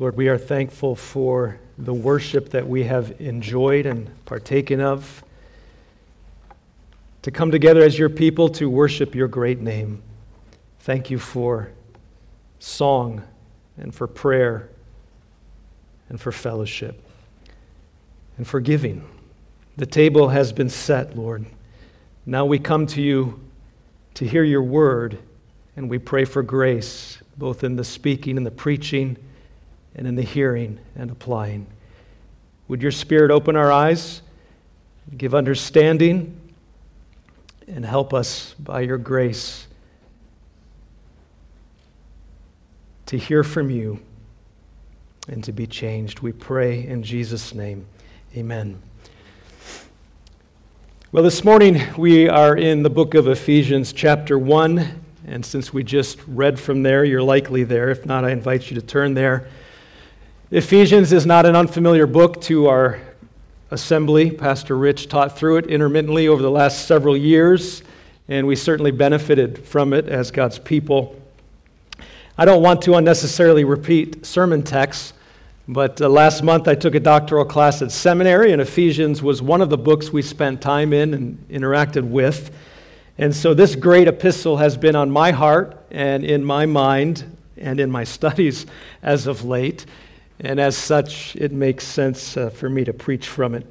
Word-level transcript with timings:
Lord, 0.00 0.16
we 0.16 0.28
are 0.28 0.38
thankful 0.38 0.94
for 0.94 1.58
the 1.76 1.92
worship 1.92 2.50
that 2.50 2.68
we 2.68 2.84
have 2.84 3.20
enjoyed 3.20 3.84
and 3.84 4.08
partaken 4.26 4.80
of. 4.80 5.24
To 7.22 7.32
come 7.32 7.50
together 7.50 7.82
as 7.82 7.98
your 7.98 8.08
people 8.08 8.48
to 8.50 8.70
worship 8.70 9.16
your 9.16 9.26
great 9.26 9.58
name. 9.58 10.00
Thank 10.80 11.10
you 11.10 11.18
for 11.18 11.72
song 12.60 13.24
and 13.76 13.92
for 13.92 14.06
prayer 14.06 14.68
and 16.08 16.20
for 16.20 16.30
fellowship 16.30 17.02
and 18.36 18.46
for 18.46 18.60
giving. 18.60 19.04
The 19.76 19.86
table 19.86 20.28
has 20.28 20.52
been 20.52 20.70
set, 20.70 21.16
Lord. 21.16 21.44
Now 22.24 22.46
we 22.46 22.60
come 22.60 22.86
to 22.88 23.02
you 23.02 23.40
to 24.14 24.24
hear 24.24 24.44
your 24.44 24.62
word, 24.62 25.18
and 25.74 25.90
we 25.90 25.98
pray 25.98 26.24
for 26.24 26.44
grace, 26.44 27.18
both 27.36 27.64
in 27.64 27.74
the 27.74 27.84
speaking 27.84 28.36
and 28.36 28.46
the 28.46 28.52
preaching, 28.52 29.16
and 29.94 30.06
in 30.06 30.14
the 30.16 30.22
hearing 30.22 30.78
and 30.96 31.10
applying. 31.10 31.66
Would 32.68 32.82
your 32.82 32.92
Spirit 32.92 33.30
open 33.30 33.56
our 33.56 33.72
eyes, 33.72 34.22
give 35.16 35.34
understanding, 35.34 36.38
and 37.66 37.84
help 37.84 38.14
us 38.14 38.54
by 38.58 38.80
your 38.80 38.98
grace 38.98 39.66
to 43.06 43.16
hear 43.16 43.42
from 43.42 43.70
you 43.70 43.98
and 45.28 45.42
to 45.44 45.52
be 45.52 45.66
changed. 45.66 46.20
We 46.20 46.32
pray 46.32 46.86
in 46.86 47.02
Jesus' 47.02 47.54
name. 47.54 47.86
Amen. 48.36 48.80
Well, 51.10 51.22
this 51.22 51.42
morning 51.42 51.80
we 51.96 52.28
are 52.28 52.54
in 52.54 52.82
the 52.82 52.90
book 52.90 53.14
of 53.14 53.28
Ephesians, 53.28 53.94
chapter 53.94 54.38
1. 54.38 55.04
And 55.26 55.44
since 55.44 55.72
we 55.72 55.82
just 55.82 56.18
read 56.26 56.60
from 56.60 56.82
there, 56.82 57.04
you're 57.04 57.22
likely 57.22 57.64
there. 57.64 57.90
If 57.90 58.04
not, 58.04 58.24
I 58.24 58.30
invite 58.30 58.70
you 58.70 58.78
to 58.78 58.86
turn 58.86 59.14
there. 59.14 59.48
Ephesians 60.50 61.12
is 61.12 61.26
not 61.26 61.44
an 61.44 61.54
unfamiliar 61.54 62.06
book 62.06 62.40
to 62.40 62.68
our 62.68 62.98
assembly. 63.70 64.30
Pastor 64.30 64.78
Rich 64.78 65.08
taught 65.08 65.36
through 65.36 65.58
it 65.58 65.66
intermittently 65.66 66.26
over 66.26 66.40
the 66.40 66.50
last 66.50 66.86
several 66.86 67.14
years, 67.14 67.82
and 68.28 68.46
we 68.46 68.56
certainly 68.56 68.90
benefited 68.90 69.62
from 69.66 69.92
it 69.92 70.08
as 70.08 70.30
God's 70.30 70.58
people. 70.58 71.20
I 72.38 72.46
don't 72.46 72.62
want 72.62 72.80
to 72.82 72.94
unnecessarily 72.94 73.64
repeat 73.64 74.24
sermon 74.24 74.62
texts. 74.62 75.12
But 75.68 76.00
uh, 76.00 76.08
last 76.08 76.42
month 76.42 76.66
I 76.66 76.74
took 76.74 76.94
a 76.94 77.00
doctoral 77.00 77.44
class 77.44 77.82
at 77.82 77.92
seminary, 77.92 78.52
and 78.52 78.62
Ephesians 78.62 79.22
was 79.22 79.42
one 79.42 79.60
of 79.60 79.68
the 79.68 79.76
books 79.76 80.14
we 80.14 80.22
spent 80.22 80.62
time 80.62 80.94
in 80.94 81.12
and 81.12 81.46
interacted 81.50 82.08
with. 82.08 82.50
And 83.18 83.36
so 83.36 83.52
this 83.52 83.76
great 83.76 84.08
epistle 84.08 84.56
has 84.56 84.78
been 84.78 84.96
on 84.96 85.10
my 85.10 85.30
heart 85.30 85.76
and 85.90 86.24
in 86.24 86.42
my 86.42 86.64
mind 86.64 87.36
and 87.58 87.80
in 87.80 87.90
my 87.90 88.04
studies 88.04 88.64
as 89.02 89.26
of 89.26 89.44
late. 89.44 89.84
And 90.40 90.60
as 90.60 90.76
such, 90.76 91.34
it 91.36 91.52
makes 91.52 91.84
sense 91.84 92.36
uh, 92.36 92.50
for 92.50 92.68
me 92.68 92.84
to 92.84 92.92
preach 92.92 93.26
from 93.26 93.54
it. 93.54 93.66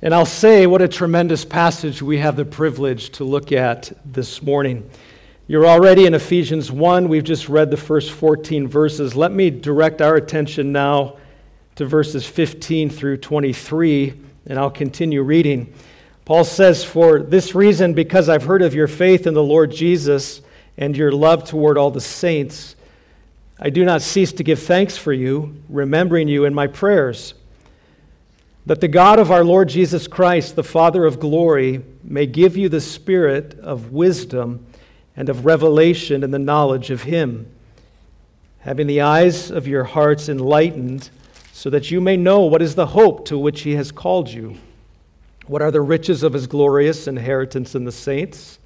And 0.00 0.12
I'll 0.12 0.26
say 0.26 0.66
what 0.66 0.82
a 0.82 0.88
tremendous 0.88 1.44
passage 1.44 2.02
we 2.02 2.18
have 2.18 2.34
the 2.34 2.44
privilege 2.44 3.10
to 3.10 3.24
look 3.24 3.52
at 3.52 3.92
this 4.04 4.42
morning. 4.42 4.90
You're 5.46 5.66
already 5.66 6.06
in 6.06 6.14
Ephesians 6.14 6.72
1. 6.72 7.08
We've 7.08 7.22
just 7.22 7.48
read 7.48 7.70
the 7.70 7.76
first 7.76 8.10
14 8.10 8.66
verses. 8.66 9.14
Let 9.14 9.30
me 9.30 9.50
direct 9.50 10.02
our 10.02 10.16
attention 10.16 10.72
now 10.72 11.18
to 11.76 11.86
verses 11.86 12.26
15 12.26 12.90
through 12.90 13.18
23, 13.18 14.14
and 14.46 14.58
I'll 14.58 14.70
continue 14.70 15.22
reading. 15.22 15.72
Paul 16.24 16.44
says, 16.44 16.84
For 16.84 17.20
this 17.20 17.54
reason, 17.54 17.94
because 17.94 18.28
I've 18.28 18.44
heard 18.44 18.62
of 18.62 18.74
your 18.74 18.88
faith 18.88 19.26
in 19.26 19.34
the 19.34 19.42
Lord 19.42 19.70
Jesus 19.70 20.42
and 20.76 20.96
your 20.96 21.12
love 21.12 21.44
toward 21.44 21.78
all 21.78 21.90
the 21.90 22.00
saints, 22.00 22.74
I 23.64 23.70
do 23.70 23.84
not 23.84 24.02
cease 24.02 24.32
to 24.32 24.42
give 24.42 24.58
thanks 24.58 24.96
for 24.96 25.12
you, 25.12 25.54
remembering 25.68 26.26
you 26.26 26.46
in 26.46 26.52
my 26.52 26.66
prayers. 26.66 27.34
That 28.66 28.80
the 28.80 28.88
God 28.88 29.20
of 29.20 29.30
our 29.30 29.44
Lord 29.44 29.68
Jesus 29.68 30.08
Christ, 30.08 30.56
the 30.56 30.64
Father 30.64 31.04
of 31.04 31.20
glory, 31.20 31.80
may 32.02 32.26
give 32.26 32.56
you 32.56 32.68
the 32.68 32.80
spirit 32.80 33.56
of 33.60 33.92
wisdom 33.92 34.66
and 35.14 35.28
of 35.28 35.44
revelation 35.44 36.24
in 36.24 36.32
the 36.32 36.40
knowledge 36.40 36.90
of 36.90 37.04
Him, 37.04 37.54
having 38.58 38.88
the 38.88 39.00
eyes 39.00 39.52
of 39.52 39.68
your 39.68 39.84
hearts 39.84 40.28
enlightened, 40.28 41.10
so 41.52 41.70
that 41.70 41.88
you 41.88 42.00
may 42.00 42.16
know 42.16 42.40
what 42.40 42.62
is 42.62 42.74
the 42.74 42.86
hope 42.86 43.26
to 43.26 43.38
which 43.38 43.60
He 43.60 43.76
has 43.76 43.92
called 43.92 44.28
you, 44.28 44.56
what 45.46 45.62
are 45.62 45.70
the 45.70 45.80
riches 45.80 46.24
of 46.24 46.32
His 46.32 46.48
glorious 46.48 47.06
inheritance 47.06 47.76
in 47.76 47.84
the 47.84 47.92
saints, 47.92 48.58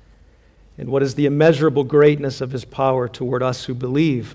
and 0.78 0.88
what 0.88 1.02
is 1.02 1.16
the 1.16 1.26
immeasurable 1.26 1.84
greatness 1.84 2.40
of 2.40 2.52
His 2.52 2.64
power 2.64 3.06
toward 3.08 3.42
us 3.42 3.66
who 3.66 3.74
believe, 3.74 4.34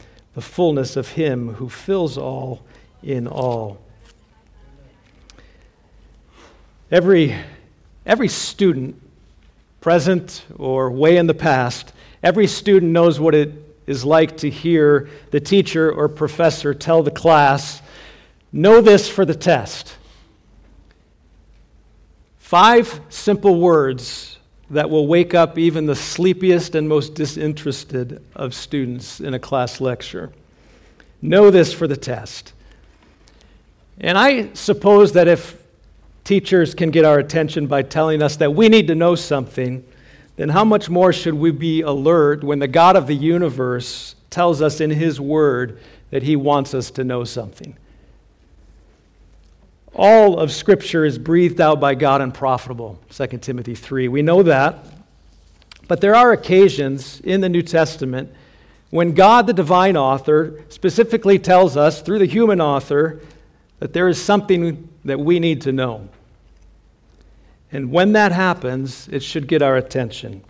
the 0.35 0.41
fullness 0.41 0.95
of 0.95 1.09
him 1.09 1.55
who 1.55 1.69
fills 1.69 2.17
all 2.17 2.63
in 3.03 3.27
all. 3.27 3.81
Every, 6.89 7.35
every 8.05 8.27
student 8.27 9.01
present 9.79 10.45
or 10.57 10.91
way 10.91 11.17
in 11.17 11.27
the 11.27 11.33
past, 11.33 11.93
every 12.21 12.47
student 12.47 12.91
knows 12.91 13.19
what 13.19 13.33
it 13.33 13.53
is 13.87 14.05
like 14.05 14.37
to 14.37 14.49
hear 14.49 15.09
the 15.31 15.39
teacher 15.39 15.91
or 15.91 16.07
professor 16.07 16.73
tell 16.73 17.03
the 17.03 17.11
class, 17.11 17.81
Know 18.53 18.81
this 18.81 19.07
for 19.07 19.23
the 19.23 19.35
test. 19.35 19.95
Five 22.37 22.99
simple 23.07 23.59
words 23.59 24.37
that 24.71 24.89
will 24.89 25.05
wake 25.05 25.33
up 25.33 25.57
even 25.57 25.85
the 25.85 25.95
sleepiest 25.95 26.75
and 26.75 26.87
most 26.87 27.13
disinterested 27.13 28.23
of 28.35 28.53
students 28.53 29.19
in 29.19 29.33
a 29.33 29.39
class 29.39 29.81
lecture. 29.81 30.31
Know 31.21 31.51
this 31.51 31.73
for 31.73 31.87
the 31.87 31.97
test. 31.97 32.53
And 33.99 34.17
I 34.17 34.53
suppose 34.53 35.11
that 35.13 35.27
if 35.27 35.61
teachers 36.23 36.73
can 36.73 36.89
get 36.89 37.03
our 37.03 37.19
attention 37.19 37.67
by 37.67 37.83
telling 37.83 38.23
us 38.23 38.37
that 38.37 38.55
we 38.55 38.69
need 38.69 38.87
to 38.87 38.95
know 38.95 39.15
something, 39.15 39.83
then 40.37 40.47
how 40.47 40.63
much 40.63 40.89
more 40.89 41.11
should 41.11 41.33
we 41.33 41.51
be 41.51 41.81
alert 41.81 42.41
when 42.41 42.59
the 42.59 42.67
God 42.67 42.95
of 42.95 43.07
the 43.07 43.15
universe 43.15 44.15
tells 44.29 44.61
us 44.61 44.79
in 44.79 44.89
His 44.89 45.19
Word 45.19 45.79
that 46.11 46.23
He 46.23 46.37
wants 46.37 46.73
us 46.73 46.89
to 46.91 47.03
know 47.03 47.25
something? 47.25 47.75
All 49.93 50.39
of 50.39 50.51
Scripture 50.51 51.05
is 51.05 51.17
breathed 51.17 51.59
out 51.59 51.79
by 51.79 51.95
God 51.95 52.21
and 52.21 52.33
profitable, 52.33 52.99
2 53.09 53.27
Timothy 53.39 53.75
3. 53.75 54.07
We 54.07 54.21
know 54.21 54.43
that. 54.43 54.85
But 55.87 55.99
there 55.99 56.15
are 56.15 56.31
occasions 56.31 57.19
in 57.21 57.41
the 57.41 57.49
New 57.49 57.61
Testament 57.61 58.33
when 58.91 59.13
God, 59.13 59.47
the 59.47 59.53
divine 59.53 59.97
author, 59.97 60.63
specifically 60.69 61.39
tells 61.39 61.75
us 61.75 62.01
through 62.01 62.19
the 62.19 62.25
human 62.25 62.61
author 62.61 63.21
that 63.79 63.93
there 63.93 64.07
is 64.07 64.21
something 64.21 64.87
that 65.05 65.19
we 65.19 65.39
need 65.39 65.61
to 65.61 65.71
know. 65.71 66.07
And 67.71 67.91
when 67.91 68.13
that 68.13 68.31
happens, 68.31 69.07
it 69.09 69.23
should 69.23 69.47
get 69.47 69.61
our 69.61 69.77
attention. 69.77 70.43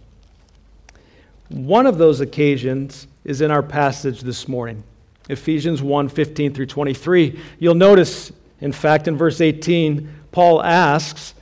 One 1.50 1.86
of 1.86 1.98
those 1.98 2.20
occasions 2.20 3.08
is 3.24 3.42
in 3.42 3.52
our 3.52 3.62
passage 3.62 4.22
this 4.22 4.48
morning, 4.48 4.84
Ephesians 5.30 5.82
1 5.82 6.10
15 6.10 6.54
through 6.54 6.66
23. 6.66 7.40
You'll 7.60 7.76
notice, 7.76 8.32
in 8.62 8.72
fact, 8.72 9.08
in 9.08 9.18
verse 9.18 9.42
18, 9.42 10.10
Paul 10.32 10.64
asks 10.64 11.34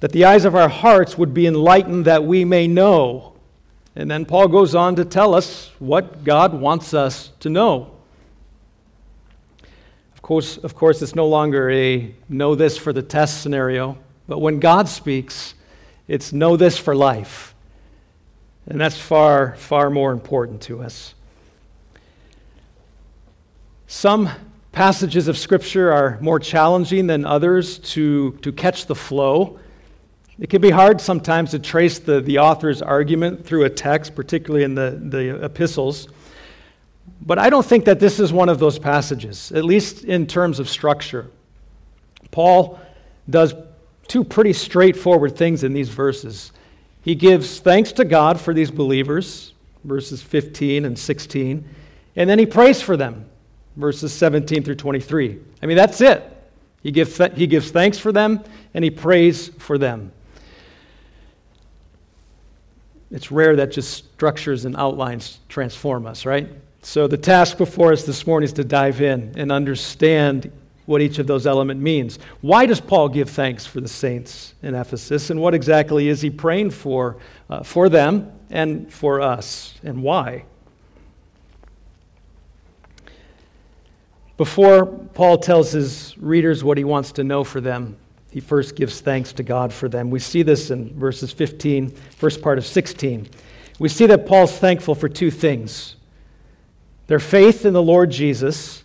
that 0.00 0.12
the 0.12 0.26
eyes 0.26 0.44
of 0.44 0.54
our 0.54 0.68
hearts 0.68 1.18
would 1.18 1.34
be 1.34 1.46
enlightened 1.46 2.04
that 2.04 2.22
we 2.22 2.44
may 2.44 2.68
know. 2.68 3.32
And 3.96 4.08
then 4.08 4.26
Paul 4.26 4.46
goes 4.46 4.74
on 4.74 4.94
to 4.96 5.04
tell 5.04 5.34
us 5.34 5.72
what 5.80 6.22
God 6.22 6.54
wants 6.54 6.94
us 6.94 7.32
to 7.40 7.50
know 7.50 7.98
Of 10.14 10.22
course, 10.22 10.58
of 10.58 10.74
course, 10.74 11.00
it's 11.00 11.14
no 11.14 11.26
longer 11.26 11.70
a 11.70 12.14
know 12.28 12.54
this 12.54 12.76
for 12.76 12.92
the 12.92 13.02
test 13.02 13.40
scenario, 13.40 13.96
but 14.28 14.40
when 14.40 14.60
God 14.60 14.88
speaks, 14.88 15.54
it's 16.06 16.32
know 16.32 16.56
this 16.56 16.76
for 16.76 16.94
life. 16.94 17.54
And 18.66 18.80
that's 18.80 18.98
far, 18.98 19.56
far 19.56 19.90
more 19.90 20.12
important 20.12 20.60
to 20.62 20.82
us. 20.82 21.14
Some 23.86 24.28
passages 24.72 25.28
of 25.28 25.38
Scripture 25.38 25.92
are 25.92 26.18
more 26.20 26.38
challenging 26.38 27.06
than 27.06 27.24
others 27.24 27.78
to, 27.78 28.32
to 28.42 28.52
catch 28.52 28.86
the 28.86 28.94
flow. 28.94 29.58
It 30.38 30.50
can 30.50 30.60
be 30.60 30.70
hard 30.70 31.00
sometimes 31.00 31.50
to 31.50 31.58
trace 31.58 31.98
the, 31.98 32.20
the 32.20 32.38
author's 32.38 32.80
argument 32.80 33.44
through 33.44 33.64
a 33.64 33.70
text, 33.70 34.14
particularly 34.14 34.64
in 34.64 34.74
the, 34.74 34.98
the 35.02 35.44
epistles. 35.44 36.08
But 37.20 37.38
I 37.38 37.50
don't 37.50 37.66
think 37.66 37.84
that 37.86 37.98
this 37.98 38.20
is 38.20 38.32
one 38.32 38.48
of 38.48 38.58
those 38.58 38.78
passages, 38.78 39.50
at 39.52 39.64
least 39.64 40.04
in 40.04 40.26
terms 40.26 40.60
of 40.60 40.68
structure. 40.68 41.28
Paul 42.30 42.78
does 43.28 43.54
two 44.06 44.24
pretty 44.24 44.52
straightforward 44.52 45.36
things 45.36 45.64
in 45.64 45.72
these 45.72 45.88
verses. 45.88 46.52
He 47.02 47.14
gives 47.14 47.60
thanks 47.60 47.92
to 47.92 48.04
God 48.04 48.40
for 48.40 48.54
these 48.54 48.70
believers, 48.70 49.52
verses 49.84 50.22
15 50.22 50.84
and 50.84 50.98
16, 50.98 51.68
and 52.16 52.30
then 52.30 52.38
he 52.38 52.46
prays 52.46 52.80
for 52.80 52.96
them, 52.96 53.27
verses 53.78 54.12
17 54.12 54.64
through 54.64 54.74
23. 54.74 55.38
I 55.62 55.66
mean, 55.66 55.76
that's 55.76 56.00
it. 56.00 56.22
He 56.82 56.90
gives, 56.90 57.16
he 57.34 57.46
gives 57.46 57.70
thanks 57.70 57.98
for 57.98 58.12
them 58.12 58.42
and 58.74 58.84
he 58.84 58.90
prays 58.90 59.48
for 59.48 59.78
them. 59.78 60.12
It's 63.10 63.30
rare 63.30 63.56
that 63.56 63.72
just 63.72 63.94
structures 63.94 64.64
and 64.64 64.76
outlines 64.76 65.38
transform 65.48 66.06
us, 66.06 66.26
right? 66.26 66.48
So 66.82 67.06
the 67.06 67.16
task 67.16 67.56
before 67.56 67.92
us 67.92 68.04
this 68.04 68.26
morning 68.26 68.44
is 68.44 68.52
to 68.54 68.64
dive 68.64 69.00
in 69.00 69.32
and 69.36 69.50
understand 69.50 70.50
what 70.86 71.02
each 71.02 71.18
of 71.18 71.26
those 71.26 71.46
elements 71.46 71.82
means. 71.82 72.18
Why 72.40 72.66
does 72.66 72.80
Paul 72.80 73.08
give 73.08 73.30
thanks 73.30 73.66
for 73.66 73.80
the 73.80 73.88
saints 73.88 74.54
in 74.62 74.74
Ephesus, 74.74 75.30
and 75.30 75.40
what 75.40 75.54
exactly 75.54 76.08
is 76.08 76.22
he 76.22 76.30
praying 76.30 76.70
for 76.70 77.18
uh, 77.50 77.62
for 77.62 77.90
them 77.90 78.32
and 78.50 78.90
for 78.90 79.20
us, 79.20 79.74
and 79.84 80.02
why? 80.02 80.44
Before 84.38 84.86
Paul 84.86 85.38
tells 85.38 85.72
his 85.72 86.16
readers 86.16 86.62
what 86.62 86.78
he 86.78 86.84
wants 86.84 87.12
to 87.12 87.24
know 87.24 87.42
for 87.42 87.60
them, 87.60 87.96
he 88.30 88.40
first 88.40 88.76
gives 88.76 89.00
thanks 89.00 89.32
to 89.34 89.42
God 89.42 89.72
for 89.72 89.88
them. 89.88 90.10
We 90.10 90.20
see 90.20 90.42
this 90.42 90.70
in 90.70 90.96
verses 90.96 91.32
15, 91.32 91.90
first 91.90 92.40
part 92.40 92.56
of 92.56 92.64
16. 92.64 93.28
We 93.80 93.88
see 93.88 94.06
that 94.06 94.26
Paul's 94.26 94.56
thankful 94.56 94.94
for 94.94 95.08
two 95.08 95.30
things 95.30 95.96
their 97.08 97.18
faith 97.18 97.64
in 97.64 97.72
the 97.72 97.82
Lord 97.82 98.10
Jesus 98.10 98.84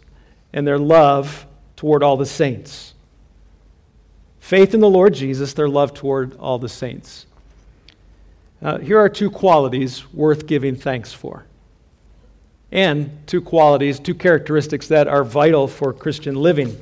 and 0.53 0.65
their 0.65 0.79
love 0.79 1.45
toward 1.75 2.01
all 2.01 2.17
the 2.17 2.25
saints. 2.25 2.93
Faith 4.39 4.73
in 4.73 4.79
the 4.79 4.89
Lord 4.89 5.13
Jesus, 5.13 5.53
their 5.53 5.67
love 5.67 5.93
toward 5.93 6.35
all 6.37 6.57
the 6.57 6.69
saints. 6.69 7.25
Uh, 8.61 8.79
here 8.79 8.97
are 8.97 9.09
two 9.09 9.29
qualities 9.29 10.11
worth 10.13 10.47
giving 10.47 10.75
thanks 10.75 11.11
for. 11.11 11.45
And 12.73 13.25
two 13.27 13.39
qualities, 13.39 13.99
two 13.99 14.15
characteristics 14.15 14.87
that 14.87 15.07
are 15.07 15.23
vital 15.23 15.67
for 15.67 15.93
Christian 15.93 16.33
living. 16.33 16.75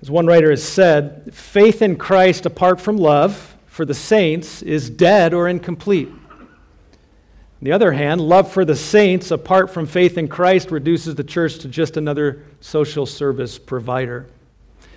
As 0.00 0.12
one 0.12 0.26
writer 0.26 0.48
has 0.50 0.62
said, 0.62 1.34
faith 1.34 1.82
in 1.82 1.96
Christ 1.96 2.46
apart 2.46 2.80
from 2.80 2.96
love 2.96 3.56
for 3.66 3.84
the 3.84 3.94
saints 3.94 4.62
is 4.62 4.88
dead 4.88 5.34
or 5.34 5.48
incomplete. 5.48 6.08
On 6.08 7.64
the 7.64 7.72
other 7.72 7.90
hand, 7.90 8.20
love 8.20 8.50
for 8.50 8.64
the 8.64 8.76
saints 8.76 9.32
apart 9.32 9.70
from 9.70 9.86
faith 9.86 10.16
in 10.16 10.28
Christ 10.28 10.70
reduces 10.70 11.16
the 11.16 11.24
church 11.24 11.58
to 11.58 11.68
just 11.68 11.96
another 11.96 12.44
social 12.60 13.06
service 13.06 13.58
provider. 13.58 14.28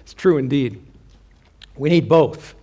It's 0.01 0.13
true 0.13 0.37
indeed. 0.37 0.85
We 1.75 1.89
need 1.89 2.07
both. 2.07 2.53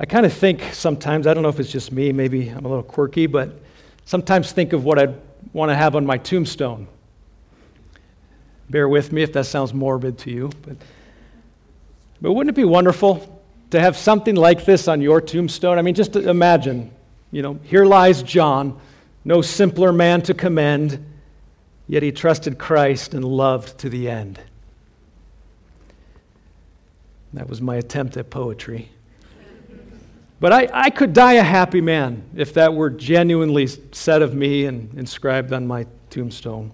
I 0.00 0.06
kind 0.06 0.24
of 0.24 0.32
think 0.32 0.62
sometimes, 0.72 1.26
I 1.26 1.34
don't 1.34 1.42
know 1.42 1.50
if 1.50 1.60
it's 1.60 1.70
just 1.70 1.92
me, 1.92 2.10
maybe 2.10 2.48
I'm 2.48 2.64
a 2.64 2.68
little 2.68 2.82
quirky, 2.82 3.26
but 3.26 3.60
sometimes 4.06 4.52
think 4.52 4.72
of 4.72 4.84
what 4.84 4.98
I'd 4.98 5.14
want 5.52 5.68
to 5.70 5.76
have 5.76 5.94
on 5.94 6.06
my 6.06 6.16
tombstone. 6.16 6.88
Bear 8.70 8.88
with 8.88 9.12
me 9.12 9.22
if 9.22 9.34
that 9.34 9.44
sounds 9.44 9.74
morbid 9.74 10.16
to 10.20 10.30
you. 10.30 10.50
But, 10.62 10.78
but 12.22 12.32
wouldn't 12.32 12.56
it 12.56 12.58
be 12.58 12.64
wonderful 12.64 13.42
to 13.70 13.78
have 13.78 13.96
something 13.96 14.34
like 14.34 14.64
this 14.64 14.88
on 14.88 15.02
your 15.02 15.20
tombstone? 15.20 15.78
I 15.78 15.82
mean, 15.82 15.94
just 15.94 16.16
imagine 16.16 16.90
you 17.30 17.42
know, 17.42 17.58
here 17.64 17.84
lies 17.84 18.22
John, 18.22 18.80
no 19.24 19.42
simpler 19.42 19.92
man 19.92 20.22
to 20.22 20.34
commend, 20.34 21.04
yet 21.88 22.02
he 22.02 22.12
trusted 22.12 22.58
Christ 22.58 23.14
and 23.14 23.24
loved 23.24 23.78
to 23.78 23.88
the 23.88 24.08
end. 24.08 24.40
That 27.32 27.48
was 27.48 27.60
my 27.60 27.76
attempt 27.76 28.16
at 28.16 28.30
poetry. 28.30 28.88
But 30.38 30.52
I, 30.52 30.68
I 30.72 30.90
could 30.90 31.12
die 31.12 31.34
a 31.34 31.42
happy 31.42 31.80
man 31.80 32.22
if 32.36 32.54
that 32.54 32.74
were 32.74 32.90
genuinely 32.90 33.66
said 33.66 34.22
of 34.22 34.34
me 34.34 34.66
and 34.66 34.92
inscribed 34.98 35.52
on 35.52 35.66
my 35.66 35.86
tombstone. 36.10 36.72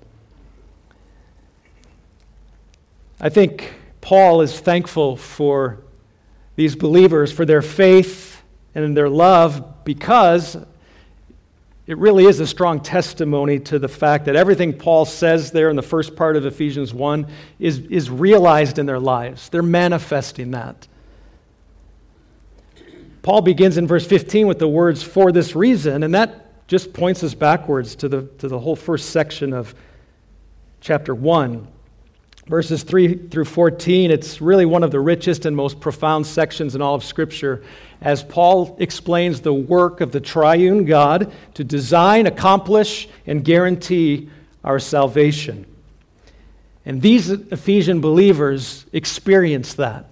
I 3.21 3.29
think 3.29 3.73
Paul 4.01 4.41
is 4.41 4.59
thankful 4.59 5.17
for 5.17 5.79
these 6.57 6.75
believers, 6.75 7.33
for 7.33 7.45
their 7.45 7.63
faith 7.63 8.43
and 8.75 8.97
their 8.97 9.09
love, 9.09 9.85
because 9.85 10.57
it 11.87 11.99
really 11.99 12.27
is 12.27 12.41
a 12.41 12.47
strong 12.47 12.81
testimony 12.81 13.61
to 13.61 13.79
the 13.79 13.89
fact 13.89 14.25
that 14.25 14.35
everything 14.35 14.73
Paul 14.73 15.05
says 15.05 15.53
there 15.53 15.71
in 15.71 15.77
the 15.77 15.83
first 15.83 16.17
part 16.17 16.37
of 16.37 16.47
Ephesians 16.47 16.93
1 16.93 17.27
is, 17.61 17.79
is 17.79 18.11
realized 18.11 18.79
in 18.79 18.87
their 18.87 19.01
lives. 19.01 19.49
They're 19.49 19.63
manifesting 19.63 20.51
that. 20.51 20.89
Paul 23.23 23.41
begins 23.41 23.77
in 23.79 23.87
verse 23.87 24.05
15 24.05 24.49
with 24.49 24.59
the 24.59 24.69
words, 24.69 25.03
for 25.03 25.31
this 25.31 25.55
reason, 25.55 26.03
and 26.03 26.15
that 26.15 26.67
just 26.67 26.93
points 26.93 27.23
us 27.23 27.35
backwards 27.35 27.95
to 27.97 28.09
the, 28.09 28.23
to 28.39 28.49
the 28.49 28.59
whole 28.59 28.77
first 28.77 29.11
section 29.11 29.53
of 29.53 29.75
chapter 30.81 31.15
1. 31.15 31.69
Verses 32.47 32.83
3 32.83 33.29
through 33.29 33.45
14, 33.45 34.11
it's 34.11 34.41
really 34.41 34.67
one 34.67 34.83
of 34.83 34.91
the 34.91 34.99
richest 34.99 35.47
and 35.47 35.55
most 35.55 35.79
profound 35.79 36.27
sections 36.27 36.75
in 36.75 36.83
all 36.83 36.97
of 36.97 37.05
Scripture 37.05 37.63
as 38.01 38.25
Paul 38.25 38.77
explains 38.81 39.41
the 39.41 39.55
work 39.55 40.01
of 40.01 40.11
the 40.11 40.21
triune 40.21 40.85
God 40.85 41.33
to 41.55 41.63
design, 41.63 42.27
accomplish, 42.27 43.09
and 43.29 43.45
guarantee 43.45 44.29
our 44.65 44.81
salvation. 44.81 45.67
And 46.85 47.01
these 47.01 47.31
Ephesian 47.31 48.01
believers 48.01 48.87
experienced 48.93 49.77
that. 49.77 50.07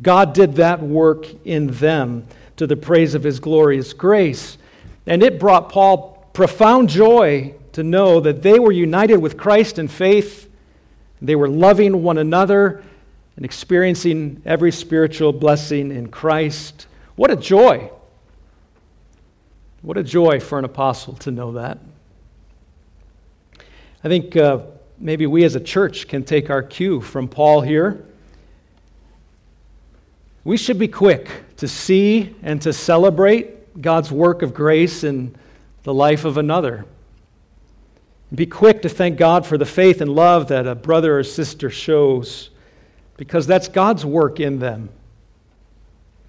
God 0.00 0.34
did 0.34 0.56
that 0.56 0.80
work 0.80 1.26
in 1.44 1.66
them 1.68 2.28
to 2.56 2.66
the 2.66 2.76
praise 2.76 3.14
of 3.14 3.22
his 3.22 3.40
glorious 3.40 3.92
grace. 3.92 4.58
And 5.06 5.22
it 5.22 5.38
brought 5.38 5.68
Paul 5.68 6.28
profound 6.32 6.88
joy 6.88 7.54
to 7.72 7.82
know 7.82 8.20
that 8.20 8.42
they 8.42 8.58
were 8.58 8.72
united 8.72 9.16
with 9.16 9.36
Christ 9.36 9.78
in 9.78 9.88
faith. 9.88 10.50
They 11.20 11.36
were 11.36 11.48
loving 11.48 12.02
one 12.02 12.18
another 12.18 12.82
and 13.36 13.44
experiencing 13.44 14.42
every 14.44 14.72
spiritual 14.72 15.32
blessing 15.32 15.90
in 15.90 16.08
Christ. 16.08 16.86
What 17.16 17.30
a 17.30 17.36
joy! 17.36 17.90
What 19.82 19.96
a 19.98 20.02
joy 20.02 20.40
for 20.40 20.58
an 20.58 20.64
apostle 20.64 21.14
to 21.16 21.30
know 21.30 21.52
that. 21.52 21.78
I 24.02 24.08
think 24.08 24.36
uh, 24.36 24.62
maybe 24.98 25.26
we 25.26 25.44
as 25.44 25.54
a 25.54 25.60
church 25.60 26.08
can 26.08 26.24
take 26.24 26.50
our 26.50 26.62
cue 26.62 27.00
from 27.00 27.28
Paul 27.28 27.60
here. 27.60 28.04
We 30.46 30.56
should 30.56 30.78
be 30.78 30.86
quick 30.86 31.28
to 31.56 31.66
see 31.66 32.36
and 32.40 32.62
to 32.62 32.72
celebrate 32.72 33.82
God's 33.82 34.12
work 34.12 34.42
of 34.42 34.54
grace 34.54 35.02
in 35.02 35.34
the 35.82 35.92
life 35.92 36.24
of 36.24 36.38
another. 36.38 36.84
Be 38.32 38.46
quick 38.46 38.82
to 38.82 38.88
thank 38.88 39.18
God 39.18 39.44
for 39.44 39.58
the 39.58 39.66
faith 39.66 40.00
and 40.00 40.08
love 40.14 40.46
that 40.46 40.68
a 40.68 40.76
brother 40.76 41.18
or 41.18 41.24
sister 41.24 41.68
shows, 41.68 42.50
because 43.16 43.48
that's 43.48 43.66
God's 43.66 44.06
work 44.06 44.38
in 44.38 44.60
them. 44.60 44.90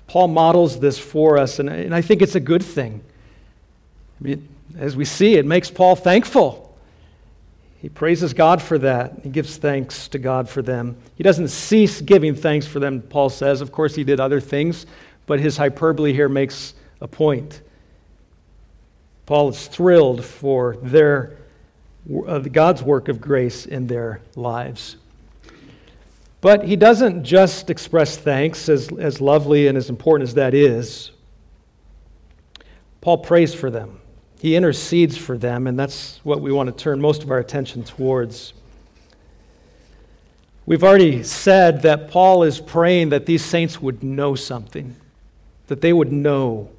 Paul 0.07 0.29
models 0.29 0.79
this 0.79 0.97
for 0.97 1.37
us, 1.37 1.59
and, 1.59 1.69
I 1.69 2.01
think 2.01 2.23
it's 2.23 2.33
a 2.33 2.39
good 2.39 2.63
thing. 2.63 3.03
I 4.19 4.23
mean, 4.23 4.49
as 4.79 4.95
we 4.95 5.05
see, 5.05 5.35
it 5.35 5.45
makes 5.45 5.69
Paul 5.69 5.95
thankful. 5.95 6.66
He 7.79 7.89
praises 7.89 8.33
God 8.33 8.61
for 8.61 8.77
that. 8.79 9.19
He 9.23 9.29
gives 9.29 9.57
thanks 9.57 10.07
to 10.09 10.17
God 10.17 10.49
for 10.49 10.61
them. 10.61 10.97
He 11.15 11.23
doesn't 11.23 11.49
cease 11.49 12.01
giving 12.01 12.33
thanks 12.33 12.65
for 12.65 12.79
them, 12.79 13.01
Paul 13.01 13.29
says. 13.29 13.61
Of 13.61 13.71
course, 13.71 13.95
he 13.95 14.03
did 14.03 14.19
other 14.19 14.39
things, 14.39 14.85
but 15.27 15.39
his 15.39 15.57
hyperbole 15.57 16.11
here 16.11 16.29
makes 16.29 16.73
a 17.01 17.07
point. 17.07 17.61
Paul 19.27 19.49
is 19.49 19.67
thrilled 19.67 20.23
for 20.23 20.77
their, 20.81 21.37
uh, 22.27 22.39
God's 22.39 22.81
work 22.81 23.09
of 23.09 23.21
grace 23.21 23.65
in 23.65 23.85
their 23.85 24.21
lives. 24.35 24.95
But 26.41 26.63
he 26.63 26.75
doesn't 26.75 27.23
just 27.23 27.69
express 27.69 28.17
thanks, 28.17 28.69
as, 28.69 28.89
as 28.97 29.19
lovely 29.19 29.67
and 29.67 29.77
as 29.77 29.89
important 29.89 30.29
as 30.29 30.35
that 30.35 30.53
is. 30.53 31.11
Paul 33.01 33.19
prays 33.19 33.53
for 33.53 33.69
them, 33.69 33.99
he 34.47 34.55
intercedes 34.55 35.17
for 35.17 35.37
them, 35.37 35.67
and 35.67 35.77
that's 35.77 36.21
what 36.23 36.39
we 36.39 36.53
want 36.53 36.67
to 36.67 36.83
turn 36.83 37.01
most 37.01 37.21
of 37.21 37.31
our 37.31 37.39
attention 37.39 37.83
towards. 37.83 38.53
We've 40.65 40.85
already 40.85 41.21
said 41.23 41.81
that 41.81 42.09
Paul 42.09 42.43
is 42.43 42.61
praying 42.61 43.09
that 43.09 43.25
these 43.25 43.43
saints 43.43 43.81
would 43.81 44.03
know 44.03 44.35
something, 44.35 44.95
that 45.67 45.81
they 45.81 45.91
would 45.91 46.13
know. 46.13 46.69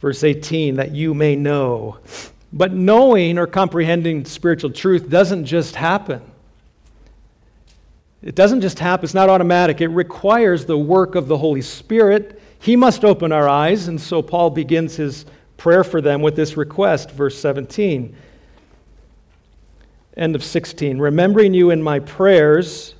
Verse 0.00 0.22
18, 0.22 0.76
that 0.76 0.90
you 0.90 1.14
may 1.14 1.36
know. 1.36 1.98
But 2.52 2.74
knowing 2.74 3.38
or 3.38 3.46
comprehending 3.46 4.26
spiritual 4.26 4.70
truth 4.70 5.08
doesn't 5.08 5.46
just 5.46 5.74
happen. 5.74 6.20
It 8.22 8.34
doesn't 8.34 8.60
just 8.60 8.78
happen, 8.78 9.04
it's 9.04 9.14
not 9.14 9.30
automatic. 9.30 9.80
It 9.80 9.88
requires 9.88 10.66
the 10.66 10.76
work 10.76 11.14
of 11.14 11.28
the 11.28 11.38
Holy 11.38 11.62
Spirit. 11.62 12.42
He 12.58 12.76
must 12.76 13.06
open 13.06 13.32
our 13.32 13.48
eyes, 13.48 13.88
and 13.88 13.98
so 13.98 14.20
Paul 14.20 14.50
begins 14.50 14.96
his 14.96 15.24
prayer 15.56 15.84
for 15.84 16.00
them 16.00 16.22
with 16.22 16.36
this 16.36 16.56
request, 16.56 17.10
verse 17.10 17.38
17. 17.38 18.16
End 20.16 20.34
of 20.34 20.42
16. 20.44 20.98
Remembering 20.98 21.54
you 21.54 21.70
in 21.70 21.82
my 21.82 21.98
prayers, 21.98 22.94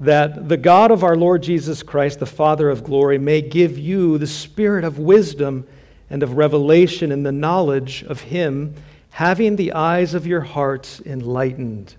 that 0.00 0.48
the 0.48 0.56
God 0.56 0.90
of 0.90 1.02
our 1.02 1.16
Lord 1.16 1.42
Jesus 1.42 1.82
Christ, 1.82 2.18
the 2.18 2.26
Father 2.26 2.68
of 2.68 2.84
glory, 2.84 3.18
may 3.18 3.40
give 3.40 3.78
you 3.78 4.18
the 4.18 4.26
spirit 4.26 4.84
of 4.84 4.98
wisdom 4.98 5.66
and 6.10 6.22
of 6.22 6.36
revelation 6.36 7.10
in 7.10 7.22
the 7.22 7.32
knowledge 7.32 8.04
of 8.04 8.20
Him, 8.20 8.74
having 9.10 9.56
the 9.56 9.72
eyes 9.72 10.12
of 10.14 10.26
your 10.26 10.42
hearts 10.42 11.00
enlightened. 11.00 11.94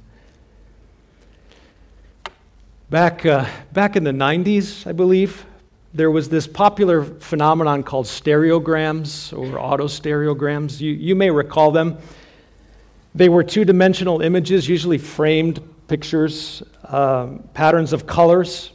Back, 2.89 3.25
uh, 3.25 3.47
back 3.73 3.95
in 3.95 4.03
the 4.03 4.11
90s, 4.11 4.87
I 4.87 4.91
believe, 4.91 5.45
there 5.93 6.11
was 6.11 6.29
this 6.29 6.47
popular 6.47 7.03
phenomenon 7.03 7.83
called 7.83 8.05
stereograms 8.05 9.37
or 9.37 9.57
autostereograms. 9.57 10.79
You, 10.79 10.91
you 10.91 11.15
may 11.15 11.31
recall 11.31 11.71
them. 11.71 11.97
They 13.15 13.29
were 13.29 13.43
two 13.43 13.65
dimensional 13.65 14.21
images, 14.21 14.67
usually 14.69 14.97
framed 14.97 15.61
pictures, 15.87 16.61
um, 16.83 17.49
patterns 17.53 17.93
of 17.93 18.05
colors. 18.05 18.71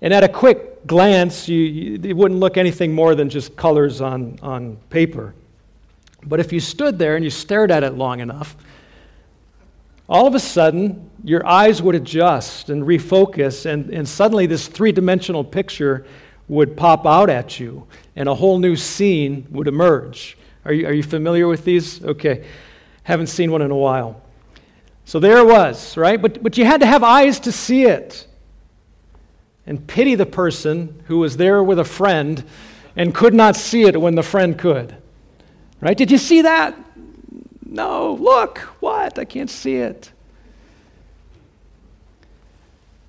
And 0.00 0.14
at 0.14 0.22
a 0.22 0.28
quick 0.28 0.86
glance, 0.86 1.48
you, 1.48 1.58
you, 1.58 2.00
it 2.02 2.16
wouldn't 2.16 2.38
look 2.38 2.56
anything 2.56 2.94
more 2.94 3.14
than 3.14 3.28
just 3.28 3.56
colors 3.56 4.00
on, 4.00 4.38
on 4.42 4.76
paper. 4.90 5.34
But 6.24 6.40
if 6.40 6.52
you 6.52 6.60
stood 6.60 6.98
there 6.98 7.16
and 7.16 7.24
you 7.24 7.30
stared 7.30 7.70
at 7.70 7.82
it 7.82 7.94
long 7.94 8.20
enough, 8.20 8.56
all 10.08 10.26
of 10.26 10.34
a 10.34 10.40
sudden, 10.40 11.10
your 11.22 11.46
eyes 11.46 11.82
would 11.82 11.94
adjust 11.94 12.70
and 12.70 12.84
refocus, 12.84 13.66
and, 13.66 13.90
and 13.90 14.08
suddenly 14.08 14.46
this 14.46 14.66
three 14.66 14.92
dimensional 14.92 15.44
picture 15.44 16.06
would 16.48 16.76
pop 16.76 17.06
out 17.06 17.28
at 17.28 17.60
you, 17.60 17.86
and 18.16 18.28
a 18.28 18.34
whole 18.34 18.58
new 18.58 18.74
scene 18.74 19.46
would 19.50 19.68
emerge. 19.68 20.38
Are 20.64 20.72
you, 20.72 20.86
are 20.86 20.92
you 20.92 21.02
familiar 21.02 21.46
with 21.46 21.64
these? 21.64 22.02
Okay. 22.02 22.46
Haven't 23.02 23.28
seen 23.28 23.50
one 23.50 23.62
in 23.62 23.70
a 23.70 23.76
while. 23.76 24.22
So 25.04 25.18
there 25.20 25.38
it 25.38 25.46
was, 25.46 25.96
right? 25.96 26.20
But, 26.20 26.42
but 26.42 26.58
you 26.58 26.64
had 26.64 26.80
to 26.80 26.86
have 26.86 27.02
eyes 27.02 27.40
to 27.40 27.52
see 27.52 27.84
it. 27.84 28.26
And 29.66 29.86
pity 29.86 30.14
the 30.14 30.26
person 30.26 31.02
who 31.06 31.18
was 31.18 31.36
there 31.36 31.62
with 31.62 31.78
a 31.78 31.84
friend 31.84 32.44
and 32.96 33.14
could 33.14 33.34
not 33.34 33.56
see 33.56 33.84
it 33.84 33.98
when 34.00 34.14
the 34.14 34.22
friend 34.22 34.58
could. 34.58 34.96
Right? 35.80 35.96
Did 35.96 36.10
you 36.10 36.18
see 36.18 36.42
that? 36.42 36.74
No. 37.68 38.14
Look. 38.14 38.58
What? 38.80 39.18
I 39.18 39.24
can't 39.24 39.50
see 39.50 39.76
it. 39.76 40.10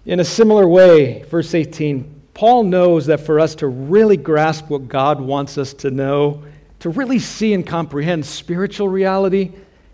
In 0.06 0.20
a 0.20 0.26
similar 0.26 0.68
way, 0.68 1.24
verse 1.24 1.54
18, 1.54 2.22
Paul 2.34 2.64
knows 2.64 3.08
that 3.08 3.20
for 3.20 3.40
us 3.40 3.56
to 3.56 3.68
really 3.68 4.18
grasp 4.18 4.70
what 4.70 4.88
God 4.88 5.20
wants 5.20 5.58
us 5.58 5.74
to 5.76 5.92
know, 5.92 6.44
to 6.80 6.90
really 6.90 7.20
see 7.20 7.54
and 7.54 7.66
comprehend 7.66 8.26
spiritual 8.26 8.88
reality, 8.88 9.52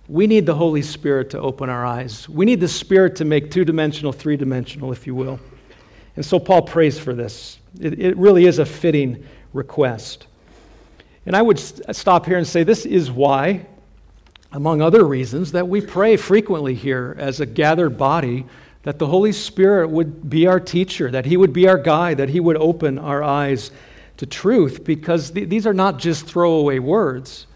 we 0.08 0.28
need 0.28 0.46
the 0.46 0.54
Holy 0.54 0.84
Spirit 0.84 1.32
to 1.32 1.40
open 1.40 1.70
our 1.70 1.86
eyes. 1.86 2.30
We 2.30 2.46
need 2.46 2.60
the 2.60 2.68
Spirit 2.68 3.16
to 3.18 3.26
make 3.26 3.50
two 3.50 3.66
dimensional, 3.66 4.12
three 4.12 4.38
dimensional, 4.38 4.92
if 4.92 5.08
you 5.08 5.16
will. 5.16 5.40
And 6.16 6.24
so 6.26 6.40
Paul 6.40 6.62
prays 6.62 7.00
for 7.00 7.14
this. 7.14 7.58
It, 7.80 8.00
it, 8.00 8.18
really 8.18 8.46
is 8.46 8.60
a 8.60 8.66
fitting 8.66 9.26
request. 9.52 10.28
And 11.26 11.36
I 11.36 11.42
would 11.42 11.60
stop 11.60 12.26
here 12.26 12.38
and 12.38 12.48
say 12.48 12.64
this 12.64 12.86
is 12.86 13.12
why, 13.12 13.66
among 14.56 14.82
other 14.82 15.04
reasons, 15.04 15.52
that 15.52 15.68
we 15.68 15.82
pray 15.82 16.16
frequently 16.16 16.74
here 16.74 17.14
as 17.20 17.42
a 17.42 17.46
gathered 17.46 17.98
body 17.98 18.46
that 18.84 19.00
the 19.00 19.08
Holy 19.08 19.34
Spirit 19.34 19.90
would 19.90 20.30
be 20.30 20.48
our 20.48 20.62
teacher, 20.62 21.12
that 21.12 21.26
He 21.26 21.36
would 21.36 21.52
be 21.52 21.68
our 21.68 21.78
guide, 21.78 22.20
that 22.20 22.30
He 22.30 22.40
would 22.40 22.56
open 22.56 22.98
our 22.98 23.22
eyes 23.22 23.72
to 24.16 24.26
truth, 24.26 24.86
because 24.86 25.32
th- 25.32 25.50
these 25.50 25.68
are 25.68 25.74
not 25.74 26.00
just 26.00 26.26
throwaway 26.26 26.80
words. 26.80 27.48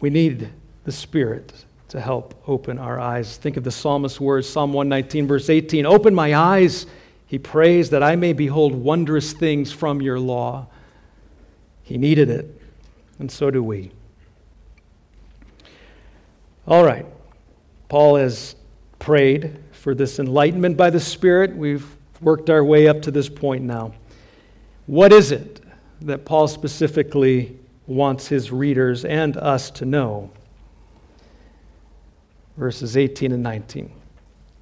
We 0.00 0.10
need 0.10 0.50
the 0.84 0.92
Spirit 0.92 1.64
to 1.88 1.98
help 1.98 2.34
open 2.46 2.78
our 2.78 3.00
eyes. 3.00 3.38
Think 3.38 3.56
of 3.56 3.64
the 3.64 3.70
psalmist's 3.70 4.20
words, 4.20 4.46
Psalm 4.46 4.74
119, 4.74 5.26
verse 5.26 5.48
18 5.48 5.86
Open 5.86 6.14
my 6.14 6.34
eyes, 6.34 6.84
he 7.26 7.38
prays, 7.38 7.88
that 7.88 8.02
I 8.02 8.16
may 8.16 8.34
behold 8.34 8.74
wondrous 8.74 9.32
things 9.32 9.72
from 9.72 10.02
your 10.02 10.20
law. 10.20 10.66
He 11.84 11.96
needed 11.96 12.28
it, 12.28 12.60
and 13.18 13.32
so 13.32 13.50
do 13.50 13.62
we. 13.62 13.92
All 16.66 16.84
right. 16.84 17.06
Paul 17.88 18.16
has 18.16 18.56
prayed 18.98 19.58
for 19.72 19.94
this 19.94 20.18
enlightenment 20.18 20.76
by 20.76 20.90
the 20.90 21.00
Spirit. 21.00 21.56
We've 21.56 21.86
worked 22.20 22.50
our 22.50 22.64
way 22.64 22.88
up 22.88 23.02
to 23.02 23.10
this 23.10 23.28
point 23.28 23.62
now. 23.62 23.92
What 24.86 25.12
is 25.12 25.32
it 25.32 25.60
that 26.00 26.24
Paul 26.24 26.48
specifically 26.48 27.56
wants 27.86 28.26
his 28.28 28.50
readers 28.50 29.04
and 29.04 29.36
us 29.36 29.70
to 29.70 29.84
know. 29.84 30.30
Verses 32.56 32.96
18 32.96 33.32
and 33.32 33.42
19. 33.42 33.90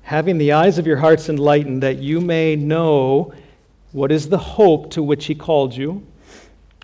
Having 0.03 0.39
the 0.39 0.53
eyes 0.53 0.79
of 0.79 0.87
your 0.87 0.99
hearts 0.99 1.29
enlightened, 1.29 1.83
that 1.83 1.99
you 1.99 2.21
may 2.21 2.57
know 2.57 3.33
what 3.93 4.13
is 4.13 4.29
the 4.29 4.39
hope 4.39 4.91
to 4.91 5.03
which 5.03 5.27
he 5.27 5.35
called 5.35 5.75
you, 5.75 6.07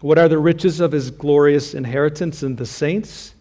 what 0.00 0.19
are 0.19 0.29
the 0.29 0.39
riches 0.39 0.81
of 0.81 0.93
his 0.93 1.11
glorious 1.11 1.75
inheritance 1.75 2.43
in 2.43 2.57
the 2.57 2.65
saints, 2.65 3.35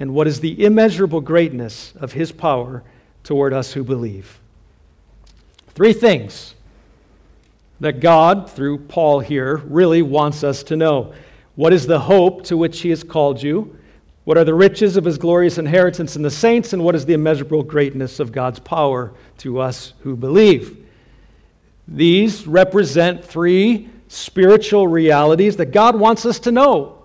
and 0.00 0.14
what 0.14 0.26
is 0.26 0.40
the 0.40 0.64
immeasurable 0.64 1.20
greatness 1.20 1.92
of 2.00 2.14
his 2.14 2.32
power 2.32 2.82
toward 3.22 3.52
us 3.52 3.74
who 3.74 3.84
believe. 3.84 4.40
Three 5.68 5.92
things 5.92 6.54
that 7.78 8.00
God, 8.00 8.50
through 8.50 8.78
Paul 8.78 9.20
here, 9.20 9.58
really 9.58 10.02
wants 10.02 10.42
us 10.42 10.62
to 10.64 10.76
know. 10.76 11.12
What 11.54 11.72
is 11.72 11.86
the 11.86 12.00
hope 12.00 12.44
to 12.44 12.56
which 12.56 12.80
he 12.80 12.90
has 12.90 13.04
called 13.04 13.42
you? 13.42 13.76
What 14.24 14.38
are 14.38 14.44
the 14.44 14.54
riches 14.54 14.96
of 14.96 15.04
his 15.04 15.18
glorious 15.18 15.58
inheritance 15.58 16.16
in 16.16 16.22
the 16.22 16.30
saints? 16.30 16.72
And 16.72 16.82
what 16.82 16.94
is 16.94 17.04
the 17.04 17.14
immeasurable 17.14 17.62
greatness 17.62 18.20
of 18.20 18.32
God's 18.32 18.58
power 18.58 19.12
to 19.38 19.60
us 19.60 19.92
who 20.00 20.16
believe? 20.16 20.86
These 21.88 22.46
represent 22.46 23.24
three 23.24 23.90
spiritual 24.08 24.88
realities 24.88 25.56
that 25.56 25.66
God 25.66 25.96
wants 25.96 26.24
us 26.24 26.38
to 26.40 26.52
know. 26.52 26.99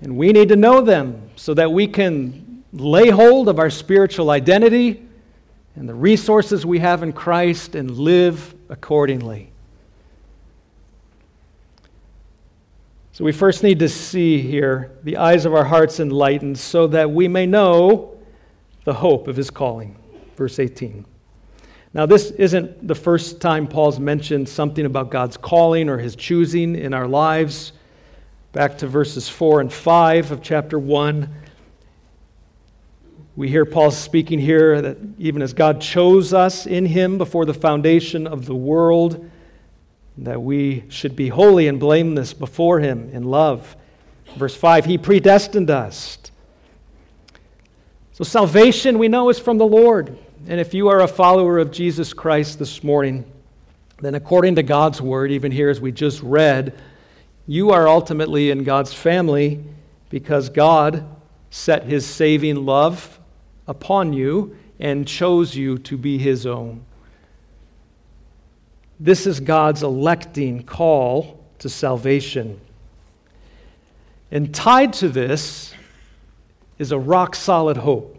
And 0.00 0.16
we 0.16 0.32
need 0.32 0.48
to 0.48 0.56
know 0.56 0.80
them 0.80 1.30
so 1.36 1.54
that 1.54 1.70
we 1.70 1.86
can 1.86 2.64
lay 2.72 3.10
hold 3.10 3.48
of 3.48 3.58
our 3.58 3.70
spiritual 3.70 4.30
identity 4.30 5.06
and 5.76 5.88
the 5.88 5.94
resources 5.94 6.64
we 6.64 6.78
have 6.78 7.02
in 7.02 7.12
Christ 7.12 7.74
and 7.74 7.90
live 7.90 8.54
accordingly. 8.68 9.50
So 13.12 13.24
we 13.24 13.32
first 13.32 13.62
need 13.62 13.80
to 13.80 13.88
see 13.88 14.40
here 14.40 14.96
the 15.02 15.18
eyes 15.18 15.44
of 15.44 15.54
our 15.54 15.64
hearts 15.64 16.00
enlightened 16.00 16.58
so 16.58 16.86
that 16.86 17.10
we 17.10 17.28
may 17.28 17.44
know 17.44 18.16
the 18.84 18.94
hope 18.94 19.28
of 19.28 19.36
his 19.36 19.50
calling. 19.50 19.96
Verse 20.36 20.58
18. 20.58 21.04
Now, 21.92 22.06
this 22.06 22.30
isn't 22.30 22.86
the 22.86 22.94
first 22.94 23.40
time 23.40 23.66
Paul's 23.66 23.98
mentioned 23.98 24.48
something 24.48 24.86
about 24.86 25.10
God's 25.10 25.36
calling 25.36 25.88
or 25.88 25.98
his 25.98 26.14
choosing 26.14 26.76
in 26.76 26.94
our 26.94 27.08
lives. 27.08 27.72
Back 28.52 28.78
to 28.78 28.86
verses 28.86 29.28
4 29.28 29.60
and 29.60 29.72
5 29.72 30.32
of 30.32 30.42
chapter 30.42 30.78
1, 30.78 31.32
we 33.36 33.48
hear 33.48 33.64
Paul 33.64 33.90
speaking 33.90 34.38
here 34.38 34.82
that 34.82 34.98
even 35.18 35.40
as 35.40 35.52
God 35.52 35.80
chose 35.80 36.34
us 36.34 36.66
in 36.66 36.84
him 36.84 37.16
before 37.16 37.44
the 37.44 37.54
foundation 37.54 38.26
of 38.26 38.46
the 38.46 38.54
world, 38.54 39.30
that 40.18 40.42
we 40.42 40.84
should 40.88 41.16
be 41.16 41.28
holy 41.28 41.66
and 41.66 41.80
blameless 41.80 42.34
before 42.34 42.80
Him 42.80 43.10
in 43.12 43.24
love. 43.24 43.76
Verse 44.36 44.54
5 44.54 44.84
He 44.84 44.98
predestined 44.98 45.70
us. 45.70 46.18
So, 48.12 48.24
salvation 48.24 48.98
we 48.98 49.08
know 49.08 49.30
is 49.30 49.38
from 49.38 49.58
the 49.58 49.66
Lord. 49.66 50.16
And 50.46 50.60
if 50.60 50.74
you 50.74 50.88
are 50.88 51.00
a 51.00 51.08
follower 51.08 51.58
of 51.58 51.70
Jesus 51.70 52.12
Christ 52.12 52.58
this 52.58 52.82
morning, 52.82 53.30
then 54.00 54.14
according 54.14 54.56
to 54.56 54.62
God's 54.62 55.00
word, 55.00 55.30
even 55.30 55.52
here 55.52 55.70
as 55.70 55.80
we 55.80 55.92
just 55.92 56.22
read, 56.22 56.78
you 57.50 57.72
are 57.72 57.88
ultimately 57.88 58.52
in 58.52 58.62
God's 58.62 58.94
family 58.94 59.60
because 60.08 60.50
God 60.50 61.04
set 61.50 61.82
his 61.82 62.06
saving 62.06 62.64
love 62.64 63.18
upon 63.66 64.12
you 64.12 64.56
and 64.78 65.04
chose 65.04 65.56
you 65.56 65.76
to 65.78 65.96
be 65.96 66.16
his 66.16 66.46
own. 66.46 66.84
This 69.00 69.26
is 69.26 69.40
God's 69.40 69.82
electing 69.82 70.62
call 70.62 71.44
to 71.58 71.68
salvation. 71.68 72.60
And 74.30 74.54
tied 74.54 74.92
to 74.92 75.08
this 75.08 75.74
is 76.78 76.92
a 76.92 76.98
rock 77.00 77.34
solid 77.34 77.78
hope. 77.78 78.16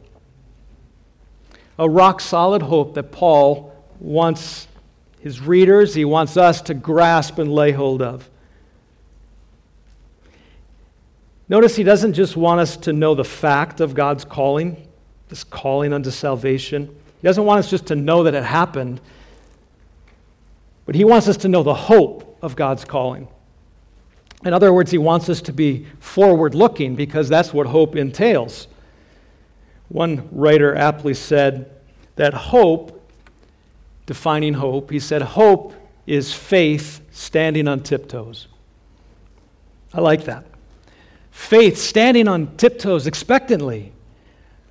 A 1.80 1.90
rock 1.90 2.20
solid 2.20 2.64
hope 2.64 2.96
that 2.96 3.14
Paul 3.14 3.74
wants 4.02 4.68
his 5.22 5.40
readers, 5.40 5.94
he 5.94 6.04
wants 6.04 6.36
us 6.36 6.60
to 6.64 6.74
grasp 6.74 7.38
and 7.38 7.50
lay 7.50 7.72
hold 7.72 8.02
of. 8.02 8.30
Notice 11.52 11.76
he 11.76 11.84
doesn't 11.84 12.14
just 12.14 12.38
want 12.38 12.62
us 12.62 12.78
to 12.78 12.94
know 12.94 13.14
the 13.14 13.26
fact 13.26 13.82
of 13.82 13.94
God's 13.94 14.24
calling, 14.24 14.88
this 15.28 15.44
calling 15.44 15.92
unto 15.92 16.10
salvation. 16.10 16.88
He 17.22 17.28
doesn't 17.28 17.44
want 17.44 17.60
us 17.60 17.70
just 17.70 17.88
to 17.88 17.96
know 17.96 18.24
that 18.24 18.34
it 18.34 18.46
happened. 18.46 19.02
But 20.86 20.96
he 20.96 21.04
wants 21.04 21.28
us 21.28 21.36
to 21.38 21.50
know 21.50 21.62
the 21.62 21.74
hope 21.74 22.38
of 22.42 22.56
God's 22.56 22.86
calling. 22.86 23.28
In 24.46 24.54
other 24.54 24.72
words, 24.72 24.92
he 24.92 24.98
wants 24.98 25.28
us 25.28 25.42
to 25.42 25.52
be 25.52 25.88
forward 26.00 26.56
looking 26.56 26.96
because 26.96 27.28
that's 27.28 27.54
what 27.54 27.68
hope 27.68 27.98
entails. 27.98 28.70
One 29.90 30.30
writer 30.32 30.74
aptly 30.74 31.14
said 31.14 31.70
that 32.16 32.34
hope, 32.34 33.12
defining 34.06 34.54
hope, 34.54 34.90
he 34.90 35.02
said, 35.02 35.22
hope 35.22 35.74
is 36.08 36.34
faith 36.34 37.02
standing 37.12 37.68
on 37.68 37.82
tiptoes. 37.82 38.48
I 39.94 40.00
like 40.00 40.24
that. 40.24 40.46
Faith 41.32 41.78
standing 41.78 42.28
on 42.28 42.56
tiptoes 42.58 43.08
expectantly. 43.08 43.94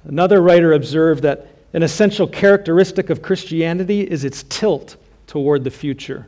Another 0.05 0.41
writer 0.41 0.73
observed 0.73 1.23
that 1.23 1.49
an 1.73 1.83
essential 1.83 2.27
characteristic 2.27 3.11
of 3.11 3.23
Christianity 3.23 4.03
is 4.03 4.25
its 4.25 4.43
tilt 4.45 4.97
toward 5.27 5.65
the 5.65 5.71
future. 5.71 6.27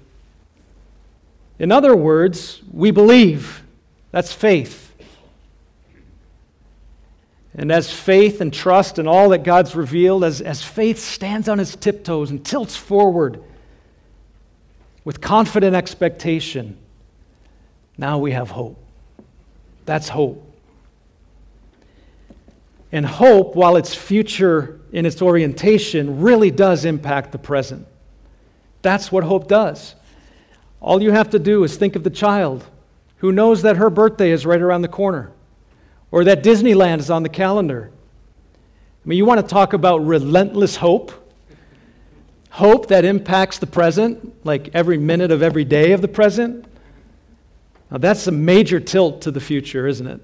In 1.59 1.71
other 1.71 1.95
words, 1.95 2.63
we 2.73 2.91
believe. 2.91 3.63
That's 4.11 4.33
faith. 4.33 4.93
And 7.55 7.71
as 7.71 7.93
faith 7.93 8.41
and 8.41 8.53
trust 8.53 8.99
and 8.99 9.07
all 9.07 9.29
that 9.31 9.43
God's 9.43 9.77
revealed, 9.77 10.25
as, 10.25 10.41
as 10.41 10.63
faith 10.63 10.99
stands 10.99 11.49
on 11.49 11.61
its 11.61 11.77
tiptoes 11.77 12.31
and 12.31 12.45
tilts 12.45 12.77
forward 12.77 13.43
with 15.05 15.21
confident 15.21 15.77
expectation, 15.77 16.79
now 17.99 18.19
we 18.19 18.33
have 18.33 18.51
hope. 18.51 18.82
That's 19.85 20.09
hope. 20.09 20.49
And 22.91 23.07
hope, 23.07 23.57
while 23.57 23.77
it's 23.77 23.95
future 23.95 24.81
in 24.93 25.07
its 25.07 25.23
orientation, 25.23 26.21
really 26.21 26.51
does 26.51 26.85
impact 26.85 27.33
the 27.33 27.39
present. 27.39 27.87
That's 28.83 29.11
what 29.11 29.25
hope 29.25 29.49
does. 29.49 29.95
All 30.81 31.03
you 31.03 31.13
have 31.13 31.31
to 31.31 31.39
do 31.39 31.65
is 31.65 31.77
think 31.77 31.97
of 31.97 32.05
the 32.05 32.11
child 32.11 32.65
who 33.19 33.33
knows 33.33 33.63
that 33.63 33.77
her 33.77 33.89
birthday 33.89 34.31
is 34.31 34.45
right 34.45 34.61
around 34.61 34.83
the 34.83 34.89
corner 34.89 35.31
or 36.11 36.25
that 36.25 36.43
Disneyland 36.43 36.99
is 36.99 37.09
on 37.09 37.23
the 37.23 37.29
calendar. 37.29 37.91
I 39.05 39.09
mean, 39.09 39.17
you 39.17 39.25
want 39.25 39.41
to 39.41 39.47
talk 39.47 39.73
about 39.73 40.05
relentless 40.05 40.77
hope? 40.77 41.13
Hope 42.51 42.89
that 42.89 43.05
impacts 43.05 43.59
the 43.59 43.67
present, 43.67 44.45
like 44.45 44.71
every 44.75 44.99
minute 44.99 45.31
of 45.31 45.43
every 45.43 45.65
day 45.65 45.93
of 45.93 46.03
the 46.03 46.09
present? 46.09 46.67
Now, 47.93 47.99
that's 47.99 48.27
a 48.27 48.33
major 48.33 48.81
tilt 48.81 49.23
to 49.23 49.31
the 49.31 49.41
future, 49.41 49.87
isn't 49.87 50.07
it? 50.09 50.21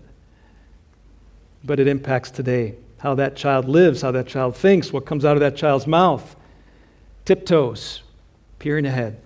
but 1.64 1.80
it 1.80 1.86
impacts 1.86 2.30
today. 2.30 2.74
How 2.98 3.14
that 3.14 3.36
child 3.36 3.68
lives, 3.68 4.02
how 4.02 4.10
that 4.12 4.26
child 4.26 4.56
thinks, 4.56 4.92
what 4.92 5.06
comes 5.06 5.24
out 5.24 5.36
of 5.36 5.40
that 5.40 5.56
child's 5.56 5.86
mouth. 5.86 6.34
Tiptoes, 7.24 8.02
peering 8.58 8.86
ahead. 8.86 9.20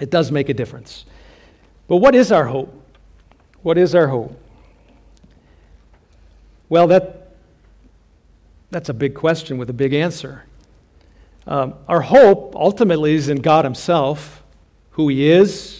It 0.00 0.10
does 0.10 0.30
make 0.30 0.48
a 0.48 0.54
difference. 0.54 1.04
But 1.88 1.96
what 1.96 2.14
is 2.14 2.32
our 2.32 2.46
hope? 2.46 2.74
What 3.62 3.76
is 3.76 3.94
our 3.94 4.06
hope? 4.06 4.40
Well, 6.68 6.86
that, 6.86 7.32
that's 8.70 8.88
a 8.88 8.94
big 8.94 9.14
question 9.14 9.58
with 9.58 9.68
a 9.68 9.74
big 9.74 9.92
answer. 9.92 10.44
Um, 11.46 11.74
our 11.88 12.00
hope 12.00 12.54
ultimately 12.54 13.14
is 13.14 13.28
in 13.28 13.42
God 13.42 13.64
Himself, 13.64 14.42
who 14.92 15.08
He 15.08 15.28
is, 15.28 15.79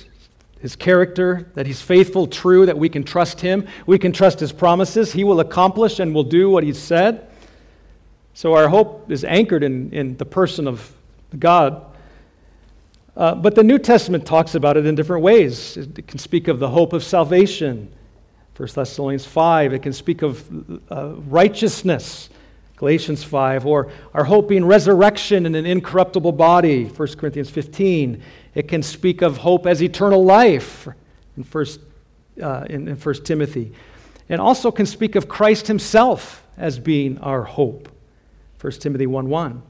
his 0.60 0.76
character, 0.76 1.50
that 1.54 1.66
he's 1.66 1.80
faithful, 1.80 2.26
true, 2.26 2.66
that 2.66 2.76
we 2.76 2.88
can 2.88 3.02
trust 3.02 3.40
him. 3.40 3.66
We 3.86 3.98
can 3.98 4.12
trust 4.12 4.40
his 4.40 4.52
promises. 4.52 5.12
He 5.12 5.24
will 5.24 5.40
accomplish 5.40 5.98
and 6.00 6.14
will 6.14 6.24
do 6.24 6.50
what 6.50 6.64
he's 6.64 6.78
said. 6.78 7.28
So 8.34 8.54
our 8.54 8.68
hope 8.68 9.10
is 9.10 9.24
anchored 9.24 9.64
in, 9.64 9.92
in 9.92 10.16
the 10.18 10.26
person 10.26 10.68
of 10.68 10.92
God. 11.38 11.84
Uh, 13.16 13.34
but 13.34 13.54
the 13.54 13.62
New 13.62 13.78
Testament 13.78 14.26
talks 14.26 14.54
about 14.54 14.76
it 14.76 14.86
in 14.86 14.94
different 14.94 15.22
ways. 15.22 15.76
It 15.76 16.06
can 16.06 16.18
speak 16.18 16.46
of 16.46 16.58
the 16.58 16.68
hope 16.68 16.92
of 16.92 17.02
salvation, 17.02 17.92
1 18.56 18.68
Thessalonians 18.74 19.24
5. 19.24 19.72
It 19.72 19.82
can 19.82 19.92
speak 19.92 20.22
of 20.22 20.46
uh, 20.90 21.14
righteousness, 21.26 22.28
Galatians 22.80 23.22
5, 23.22 23.66
or 23.66 23.92
our 24.14 24.24
hope 24.24 24.48
being 24.48 24.64
resurrection 24.64 25.44
in 25.44 25.54
an 25.54 25.66
incorruptible 25.66 26.32
body, 26.32 26.86
1 26.86 27.08
Corinthians 27.18 27.50
15. 27.50 28.22
It 28.54 28.68
can 28.68 28.82
speak 28.82 29.20
of 29.20 29.36
hope 29.36 29.66
as 29.66 29.82
eternal 29.82 30.24
life 30.24 30.88
in 31.36 31.42
1, 31.42 31.66
uh, 32.42 32.64
in, 32.70 32.88
in 32.88 32.96
1 32.96 33.14
Timothy. 33.16 33.74
And 34.30 34.40
also 34.40 34.70
can 34.70 34.86
speak 34.86 35.14
of 35.14 35.28
Christ 35.28 35.66
himself 35.66 36.42
as 36.56 36.78
being 36.78 37.18
our 37.18 37.42
hope, 37.42 37.90
1 38.62 38.72
Timothy 38.72 39.06
1 39.06 39.28
1. 39.28 39.62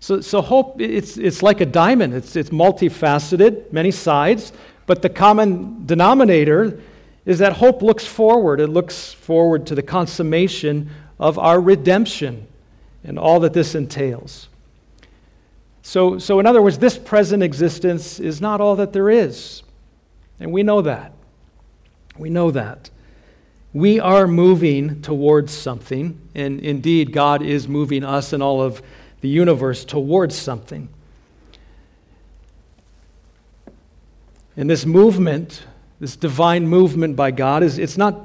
So, 0.00 0.20
so 0.20 0.42
hope, 0.42 0.80
it's, 0.80 1.16
it's 1.16 1.44
like 1.44 1.60
a 1.60 1.66
diamond. 1.66 2.12
It's, 2.12 2.34
it's 2.34 2.50
multifaceted, 2.50 3.72
many 3.72 3.92
sides, 3.92 4.52
but 4.86 5.00
the 5.00 5.10
common 5.10 5.86
denominator 5.86 6.80
is 7.24 7.38
that 7.38 7.52
hope 7.52 7.82
looks 7.82 8.04
forward. 8.04 8.58
It 8.58 8.66
looks 8.66 9.12
forward 9.12 9.64
to 9.68 9.76
the 9.76 9.82
consummation 9.84 10.90
of 11.20 11.38
our 11.38 11.60
redemption 11.60 12.47
and 13.04 13.18
all 13.18 13.40
that 13.40 13.52
this 13.52 13.74
entails. 13.74 14.48
So, 15.82 16.18
so, 16.18 16.38
in 16.38 16.46
other 16.46 16.60
words, 16.60 16.78
this 16.78 16.98
present 16.98 17.42
existence 17.42 18.20
is 18.20 18.40
not 18.40 18.60
all 18.60 18.76
that 18.76 18.92
there 18.92 19.08
is. 19.08 19.62
And 20.40 20.52
we 20.52 20.62
know 20.62 20.82
that. 20.82 21.12
We 22.18 22.30
know 22.30 22.50
that. 22.50 22.90
We 23.72 24.00
are 24.00 24.26
moving 24.26 25.02
towards 25.02 25.52
something, 25.52 26.20
and 26.34 26.60
indeed, 26.60 27.12
God 27.12 27.42
is 27.42 27.68
moving 27.68 28.04
us 28.04 28.32
and 28.32 28.42
all 28.42 28.60
of 28.60 28.82
the 29.20 29.28
universe 29.28 29.84
towards 29.84 30.34
something. 30.34 30.88
And 34.56 34.68
this 34.68 34.84
movement, 34.84 35.64
this 36.00 36.16
divine 36.16 36.66
movement 36.66 37.14
by 37.14 37.30
God, 37.30 37.62
is 37.62 37.78
it's 37.78 37.96
not 37.96 38.20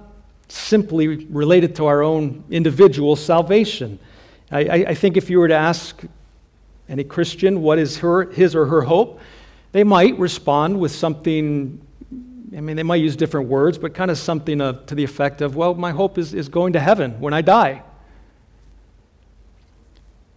simply 0.48 1.08
related 1.26 1.76
to 1.76 1.86
our 1.86 2.02
own 2.02 2.44
individual 2.50 3.16
salvation. 3.16 4.00
I, 4.54 4.86
I, 4.90 4.94
think 4.94 5.18
if 5.18 5.30
you 5.32 5.40
were 5.40 5.48
to 5.48 5.56
ask 5.56 6.04
any 6.88 7.04
Christian 7.04 7.62
what 7.62 7.80
is 7.80 7.98
her, 7.98 8.30
his 8.32 8.56
or 8.56 8.68
her 8.68 8.82
hope, 8.82 9.20
they 9.72 9.84
might 9.84 10.18
respond 10.20 10.80
with 10.80 10.92
something. 10.92 11.82
I 12.56 12.62
mean, 12.62 12.76
they 12.76 12.84
might 12.84 12.98
use 12.98 13.16
different 13.16 13.50
words, 13.50 13.80
but 13.80 13.96
kind 13.96 14.12
of 14.12 14.18
something 14.18 14.62
uh, 14.62 14.74
to 14.86 14.94
the 14.94 15.04
effect 15.04 15.42
of, 15.42 15.56
well, 15.56 15.74
my 15.74 15.90
hope 15.90 16.20
is, 16.20 16.36
is 16.36 16.50
going 16.50 16.74
to 16.74 16.80
heaven 16.80 17.20
when 17.20 17.34
I 17.34 17.42
die. 17.42 17.82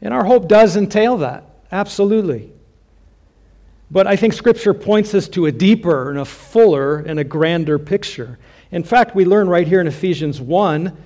And 0.00 0.14
our 0.14 0.24
hope 0.24 0.48
does 0.48 0.76
entail 0.76 1.18
that, 1.18 1.44
absolutely. 1.70 2.52
But 3.90 4.06
I 4.06 4.16
think 4.16 4.32
Scripture 4.32 4.72
points 4.72 5.14
us 5.14 5.28
to 5.28 5.44
a 5.44 5.52
deeper 5.52 6.08
and 6.08 6.18
a 6.18 6.24
fuller 6.24 7.00
and 7.00 7.20
a 7.20 7.24
grander 7.24 7.78
picture. 7.78 8.38
In 8.70 8.82
fact, 8.82 9.14
we 9.14 9.26
learn 9.26 9.48
right 9.48 9.66
here 9.66 9.80
in 9.80 9.86
Ephesians 9.86 10.40
1 10.40 10.96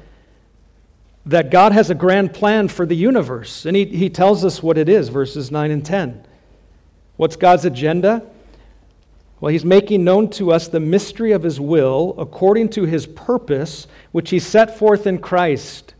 that 1.30 1.50
God 1.50 1.70
has 1.70 1.90
a 1.90 1.94
grand 1.94 2.34
plan 2.34 2.66
for 2.66 2.84
the 2.84 2.96
universe. 2.96 3.64
And 3.64 3.76
he, 3.76 3.84
he 3.84 4.10
tells 4.10 4.44
us 4.44 4.64
what 4.64 4.76
it 4.76 4.88
is, 4.88 5.10
verses 5.10 5.52
9 5.52 5.70
and 5.70 5.86
10. 5.86 6.26
What's 7.16 7.36
God's 7.36 7.64
agenda? 7.64 8.26
Well, 9.40 9.52
he's 9.52 9.64
making 9.64 10.02
known 10.02 10.28
to 10.30 10.50
us 10.50 10.66
the 10.66 10.80
mystery 10.80 11.30
of 11.30 11.44
his 11.44 11.60
will 11.60 12.16
according 12.18 12.70
to 12.70 12.84
his 12.84 13.06
purpose, 13.06 13.86
which 14.10 14.30
he 14.30 14.40
set 14.40 14.76
forth 14.76 15.06
in 15.06 15.18
Christ 15.18 15.94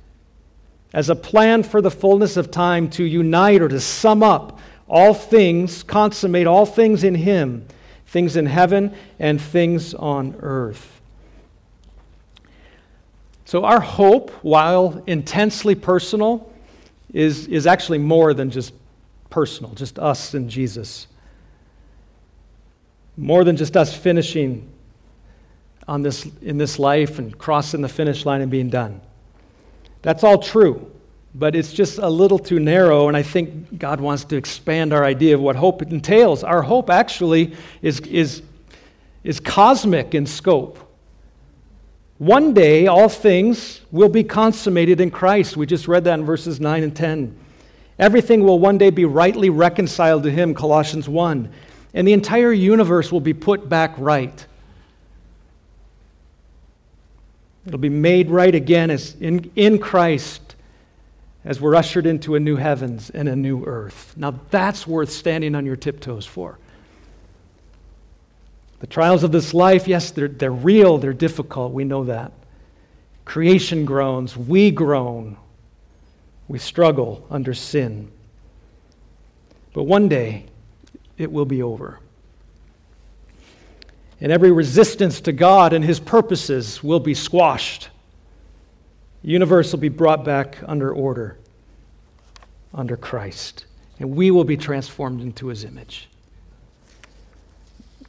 as 0.93 1.09
a 1.09 1.15
plan 1.15 1.63
for 1.63 1.81
the 1.81 1.93
fullness 1.93 2.37
of 2.37 2.51
time 2.51 2.91
to 2.91 3.05
unite 3.05 3.63
or 3.63 3.69
to 3.69 3.79
sum 3.79 4.25
up 4.25 4.59
all 4.89 5.15
things, 5.15 5.85
consummate 5.85 6.49
all 6.49 6.67
things 6.67 7.05
in 7.05 7.15
him, 7.15 7.69
things 8.07 8.35
in 8.35 8.47
heaven 8.47 8.93
and 9.21 9.41
things 9.41 9.95
on 9.95 10.35
earth. 10.41 11.00
So, 13.51 13.65
our 13.65 13.81
hope, 13.81 14.31
while 14.43 15.03
intensely 15.09 15.75
personal, 15.75 16.53
is, 17.13 17.49
is 17.49 17.67
actually 17.67 17.99
more 17.99 18.33
than 18.33 18.49
just 18.49 18.73
personal, 19.29 19.73
just 19.75 19.99
us 19.99 20.35
and 20.35 20.49
Jesus. 20.49 21.09
More 23.17 23.43
than 23.43 23.57
just 23.57 23.77
us 23.77 23.93
finishing 23.93 24.71
on 25.89 26.03
this, 26.03 26.29
in 26.43 26.59
this 26.59 26.79
life 26.79 27.19
and 27.19 27.37
crossing 27.37 27.81
the 27.81 27.89
finish 27.89 28.25
line 28.25 28.41
and 28.41 28.53
being 28.53 28.71
done. 28.71 29.01
That's 30.03 30.23
all 30.23 30.39
true, 30.39 30.89
but 31.35 31.57
it's 31.57 31.73
just 31.73 31.99
a 31.99 32.09
little 32.09 32.39
too 32.39 32.61
narrow, 32.61 33.09
and 33.09 33.17
I 33.17 33.25
think 33.25 33.81
God 33.81 34.01
wants 34.01 34.23
to 34.27 34.37
expand 34.37 34.93
our 34.93 35.05
idea 35.05 35.35
of 35.35 35.41
what 35.41 35.57
hope 35.57 35.83
entails. 35.83 36.45
Our 36.45 36.63
hope 36.63 36.89
actually 36.89 37.57
is, 37.83 37.99
is, 37.99 38.43
is 39.25 39.41
cosmic 39.41 40.15
in 40.15 40.25
scope. 40.25 40.87
One 42.21 42.53
day, 42.53 42.87
all 42.87 43.09
things 43.09 43.81
will 43.91 44.11
be 44.11 44.25
consummated 44.25 45.01
in 45.01 45.11
Christ. 45.11 45.57
We 45.57 45.65
just 45.65 45.89
read 45.89 46.05
that 46.05 46.19
in 46.19 46.27
verses 46.27 46.61
9 46.61 46.83
and 46.83 46.95
10. 46.95 47.35
Everything 47.99 48.45
will 48.45 48.59
one 48.59 48.77
day 48.77 48.91
be 48.91 49.07
rightly 49.07 49.49
reconciled 49.49 50.25
to 50.25 50.31
Him, 50.31 50.55
Colossians 50.55 51.09
1. 51.09 51.51
And 51.95 52.07
the 52.07 52.13
entire 52.13 52.53
universe 52.53 53.11
will 53.11 53.23
be 53.23 53.33
put 53.33 53.71
back 53.71 53.95
right. 53.97 54.47
It'll 57.67 57.79
be 57.79 57.89
made 57.89 58.29
right 58.29 58.55
again 58.55 58.91
as 58.91 59.15
in, 59.15 59.51
in 59.57 59.79
Christ 59.79 60.57
as 61.43 61.59
we're 61.59 61.75
ushered 61.75 62.05
into 62.05 62.35
a 62.35 62.41
new 62.41 62.57
heavens 62.57 63.09
and 63.09 63.31
a 63.31 63.37
new 63.37 63.65
earth. 63.65 64.13
Now, 64.19 64.39
that's 64.51 64.87
worth 64.87 65.11
standing 65.11 65.55
on 65.55 65.65
your 65.65 65.77
tiptoes 65.77 66.27
for. 66.27 66.59
The 68.81 68.87
trials 68.87 69.23
of 69.23 69.31
this 69.31 69.55
life, 69.55 69.87
yes, 69.87 70.11
they're, 70.11 70.29
they're 70.29 70.51
real, 70.51 70.99
they're 70.99 71.13
difficult, 71.13 71.73
we 71.73 71.85
know 71.85 72.05
that. 72.05 72.33
Creation 73.25 73.85
groans, 73.85 74.37
we 74.37 74.71
groan, 74.71 75.37
we 76.49 76.59
struggle 76.59 77.27
under 77.31 77.55
sin. 77.55 78.11
But 79.73 79.85
one 79.85 80.09
day, 80.09 80.47
it 81.17 81.31
will 81.31 81.45
be 81.45 81.63
over. 81.63 82.01
And 84.21 84.33
every 84.33 84.51
resistance 84.51 85.21
to 85.23 85.33
God 85.33 85.73
and 85.73 85.85
His 85.85 86.01
purposes 86.01 86.83
will 86.83 87.01
be 87.01 87.15
squashed. 87.15 87.89
The 89.23 89.31
universe 89.31 89.73
will 89.73 89.81
be 89.81 89.89
brought 89.91 90.25
back 90.25 90.57
under 90.67 90.93
order, 90.93 91.39
under 92.75 92.97
Christ. 92.97 93.67
And 93.99 94.17
we 94.17 94.31
will 94.31 94.45
be 94.45 94.57
transformed 94.57 95.21
into 95.21 95.49
His 95.49 95.65
image. 95.65 96.10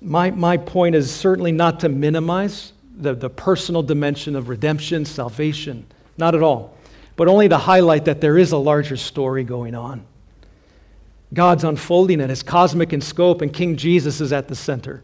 My, 0.01 0.31
my 0.31 0.57
point 0.57 0.95
is 0.95 1.13
certainly 1.13 1.51
not 1.51 1.79
to 1.81 1.89
minimize 1.89 2.73
the, 2.97 3.13
the 3.13 3.29
personal 3.29 3.83
dimension 3.83 4.35
of 4.35 4.49
redemption, 4.49 5.05
salvation, 5.05 5.85
not 6.17 6.33
at 6.33 6.41
all, 6.41 6.75
but 7.15 7.27
only 7.27 7.47
to 7.49 7.57
highlight 7.57 8.05
that 8.05 8.19
there 8.19 8.37
is 8.37 8.51
a 8.51 8.57
larger 8.57 8.97
story 8.97 9.43
going 9.43 9.75
on. 9.75 10.05
God's 11.33 11.63
unfolding 11.63 12.19
it 12.19 12.29
is 12.29 12.43
cosmic 12.43 12.93
in 12.93 12.99
scope, 12.99 13.41
and 13.41 13.53
King 13.53 13.77
Jesus 13.77 14.19
is 14.19 14.33
at 14.33 14.47
the 14.47 14.55
center. 14.55 15.03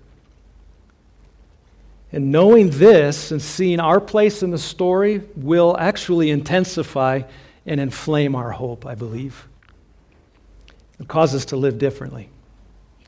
And 2.12 2.32
knowing 2.32 2.70
this 2.70 3.32
and 3.32 3.42
seeing 3.42 3.80
our 3.80 4.00
place 4.00 4.42
in 4.42 4.52
the 4.52 4.58
story 4.58 5.22
will 5.36 5.76
actually 5.78 6.32
intensify 6.32 7.22
and 7.66 7.80
inflame 7.80 8.36
our 8.36 8.52
hope, 8.52 8.86
I 8.86 8.96
believe. 8.96 9.48
It 11.00 11.08
cause 11.08 11.36
us 11.36 11.46
to 11.46 11.58
live 11.58 11.78
differently, 11.78 12.30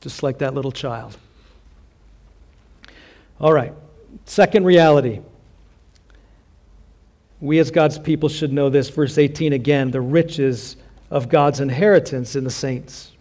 just 0.00 0.22
like 0.22 0.38
that 0.38 0.54
little 0.54 0.72
child. 0.72 1.16
All 3.40 3.52
right, 3.52 3.72
second 4.26 4.64
reality. 4.64 5.20
We 7.40 7.58
as 7.58 7.70
God's 7.70 7.98
people 7.98 8.28
should 8.28 8.52
know 8.52 8.68
this. 8.68 8.90
Verse 8.90 9.16
18 9.16 9.54
again 9.54 9.90
the 9.90 10.00
riches 10.00 10.76
of 11.10 11.28
God's 11.28 11.60
inheritance 11.60 12.36
in 12.36 12.44
the 12.44 12.50
saints. 12.50 13.12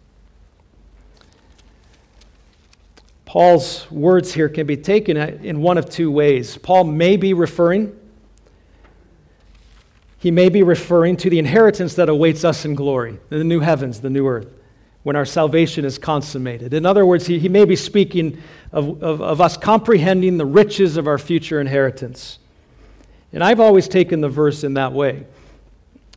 Paul's 3.23 3.89
words 3.91 4.33
here 4.33 4.49
can 4.49 4.67
be 4.67 4.75
taken 4.75 5.15
in 5.15 5.61
one 5.61 5.77
of 5.77 5.89
two 5.89 6.11
ways. 6.11 6.57
Paul 6.57 6.83
may 6.83 7.15
be 7.15 7.33
referring 7.33 7.95
he 10.17 10.31
may 10.31 10.49
be 10.49 10.63
referring 10.63 11.15
to 11.15 11.29
the 11.29 11.39
inheritance 11.39 11.93
that 11.93 12.09
awaits 12.09 12.43
us 12.43 12.65
in 12.65 12.75
glory, 12.75 13.17
the 13.29 13.41
new 13.41 13.61
heavens, 13.61 14.01
the 14.01 14.09
new 14.09 14.27
earth 14.27 14.58
when 15.03 15.15
our 15.15 15.25
salvation 15.25 15.85
is 15.85 15.97
consummated. 15.97 16.73
In 16.73 16.85
other 16.85 17.05
words, 17.05 17.25
he, 17.25 17.39
he 17.39 17.49
may 17.49 17.65
be 17.65 17.75
speaking 17.75 18.41
of, 18.71 19.01
of, 19.01 19.21
of 19.21 19.41
us 19.41 19.55
comprehending 19.57 20.37
the 20.37 20.45
riches 20.45 20.97
of 20.97 21.07
our 21.07 21.17
future 21.17 21.61
inheritance. 21.61 22.39
And 23.31 23.43
I've 23.43 23.59
always 23.59 23.87
taken 23.87 24.21
the 24.21 24.29
verse 24.29 24.63
in 24.63 24.73
that 24.73 24.91
way 24.91 25.25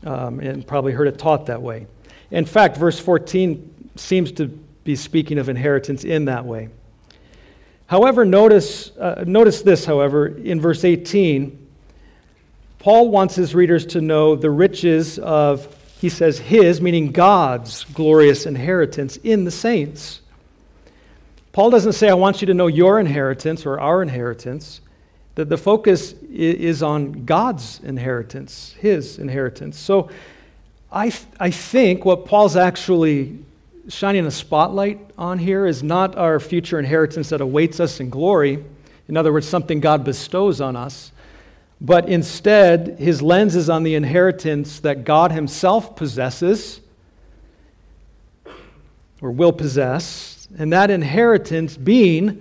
um, 0.04 0.40
and 0.40 0.66
probably 0.66 0.92
heard 0.92 1.08
it 1.08 1.18
taught 1.18 1.46
that 1.46 1.62
way. 1.62 1.86
In 2.30 2.44
fact, 2.44 2.76
verse 2.76 2.98
14 2.98 3.90
seems 3.96 4.32
to 4.32 4.46
be 4.84 4.96
speaking 4.96 5.38
of 5.38 5.48
inheritance 5.48 6.04
in 6.04 6.24
that 6.24 6.44
way. 6.44 6.68
However, 7.86 8.24
notice, 8.24 8.96
uh, 8.96 9.24
notice 9.26 9.62
this, 9.62 9.84
however, 9.84 10.28
in 10.28 10.60
verse 10.60 10.82
18, 10.82 11.58
Paul 12.78 13.10
wants 13.10 13.34
his 13.34 13.54
readers 13.54 13.86
to 13.86 14.00
know 14.00 14.34
the 14.34 14.50
riches 14.50 15.18
of 15.18 15.66
he 16.02 16.08
says 16.08 16.36
his, 16.36 16.80
meaning 16.80 17.12
God's 17.12 17.84
glorious 17.84 18.44
inheritance 18.44 19.18
in 19.18 19.44
the 19.44 19.52
saints. 19.52 20.20
Paul 21.52 21.70
doesn't 21.70 21.92
say, 21.92 22.08
I 22.08 22.14
want 22.14 22.42
you 22.42 22.46
to 22.46 22.54
know 22.54 22.66
your 22.66 22.98
inheritance 22.98 23.64
or 23.64 23.78
our 23.78 24.02
inheritance. 24.02 24.80
The, 25.36 25.44
the 25.44 25.56
focus 25.56 26.14
is 26.28 26.82
on 26.82 27.24
God's 27.24 27.78
inheritance, 27.84 28.74
his 28.80 29.20
inheritance. 29.20 29.78
So 29.78 30.10
I, 30.90 31.10
th- 31.10 31.24
I 31.38 31.52
think 31.52 32.04
what 32.04 32.26
Paul's 32.26 32.56
actually 32.56 33.38
shining 33.88 34.26
a 34.26 34.32
spotlight 34.32 34.98
on 35.16 35.38
here 35.38 35.66
is 35.66 35.84
not 35.84 36.16
our 36.16 36.40
future 36.40 36.80
inheritance 36.80 37.28
that 37.28 37.40
awaits 37.40 37.78
us 37.78 38.00
in 38.00 38.10
glory. 38.10 38.64
In 39.06 39.16
other 39.16 39.32
words, 39.32 39.46
something 39.46 39.78
God 39.78 40.02
bestows 40.02 40.60
on 40.60 40.74
us 40.74 41.12
but 41.84 42.08
instead, 42.08 42.96
his 43.00 43.20
lens 43.20 43.56
is 43.56 43.68
on 43.68 43.82
the 43.82 43.96
inheritance 43.96 44.78
that 44.80 45.02
God 45.02 45.32
himself 45.32 45.96
possesses 45.96 46.80
or 49.20 49.32
will 49.32 49.52
possess, 49.52 50.46
and 50.56 50.72
that 50.72 50.90
inheritance 50.90 51.76
being 51.76 52.40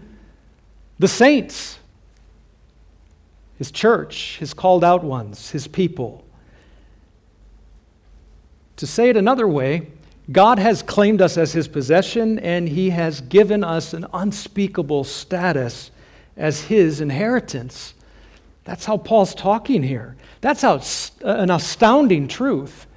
the 0.99 1.07
saints, 1.07 1.79
his 3.57 3.71
church, 3.71 4.37
his 4.37 4.53
called 4.53 4.83
out 4.83 5.03
ones, 5.03 5.49
his 5.49 5.67
people. 5.67 6.23
To 8.75 8.85
say 8.85 9.09
it 9.09 9.17
another 9.17 9.47
way, 9.47 9.87
God 10.31 10.59
has 10.59 10.83
claimed 10.83 11.19
us 11.19 11.35
as 11.35 11.51
his 11.51 11.67
possession, 11.67 12.37
and 12.37 12.69
he 12.69 12.91
has 12.91 13.21
given 13.21 13.63
us 13.63 13.93
an 13.93 14.05
unspeakable 14.13 15.03
status 15.03 15.89
as 16.37 16.61
his 16.61 17.01
inheritance. 17.01 17.95
That's 18.63 18.85
how 18.85 18.97
Paul's 18.97 19.33
talking 19.33 19.81
here. 19.83 20.15
That's 20.41 20.61
how, 20.61 20.81
an 21.21 21.49
astounding 21.49 22.27
truth. 22.27 22.87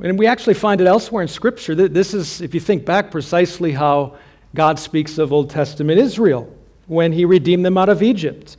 And 0.00 0.18
we 0.18 0.26
actually 0.26 0.54
find 0.54 0.80
it 0.80 0.86
elsewhere 0.86 1.22
in 1.22 1.28
Scripture. 1.28 1.74
This 1.74 2.12
is, 2.12 2.40
if 2.40 2.54
you 2.54 2.60
think 2.60 2.84
back, 2.84 3.10
precisely 3.10 3.72
how 3.72 4.16
God 4.54 4.78
speaks 4.78 5.18
of 5.18 5.32
Old 5.32 5.50
Testament 5.50 5.98
Israel 5.98 6.54
when 6.86 7.12
he 7.12 7.24
redeemed 7.24 7.64
them 7.64 7.78
out 7.78 7.88
of 7.88 8.02
Egypt. 8.02 8.56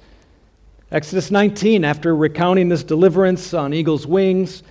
Exodus 0.92 1.32
19, 1.32 1.84
after 1.84 2.16
recounting 2.16 2.70
this 2.70 2.84
deliverance 2.84 3.54
on 3.54 3.74
eagle's 3.74 4.08
wings, 4.08 4.64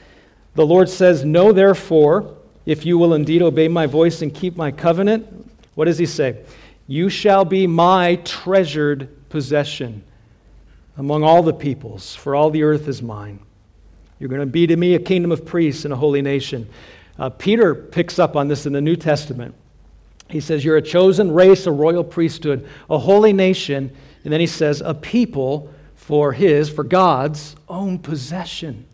the 0.55 0.67
Lord 0.67 0.89
says, 0.89 1.25
Know 1.25 1.53
therefore, 1.53 2.37
if 2.65 2.87
you 2.87 2.97
will 2.97 3.15
indeed 3.15 3.43
obey 3.43 3.69
my 3.69 3.87
voice 3.87 4.23
and 4.23 4.33
keep 4.33 4.57
my 4.57 4.71
covenant, 4.71 5.27
what 5.75 5.87
does 5.87 5.99
he 5.99 6.07
say? 6.07 6.45
You 6.87 7.09
shall 7.09 7.45
be 7.45 7.67
my 7.67 8.17
treasured 8.25 9.29
possession 9.29 10.05
among 10.97 11.25
all 11.25 11.43
the 11.43 11.55
peoples, 11.55 12.15
for 12.15 12.35
all 12.35 12.51
the 12.51 12.63
earth 12.63 12.89
is 12.89 13.03
mine. 13.03 13.41
You're 14.19 14.29
going 14.29 14.41
to 14.41 14.47
be 14.47 14.67
to 14.67 14.77
me 14.77 14.95
a 14.95 14.99
kingdom 14.99 15.33
of 15.33 15.45
priests 15.45 15.85
and 15.85 15.93
a 15.93 15.97
holy 15.97 16.23
nation. 16.23 16.69
Uh, 17.19 17.31
Peter 17.31 17.75
picks 17.75 18.19
up 18.19 18.37
on 18.37 18.49
this 18.49 18.67
in 18.67 18.73
the 18.73 18.81
New 18.81 18.97
Testament. 18.97 19.55
He 20.29 20.41
says, 20.41 20.65
You're 20.65 20.77
a 20.77 20.83
chosen 20.83 21.33
race, 21.33 21.67
a 21.67 21.73
royal 21.73 22.05
priesthood, 22.05 22.69
a 22.89 22.99
holy 22.99 23.33
nation. 23.33 23.95
And 24.25 24.33
then 24.33 24.41
he 24.41 24.47
says, 24.47 24.81
A 24.81 24.95
people 24.95 25.73
for 25.95 26.33
his, 26.33 26.71
for 26.71 26.85
God's 26.85 27.57
own 27.69 27.99
possession. 27.99 28.87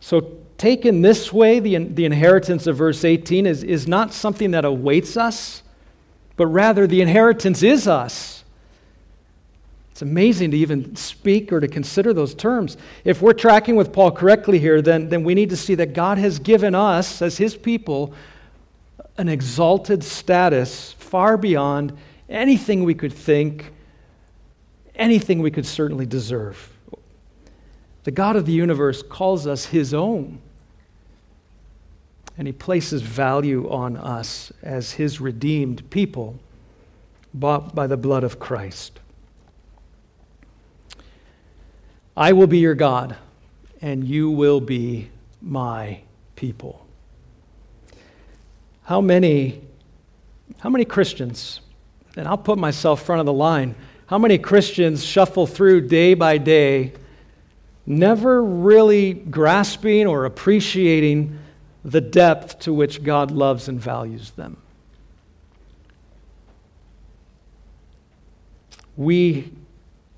So, 0.00 0.38
taken 0.56 1.02
this 1.02 1.32
way, 1.32 1.60
the, 1.60 1.76
the 1.84 2.04
inheritance 2.04 2.66
of 2.66 2.76
verse 2.76 3.04
18 3.04 3.46
is, 3.46 3.62
is 3.62 3.86
not 3.86 4.12
something 4.12 4.52
that 4.52 4.64
awaits 4.64 5.16
us, 5.16 5.62
but 6.36 6.46
rather 6.46 6.86
the 6.86 7.00
inheritance 7.00 7.62
is 7.62 7.86
us. 7.86 8.37
It's 9.98 10.02
amazing 10.02 10.52
to 10.52 10.56
even 10.56 10.94
speak 10.94 11.52
or 11.52 11.58
to 11.58 11.66
consider 11.66 12.12
those 12.12 12.32
terms. 12.32 12.76
If 13.02 13.20
we're 13.20 13.32
tracking 13.32 13.74
with 13.74 13.92
Paul 13.92 14.12
correctly 14.12 14.60
here, 14.60 14.80
then, 14.80 15.08
then 15.08 15.24
we 15.24 15.34
need 15.34 15.50
to 15.50 15.56
see 15.56 15.74
that 15.74 15.92
God 15.92 16.18
has 16.18 16.38
given 16.38 16.72
us, 16.72 17.20
as 17.20 17.36
his 17.36 17.56
people, 17.56 18.14
an 19.16 19.28
exalted 19.28 20.04
status 20.04 20.92
far 20.92 21.36
beyond 21.36 21.98
anything 22.28 22.84
we 22.84 22.94
could 22.94 23.12
think, 23.12 23.72
anything 24.94 25.40
we 25.40 25.50
could 25.50 25.66
certainly 25.66 26.06
deserve. 26.06 26.70
The 28.04 28.12
God 28.12 28.36
of 28.36 28.46
the 28.46 28.52
universe 28.52 29.02
calls 29.02 29.48
us 29.48 29.64
his 29.64 29.92
own, 29.92 30.38
and 32.36 32.46
he 32.46 32.52
places 32.52 33.02
value 33.02 33.68
on 33.68 33.96
us 33.96 34.52
as 34.62 34.92
his 34.92 35.20
redeemed 35.20 35.90
people 35.90 36.38
bought 37.34 37.74
by 37.74 37.88
the 37.88 37.96
blood 37.96 38.22
of 38.22 38.38
Christ. 38.38 39.00
I 42.18 42.32
will 42.32 42.48
be 42.48 42.58
your 42.58 42.74
God, 42.74 43.14
and 43.80 44.02
you 44.02 44.28
will 44.28 44.60
be 44.60 45.08
my 45.40 46.00
people. 46.34 46.84
How 48.82 49.00
many, 49.00 49.60
how 50.58 50.68
many 50.68 50.84
Christians, 50.84 51.60
and 52.16 52.26
I'll 52.26 52.36
put 52.36 52.58
myself 52.58 53.04
front 53.04 53.20
of 53.20 53.26
the 53.26 53.32
line, 53.32 53.76
how 54.06 54.18
many 54.18 54.36
Christians 54.36 55.04
shuffle 55.04 55.46
through 55.46 55.82
day 55.82 56.14
by 56.14 56.38
day, 56.38 56.92
never 57.86 58.42
really 58.42 59.12
grasping 59.12 60.08
or 60.08 60.24
appreciating 60.24 61.38
the 61.84 62.00
depth 62.00 62.58
to 62.60 62.74
which 62.74 63.04
God 63.04 63.30
loves 63.30 63.68
and 63.68 63.80
values 63.80 64.32
them? 64.32 64.56
We, 68.96 69.52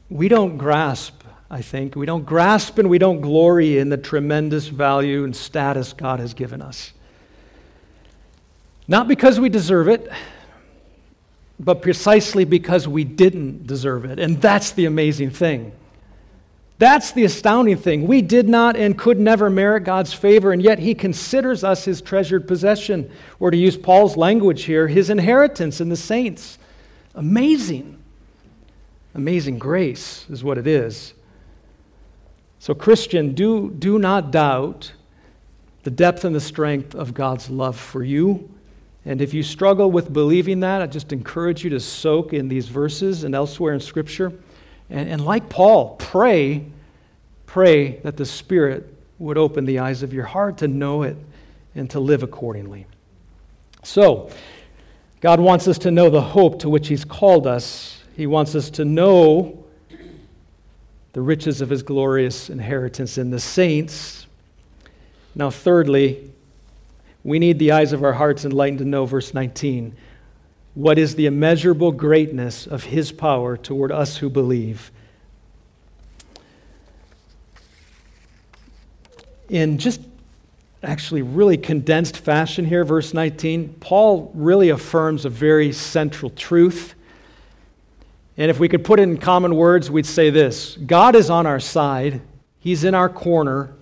we 0.08 0.28
don't 0.28 0.56
grasp 0.56 1.19
I 1.50 1.62
think. 1.62 1.96
We 1.96 2.06
don't 2.06 2.24
grasp 2.24 2.78
and 2.78 2.88
we 2.88 2.98
don't 2.98 3.20
glory 3.20 3.78
in 3.78 3.88
the 3.88 3.96
tremendous 3.96 4.68
value 4.68 5.24
and 5.24 5.34
status 5.34 5.92
God 5.92 6.20
has 6.20 6.32
given 6.32 6.62
us. 6.62 6.92
Not 8.86 9.08
because 9.08 9.40
we 9.40 9.48
deserve 9.48 9.88
it, 9.88 10.10
but 11.58 11.82
precisely 11.82 12.44
because 12.44 12.86
we 12.86 13.04
didn't 13.04 13.66
deserve 13.66 14.04
it. 14.04 14.18
And 14.18 14.40
that's 14.40 14.70
the 14.72 14.86
amazing 14.86 15.30
thing. 15.30 15.72
That's 16.78 17.12
the 17.12 17.24
astounding 17.24 17.76
thing. 17.76 18.06
We 18.06 18.22
did 18.22 18.48
not 18.48 18.74
and 18.74 18.96
could 18.96 19.20
never 19.20 19.50
merit 19.50 19.84
God's 19.84 20.14
favor, 20.14 20.50
and 20.50 20.62
yet 20.62 20.78
He 20.78 20.94
considers 20.94 21.62
us 21.62 21.84
His 21.84 22.00
treasured 22.00 22.48
possession, 22.48 23.10
or 23.38 23.50
to 23.50 23.56
use 23.56 23.76
Paul's 23.76 24.16
language 24.16 24.62
here, 24.62 24.88
His 24.88 25.10
inheritance 25.10 25.82
in 25.82 25.90
the 25.90 25.96
saints. 25.96 26.58
Amazing. 27.14 27.98
Amazing 29.14 29.58
grace 29.58 30.24
is 30.30 30.42
what 30.42 30.56
it 30.56 30.66
is. 30.66 31.12
So, 32.60 32.74
Christian, 32.74 33.32
do, 33.32 33.70
do 33.70 33.98
not 33.98 34.30
doubt 34.30 34.92
the 35.82 35.90
depth 35.90 36.26
and 36.26 36.34
the 36.34 36.40
strength 36.40 36.94
of 36.94 37.14
God's 37.14 37.48
love 37.48 37.74
for 37.74 38.04
you. 38.04 38.50
And 39.06 39.22
if 39.22 39.32
you 39.32 39.42
struggle 39.42 39.90
with 39.90 40.12
believing 40.12 40.60
that, 40.60 40.82
I 40.82 40.86
just 40.86 41.10
encourage 41.10 41.64
you 41.64 41.70
to 41.70 41.80
soak 41.80 42.34
in 42.34 42.48
these 42.48 42.68
verses 42.68 43.24
and 43.24 43.34
elsewhere 43.34 43.72
in 43.72 43.80
Scripture. 43.80 44.34
And, 44.90 45.08
and 45.08 45.24
like 45.24 45.48
Paul, 45.48 45.96
pray, 45.96 46.66
pray 47.46 47.92
that 48.00 48.18
the 48.18 48.26
Spirit 48.26 48.94
would 49.18 49.38
open 49.38 49.64
the 49.64 49.78
eyes 49.78 50.02
of 50.02 50.12
your 50.12 50.26
heart 50.26 50.58
to 50.58 50.68
know 50.68 51.02
it 51.02 51.16
and 51.74 51.88
to 51.88 51.98
live 51.98 52.22
accordingly. 52.22 52.86
So, 53.84 54.30
God 55.22 55.40
wants 55.40 55.66
us 55.66 55.78
to 55.78 55.90
know 55.90 56.10
the 56.10 56.20
hope 56.20 56.58
to 56.58 56.68
which 56.68 56.88
He's 56.88 57.06
called 57.06 57.46
us. 57.46 58.04
He 58.18 58.26
wants 58.26 58.54
us 58.54 58.68
to 58.72 58.84
know 58.84 59.59
the 61.12 61.20
riches 61.20 61.60
of 61.60 61.70
His 61.70 61.82
glorious 61.82 62.50
inheritance 62.50 63.18
in 63.18 63.30
the 63.30 63.40
saints. 63.40 64.26
Now, 65.34 65.50
thirdly, 65.50 66.30
we 67.22 67.38
need 67.38 67.58
the 67.58 67.72
eyes 67.72 67.92
of 67.92 68.02
our 68.02 68.14
hearts 68.14 68.44
enlightened 68.44 68.78
to 68.78 68.84
know, 68.84 69.04
verse 69.04 69.34
19, 69.34 69.94
what 70.74 70.98
is 70.98 71.14
the 71.14 71.26
immeasurable 71.26 71.92
greatness 71.92 72.66
of 72.66 72.84
his 72.84 73.12
power 73.12 73.56
toward 73.56 73.92
us 73.92 74.16
who 74.16 74.30
believe. 74.30 74.90
In 79.48 79.78
just 79.78 80.00
actually 80.82 81.22
really 81.22 81.58
condensed 81.58 82.16
fashion 82.16 82.64
here, 82.64 82.84
verse 82.84 83.12
19, 83.12 83.74
Paul 83.80 84.30
really 84.34 84.70
affirms 84.70 85.24
a 85.24 85.28
very 85.28 85.72
central 85.72 86.30
truth. 86.30 86.94
And 88.40 88.50
if 88.50 88.58
we 88.58 88.70
could 88.70 88.84
put 88.84 88.98
it 88.98 89.02
in 89.02 89.18
common 89.18 89.54
words, 89.54 89.90
we'd 89.90 90.06
say 90.06 90.30
this 90.30 90.76
God 90.86 91.14
is 91.14 91.28
on 91.28 91.46
our 91.46 91.60
side, 91.60 92.22
He's 92.58 92.84
in 92.84 92.94
our 92.94 93.10
corner, 93.10 93.74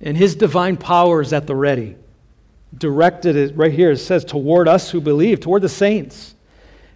and 0.00 0.16
His 0.16 0.34
divine 0.34 0.76
power 0.76 1.22
is 1.22 1.32
at 1.32 1.46
the 1.46 1.54
ready 1.54 1.96
directed 2.76 3.36
it 3.36 3.56
right 3.56 3.72
here. 3.72 3.92
It 3.92 3.98
says, 3.98 4.24
toward 4.24 4.68
us 4.68 4.90
who 4.90 5.00
believe, 5.00 5.40
toward 5.40 5.62
the 5.62 5.68
saints. 5.68 6.34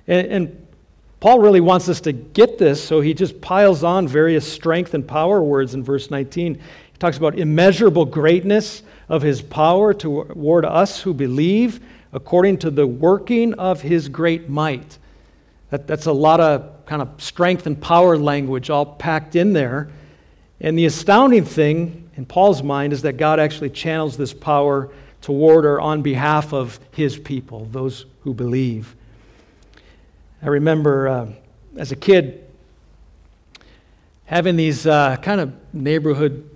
And, 0.07 0.27
and, 0.27 0.61
Paul 1.21 1.39
really 1.39 1.61
wants 1.63 1.89
us 1.89 2.03
to 2.03 2.13
get 2.13 2.59
this, 2.59 2.85
so 2.85 3.01
he 3.01 3.15
just 3.15 3.41
piles 3.41 3.83
on 3.83 4.07
various 4.07 4.47
strength 4.47 4.93
and 4.93 5.09
power 5.09 5.41
words 5.41 5.73
in 5.73 5.83
verse 5.83 6.11
19. 6.11 6.57
He 6.57 6.99
talks 6.99 7.17
about 7.17 7.39
immeasurable 7.39 8.05
greatness 8.05 8.83
of 9.09 9.23
his 9.23 9.41
power 9.41 9.95
toward 9.95 10.67
us 10.67 11.01
who 11.01 11.15
believe, 11.15 11.81
according 12.13 12.59
to 12.59 12.71
the 12.71 12.87
working 12.87 13.55
of 13.55 13.81
his 13.81 14.11
great 14.11 14.51
might. 14.51 14.99
That, 15.71 15.87
that's 15.87 16.07
a 16.07 16.13
lot 16.13 16.41
of 16.41 16.87
kind 16.87 17.03
of 17.03 17.09
strength 17.21 17.67
and 17.67 17.81
power 17.81 18.17
language 18.17 18.71
all 18.71 18.87
packed 18.87 19.37
in 19.37 19.53
there. 19.53 19.91
And 20.61 20.79
the 20.79 20.87
astounding 20.87 21.45
thing 21.45 22.11
in 22.17 22.27
Paul's 22.27 22.63
mind 22.63 22.93
is 22.93 23.03
that 23.03 23.17
God 23.17 23.41
actually 23.41 23.71
channels 23.71 24.17
this 24.17 24.33
power 24.33 24.91
toward 25.21 25.65
or 25.65 25.81
on 25.81 26.03
behalf 26.03 26.53
of 26.53 26.79
his 26.93 27.19
people, 27.19 27.67
those 27.73 28.07
who 28.21 28.35
believe. 28.35 28.95
I 30.43 30.49
remember 30.49 31.09
uh, 31.09 31.29
as 31.77 31.93
a 31.93 31.97
kid 31.97 32.47
having 34.27 34.57
these 34.57 34.87
uh, 34.87 35.17
kind 35.17 35.41
of 35.41 35.53
neighborhood 35.73 36.51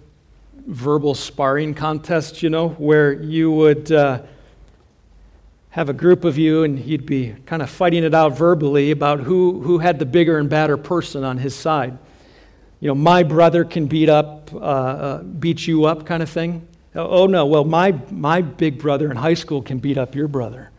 verbal 0.66 1.14
sparring 1.14 1.74
contests, 1.74 2.42
you 2.42 2.50
know, 2.50 2.68
where 2.70 3.12
you 3.12 3.50
would 3.50 3.90
uh, 3.90 4.20
have 5.70 5.88
a 5.88 5.92
group 5.92 6.24
of 6.24 6.38
you 6.38 6.64
and 6.64 6.78
you'd 6.78 7.06
be 7.06 7.34
kind 7.46 7.62
of 7.62 7.70
fighting 7.70 8.04
it 8.04 8.14
out 8.14 8.36
verbally 8.36 8.90
about 8.90 9.20
who, 9.20 9.60
who 9.60 9.78
had 9.78 9.98
the 9.98 10.06
bigger 10.06 10.38
and 10.38 10.48
badder 10.48 10.76
person 10.76 11.24
on 11.24 11.38
his 11.38 11.54
side. 11.54 11.98
You 12.80 12.88
know, 12.88 12.94
my 12.94 13.22
brother 13.22 13.64
can 13.64 13.86
beat 13.86 14.08
up, 14.08 14.52
uh, 14.54 14.58
uh, 14.58 15.22
beat 15.22 15.66
you 15.66 15.84
up, 15.84 16.06
kind 16.06 16.22
of 16.22 16.30
thing. 16.30 16.66
Oh, 16.94 17.26
no, 17.26 17.46
well, 17.46 17.64
my, 17.64 17.92
my 18.10 18.40
big 18.40 18.78
brother 18.78 19.10
in 19.10 19.16
high 19.16 19.34
school 19.34 19.62
can 19.62 19.78
beat 19.78 19.98
up 19.98 20.14
your 20.14 20.26
brother, 20.26 20.70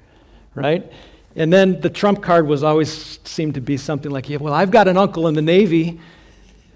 right? 0.55 0.91
And 1.35 1.53
then 1.53 1.79
the 1.79 1.89
trump 1.89 2.23
card 2.23 2.47
was 2.47 2.63
always 2.63 3.19
seemed 3.23 3.53
to 3.53 3.61
be 3.61 3.77
something 3.77 4.11
like, 4.11 4.29
yeah, 4.29 4.37
well, 4.37 4.53
I've 4.53 4.71
got 4.71 4.87
an 4.87 4.97
uncle 4.97 5.27
in 5.27 5.35
the 5.35 5.41
Navy, 5.41 5.99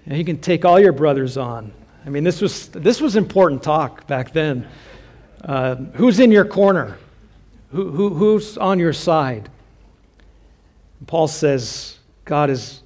and 0.06 0.16
he 0.16 0.24
can 0.24 0.38
take 0.38 0.64
all 0.64 0.78
your 0.78 0.92
brothers 0.92 1.36
on. 1.36 1.72
I 2.06 2.10
mean, 2.10 2.22
this 2.22 2.40
was, 2.40 2.68
this 2.68 3.00
was 3.00 3.16
important 3.16 3.62
talk 3.62 4.06
back 4.06 4.32
then. 4.32 4.68
Uh, 5.42 5.74
who's 5.94 6.20
in 6.20 6.30
your 6.30 6.44
corner? 6.44 6.96
Who, 7.74 7.90
who, 7.90 8.10
who's 8.10 8.56
on 8.56 8.78
your 8.78 8.92
side? 8.92 9.48
Paul 11.08 11.26
says 11.26 11.98
God 12.24 12.48
has 12.48 12.82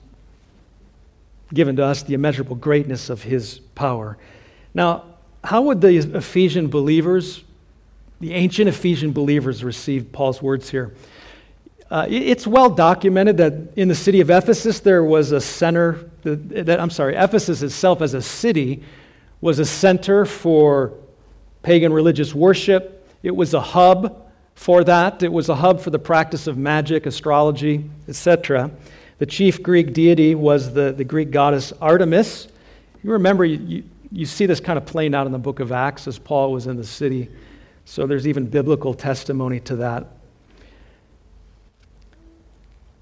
given 1.53 1.77
to 1.77 1.85
us 1.85 2.03
the 2.03 2.15
immeasurable 2.15 2.57
greatness 2.57 3.11
of 3.11 3.23
his 3.23 3.59
power. 3.75 4.17
Now, 4.73 5.05
how 5.45 5.61
would 5.61 5.83
the 5.83 5.95
Ephesian 6.17 6.69
believers, 6.69 7.45
the 8.21 8.33
ancient 8.33 8.71
Ephesian 8.71 9.13
believers, 9.13 9.63
receive 9.63 10.11
Paul's 10.11 10.41
words 10.41 10.71
here? 10.71 10.95
Uh, 11.91 12.07
it's 12.09 12.47
well 12.47 12.71
documented 12.71 13.37
that 13.37 13.53
in 13.77 13.89
the 13.89 13.95
city 13.95 14.23
of 14.23 14.31
Ephesus 14.31 14.81
there 14.81 15.05
was 15.05 15.33
a 15.33 15.41
center, 15.41 16.09
that, 16.23 16.65
that, 16.65 16.81
I'm 16.81 16.91
sorry, 16.91 17.15
Ephesus 17.15 17.61
itself 17.61 18.01
as 18.01 18.15
a 18.15 18.23
city 18.23 18.83
was 19.43 19.59
a 19.59 19.67
center 19.67 20.25
for 20.25 20.95
pagan 21.63 21.93
religious 21.93 22.35
worship. 22.35 23.07
It 23.23 23.37
was 23.37 23.53
a 23.53 23.61
hub 23.61 24.25
for 24.59 24.83
that. 24.83 25.23
It 25.23 25.33
was 25.33 25.49
a 25.49 25.55
hub 25.55 25.81
for 25.81 25.91
the 25.91 26.01
practice 26.01 26.49
of 26.49 26.59
magic, 26.59 27.07
astrology, 27.07 27.89
etc. 28.09 28.73
The 29.19 29.25
chief 29.25 29.63
Greek 29.63 29.93
deity 29.93 30.35
was 30.35 30.73
the, 30.73 30.91
the 30.91 31.05
Greek 31.05 31.31
goddess 31.31 31.73
Artemis. 31.81 32.49
You 33.05 33.13
remember, 33.13 33.45
you, 33.45 33.85
you 34.11 34.27
see 34.27 34.47
this 34.47 34.59
kind 34.59 34.77
of 34.77 34.85
playing 34.85 35.15
out 35.15 35.27
in 35.27 35.33
the 35.33 35.39
book 35.39 35.61
of 35.61 35.71
Acts 35.71 36.09
as 36.09 36.19
Paul 36.19 36.51
was 36.51 36.67
in 36.67 36.77
the 36.77 36.85
city. 36.85 37.31
So 37.85 38.05
there's 38.09 38.27
even 38.27 38.47
biblical 38.47 38.95
testimony 38.95 39.61
to 39.61 39.77
that. 39.77 40.09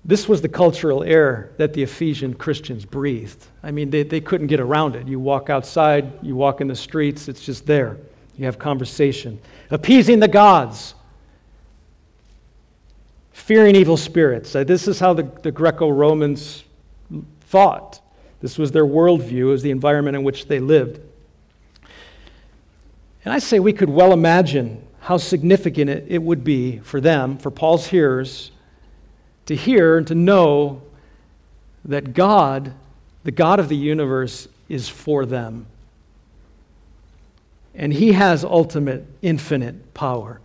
This 0.05 0.29
was 0.29 0.43
the 0.43 0.51
cultural 0.51 1.03
air 1.05 1.55
that 1.57 1.73
the 1.73 1.83
Ephesian 1.83 2.35
Christians 2.35 2.85
breathed. 2.85 3.47
I 3.63 3.71
mean, 3.71 3.89
they, 3.89 4.03
they 4.03 4.21
couldn't 4.21 4.49
get 4.49 4.61
around 4.61 4.95
it. 4.95 5.09
You 5.09 5.19
walk 5.19 5.49
outside, 5.49 6.23
you 6.23 6.37
walk 6.37 6.61
in 6.61 6.69
the 6.69 6.77
streets, 6.77 7.29
it's 7.29 7.41
just 7.41 7.65
there. 7.65 7.97
You 8.37 8.45
have 8.45 8.59
conversation. 8.59 9.41
Appeasing 9.71 10.21
the 10.21 10.29
gods, 10.29 10.96
fearing 13.47 13.77
evil 13.77 13.97
spirits. 13.97 14.57
Uh, 14.57 14.65
this 14.65 14.89
is 14.89 14.99
how 14.99 15.13
the, 15.13 15.23
the 15.23 15.53
Greco 15.53 15.89
Romans 15.89 16.65
thought. 17.43 18.01
This 18.41 18.59
was 18.59 18.73
their 18.73 18.85
worldview, 18.85 19.39
it 19.39 19.45
was 19.45 19.63
the 19.63 19.71
environment 19.71 20.17
in 20.17 20.25
which 20.25 20.47
they 20.49 20.59
lived. 20.59 21.01
And 23.25 23.33
I 23.33 23.39
say 23.39 23.61
we 23.61 23.73
could 23.73 23.89
well 23.89 24.13
imagine 24.13 24.85
how 24.99 25.17
significant 25.17 25.89
it, 25.89 26.07
it 26.09 26.23
would 26.23 26.43
be 26.43 26.81
for 26.81 27.01
them, 27.01 27.39
for 27.39 27.53
Paul's 27.53 27.87
hearers, 27.87 28.51
to 29.47 29.55
hear 29.55 29.97
and 29.97 30.09
to 30.09 30.17
know 30.17 30.83
that 31.85 32.15
God, 32.15 32.75
the 33.23 33.31
God 33.31 33.61
of 33.61 33.69
the 33.69 33.77
universe, 33.77 34.49
is 34.69 34.89
for 34.89 35.25
them. 35.25 35.67
And 37.77 37.93
He 37.93 38.11
has 38.11 38.45
ultimate, 38.45 39.07
infinite 39.23 39.95
power. 39.95 40.41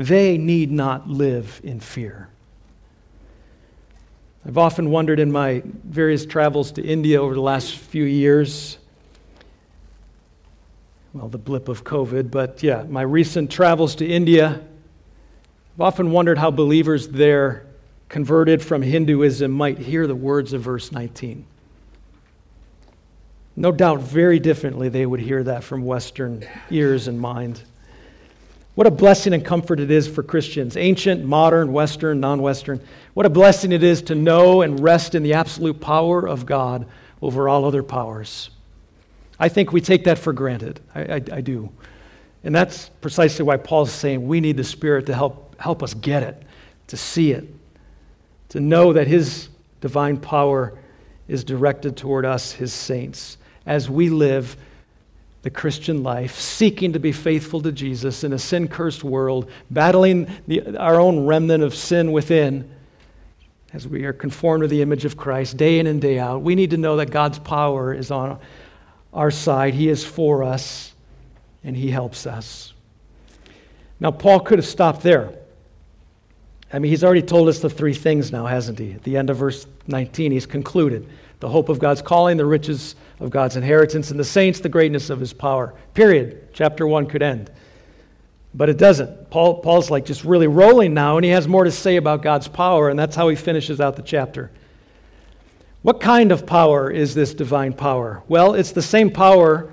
They 0.00 0.38
need 0.38 0.72
not 0.72 1.10
live 1.10 1.60
in 1.62 1.78
fear. 1.78 2.30
I've 4.46 4.56
often 4.56 4.90
wondered 4.90 5.20
in 5.20 5.30
my 5.30 5.62
various 5.84 6.24
travels 6.24 6.72
to 6.72 6.82
India 6.82 7.20
over 7.20 7.34
the 7.34 7.42
last 7.42 7.76
few 7.76 8.04
years, 8.04 8.78
well, 11.12 11.28
the 11.28 11.36
blip 11.36 11.68
of 11.68 11.84
COVID, 11.84 12.30
but 12.30 12.62
yeah, 12.62 12.84
my 12.84 13.02
recent 13.02 13.50
travels 13.50 13.94
to 13.96 14.06
India, 14.06 14.62
I've 15.74 15.80
often 15.82 16.12
wondered 16.12 16.38
how 16.38 16.50
believers 16.50 17.08
there 17.08 17.66
converted 18.08 18.62
from 18.62 18.80
Hinduism 18.80 19.50
might 19.50 19.76
hear 19.76 20.06
the 20.06 20.16
words 20.16 20.54
of 20.54 20.62
verse 20.62 20.90
19. 20.90 21.44
No 23.54 23.70
doubt, 23.70 24.00
very 24.00 24.38
differently, 24.38 24.88
they 24.88 25.04
would 25.04 25.20
hear 25.20 25.42
that 25.42 25.62
from 25.62 25.84
Western 25.84 26.46
ears 26.70 27.06
and 27.06 27.20
minds. 27.20 27.64
What 28.80 28.86
a 28.86 28.90
blessing 28.90 29.34
and 29.34 29.44
comfort 29.44 29.78
it 29.78 29.90
is 29.90 30.08
for 30.08 30.22
Christians, 30.22 30.74
ancient, 30.74 31.22
modern, 31.22 31.70
Western, 31.70 32.18
non 32.18 32.40
Western. 32.40 32.80
What 33.12 33.26
a 33.26 33.28
blessing 33.28 33.72
it 33.72 33.82
is 33.82 34.00
to 34.04 34.14
know 34.14 34.62
and 34.62 34.80
rest 34.80 35.14
in 35.14 35.22
the 35.22 35.34
absolute 35.34 35.82
power 35.82 36.26
of 36.26 36.46
God 36.46 36.86
over 37.20 37.46
all 37.46 37.66
other 37.66 37.82
powers. 37.82 38.48
I 39.38 39.50
think 39.50 39.70
we 39.70 39.82
take 39.82 40.04
that 40.04 40.16
for 40.16 40.32
granted. 40.32 40.80
I, 40.94 41.00
I, 41.02 41.14
I 41.30 41.40
do. 41.42 41.70
And 42.42 42.54
that's 42.54 42.88
precisely 43.02 43.44
why 43.44 43.58
Paul's 43.58 43.92
saying 43.92 44.26
we 44.26 44.40
need 44.40 44.56
the 44.56 44.64
Spirit 44.64 45.04
to 45.08 45.14
help, 45.14 45.60
help 45.60 45.82
us 45.82 45.92
get 45.92 46.22
it, 46.22 46.42
to 46.86 46.96
see 46.96 47.32
it, 47.32 47.46
to 48.48 48.60
know 48.60 48.94
that 48.94 49.06
His 49.06 49.50
divine 49.82 50.16
power 50.16 50.78
is 51.28 51.44
directed 51.44 51.98
toward 51.98 52.24
us, 52.24 52.52
His 52.52 52.72
saints, 52.72 53.36
as 53.66 53.90
we 53.90 54.08
live 54.08 54.56
the 55.42 55.50
Christian 55.50 56.02
life, 56.02 56.38
seeking 56.38 56.92
to 56.92 56.98
be 56.98 57.12
faithful 57.12 57.62
to 57.62 57.72
Jesus 57.72 58.24
in 58.24 58.32
a 58.32 58.38
sin 58.38 58.68
cursed 58.68 59.02
world, 59.02 59.50
battling 59.70 60.28
the, 60.46 60.76
our 60.76 61.00
own 61.00 61.26
remnant 61.26 61.62
of 61.62 61.74
sin 61.74 62.12
within 62.12 62.70
as 63.72 63.86
we 63.86 64.04
are 64.04 64.12
conformed 64.12 64.62
to 64.62 64.68
the 64.68 64.82
image 64.82 65.04
of 65.04 65.16
Christ 65.16 65.56
day 65.56 65.78
in 65.78 65.86
and 65.86 66.00
day 66.00 66.18
out. 66.18 66.42
We 66.42 66.54
need 66.54 66.70
to 66.70 66.76
know 66.76 66.96
that 66.96 67.10
God's 67.10 67.38
power 67.38 67.94
is 67.94 68.10
on 68.10 68.38
our 69.12 69.30
side, 69.30 69.74
He 69.74 69.88
is 69.88 70.04
for 70.04 70.42
us, 70.42 70.92
and 71.64 71.76
He 71.76 71.90
helps 71.90 72.26
us. 72.26 72.74
Now, 73.98 74.10
Paul 74.10 74.40
could 74.40 74.58
have 74.58 74.66
stopped 74.66 75.02
there. 75.02 75.34
I 76.72 76.78
mean, 76.78 76.90
he's 76.90 77.02
already 77.02 77.22
told 77.22 77.48
us 77.48 77.58
the 77.58 77.68
three 77.68 77.94
things 77.94 78.30
now, 78.30 78.46
hasn't 78.46 78.78
he? 78.78 78.92
At 78.92 79.02
the 79.02 79.16
end 79.16 79.28
of 79.28 79.36
verse 79.36 79.66
19, 79.88 80.30
he's 80.32 80.46
concluded 80.46 81.08
the 81.40 81.48
hope 81.48 81.70
of 81.70 81.78
God's 81.78 82.02
calling, 82.02 82.36
the 82.36 82.44
riches 82.44 82.94
of 83.18 83.30
God's 83.30 83.56
inheritance, 83.56 84.10
and 84.10 84.20
the 84.20 84.24
saints, 84.24 84.60
the 84.60 84.68
greatness 84.68 85.10
of 85.10 85.18
his 85.18 85.32
power. 85.32 85.74
Period. 85.94 86.48
Chapter 86.52 86.86
1 86.86 87.06
could 87.06 87.22
end. 87.22 87.50
But 88.54 88.68
it 88.68 88.76
doesn't. 88.76 89.30
Paul, 89.30 89.60
Paul's 89.60 89.90
like 89.90 90.04
just 90.04 90.24
really 90.24 90.46
rolling 90.46 90.92
now, 90.92 91.16
and 91.16 91.24
he 91.24 91.30
has 91.30 91.48
more 91.48 91.64
to 91.64 91.70
say 91.70 91.96
about 91.96 92.22
God's 92.22 92.46
power, 92.46 92.90
and 92.90 92.98
that's 92.98 93.16
how 93.16 93.28
he 93.28 93.36
finishes 93.36 93.80
out 93.80 93.96
the 93.96 94.02
chapter. 94.02 94.50
What 95.82 96.00
kind 96.00 96.30
of 96.30 96.44
power 96.44 96.90
is 96.90 97.14
this 97.14 97.32
divine 97.32 97.72
power? 97.72 98.22
Well, 98.28 98.54
it's 98.54 98.72
the 98.72 98.82
same 98.82 99.10
power 99.10 99.72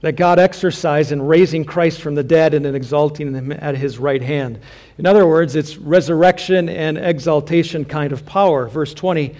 that 0.00 0.16
God 0.16 0.40
exercised 0.40 1.12
in 1.12 1.22
raising 1.22 1.64
Christ 1.64 2.00
from 2.00 2.16
the 2.16 2.24
dead 2.24 2.54
and 2.54 2.66
in 2.66 2.74
exalting 2.74 3.32
him 3.32 3.52
at 3.52 3.76
his 3.76 3.98
right 3.98 4.20
hand. 4.20 4.58
In 4.98 5.06
other 5.06 5.24
words, 5.28 5.54
it's 5.54 5.76
resurrection 5.76 6.68
and 6.68 6.98
exaltation 6.98 7.84
kind 7.84 8.12
of 8.12 8.26
power. 8.26 8.66
Verse 8.66 8.92
20 8.94 9.36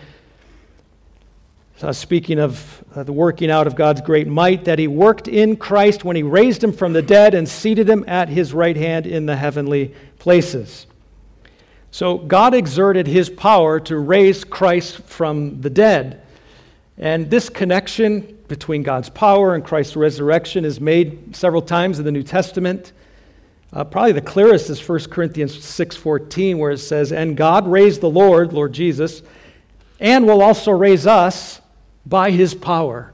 uh, 1.81 1.93
speaking 1.93 2.39
of 2.39 2.85
uh, 2.95 3.03
the 3.03 3.13
working 3.13 3.51
out 3.51 3.67
of 3.67 3.75
God's 3.75 4.01
great 4.01 4.29
might, 4.29 4.65
that 4.65 4.79
he 4.79 4.87
worked 4.87 5.29
in 5.29 5.57
Christ 5.57 6.05
when 6.05 6.17
he 6.17 6.23
raised 6.23 6.63
him 6.63 6.73
from 6.73 6.93
the 6.93 7.03
dead 7.03 7.35
and 7.35 7.49
seated 7.49 7.89
him 7.89 8.05
at 8.07 8.29
his 8.29 8.53
right 8.53 8.77
hand 8.77 9.07
in 9.07 9.27
the 9.27 9.37
heavenly 9.37 9.95
places. 10.19 10.87
So 11.91 12.19
God 12.19 12.55
exerted 12.55 13.07
his 13.07 13.29
power 13.29 13.81
to 13.81 13.99
raise 13.99 14.45
Christ 14.45 15.03
from 15.03 15.61
the 15.61 15.71
dead. 15.71 16.23
And 16.99 17.31
this 17.31 17.49
connection 17.49 18.39
between 18.49 18.83
God's 18.83 19.09
power 19.09 19.55
and 19.55 19.65
Christ's 19.65 19.97
resurrection 19.97 20.65
is 20.65 20.81
made 20.81 21.35
several 21.35 21.63
times 21.63 21.99
in 21.99 22.05
the 22.05 22.13
New 22.13 22.23
Testament. 22.23 22.93
Uh, 23.73 23.83
probably 23.83 24.13
the 24.13 24.21
clearest 24.21 24.69
is 24.69 24.79
1 24.79 25.11
Corinthians 25.11 25.59
6:14 25.65 26.59
where 26.59 26.71
it 26.71 26.79
says, 26.79 27.13
"And 27.13 27.37
God 27.37 27.67
raised 27.67 28.03
the 28.03 28.11
Lord, 28.11 28.53
Lord 28.53 28.75
Jesus, 28.75 29.23
and 29.99 30.27
will 30.27 30.43
also 30.43 30.71
raise 30.71 31.07
us 31.07 31.62
by 32.07 32.31
his 32.31 32.55
power. 32.55 33.13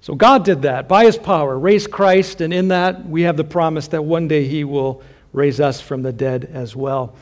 So 0.00 0.14
God 0.14 0.44
did 0.44 0.62
that 0.62 0.88
by 0.88 1.04
his 1.04 1.16
power, 1.16 1.56
raised 1.56 1.90
Christ, 1.90 2.40
and 2.40 2.52
in 2.52 2.68
that 2.68 3.06
we 3.06 3.22
have 3.22 3.36
the 3.36 3.44
promise 3.44 3.88
that 3.88 4.02
one 4.02 4.26
day 4.26 4.48
he 4.48 4.64
will 4.64 5.02
raise 5.32 5.60
us 5.60 5.80
from 5.80 6.02
the 6.02 6.12
dead 6.12 6.50
as 6.52 6.74
well. 6.74 7.14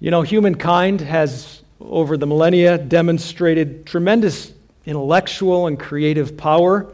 You 0.00 0.10
know, 0.10 0.22
humankind 0.22 1.00
has, 1.00 1.62
over 1.80 2.16
the 2.16 2.26
millennia, 2.26 2.76
demonstrated 2.76 3.86
tremendous 3.86 4.52
intellectual 4.84 5.68
and 5.68 5.78
creative 5.78 6.36
power. 6.36 6.92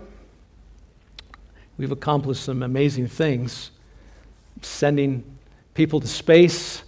We've 1.79 1.93
accomplished 1.93 2.43
some 2.43 2.63
amazing 2.63 3.07
things, 3.09 3.71
sending 4.61 5.25
people 5.73 6.01
to 6.01 6.09
space, 6.09 6.83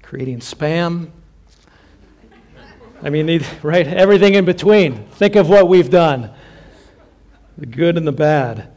creating 0.00 0.38
spam, 0.38 1.10
I 3.02 3.10
mean, 3.10 3.44
right? 3.62 3.86
Everything 3.86 4.34
in 4.34 4.44
between. 4.44 5.06
Think 5.12 5.36
of 5.36 5.48
what 5.48 5.68
we've 5.68 5.90
done 5.90 6.30
the 7.58 7.66
good 7.66 7.98
and 7.98 8.06
the 8.06 8.12
bad. 8.12 8.72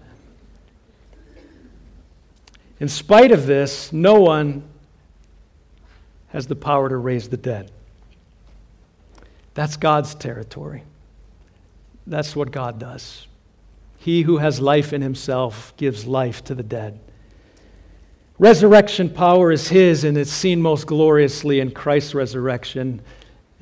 In 2.81 2.89
spite 2.89 3.31
of 3.31 3.45
this, 3.45 3.93
no 3.93 4.19
one 4.19 4.62
has 6.29 6.47
the 6.47 6.55
power 6.55 6.89
to 6.89 6.97
raise 6.97 7.29
the 7.29 7.38
dead. 7.38 7.71
That's 9.53 9.77
God's 9.77 10.15
territory. 10.15 10.83
That's 12.05 12.36
what 12.36 12.51
God 12.51 12.79
does. 12.79 13.27
He 13.97 14.23
who 14.23 14.39
has 14.39 14.59
life 14.59 14.91
in 14.91 15.01
himself 15.01 15.73
gives 15.77 16.05
life 16.05 16.43
to 16.45 16.55
the 16.55 16.63
dead. 16.63 16.99
Resurrection 18.39 19.09
power 19.09 19.51
is 19.51 19.69
his, 19.69 20.03
and 20.03 20.17
it's 20.17 20.31
seen 20.31 20.62
most 20.62 20.88
gloriously 20.88 21.62
in 21.62 21.71
Christ's 21.71 22.13
resurrection. 22.13 23.01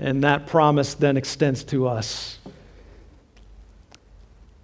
And 0.02 0.24
that 0.24 0.48
promise 0.48 0.96
then 0.96 1.16
extends 1.16 1.64
to 1.66 1.88
us 1.88 2.40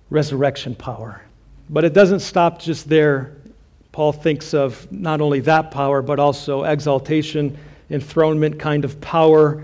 resurrection 0.09 0.73
power. 0.73 1.21
But 1.69 1.83
it 1.85 1.93
doesn't 1.93 2.21
stop 2.21 2.59
just 2.59 2.89
there. 2.89 3.35
Paul 3.91 4.13
thinks 4.13 4.53
of 4.53 4.91
not 4.91 5.21
only 5.21 5.41
that 5.41 5.69
power, 5.69 6.01
but 6.01 6.19
also 6.19 6.63
exaltation, 6.63 7.57
enthronement 7.89 8.59
kind 8.59 8.83
of 8.83 8.99
power, 8.99 9.63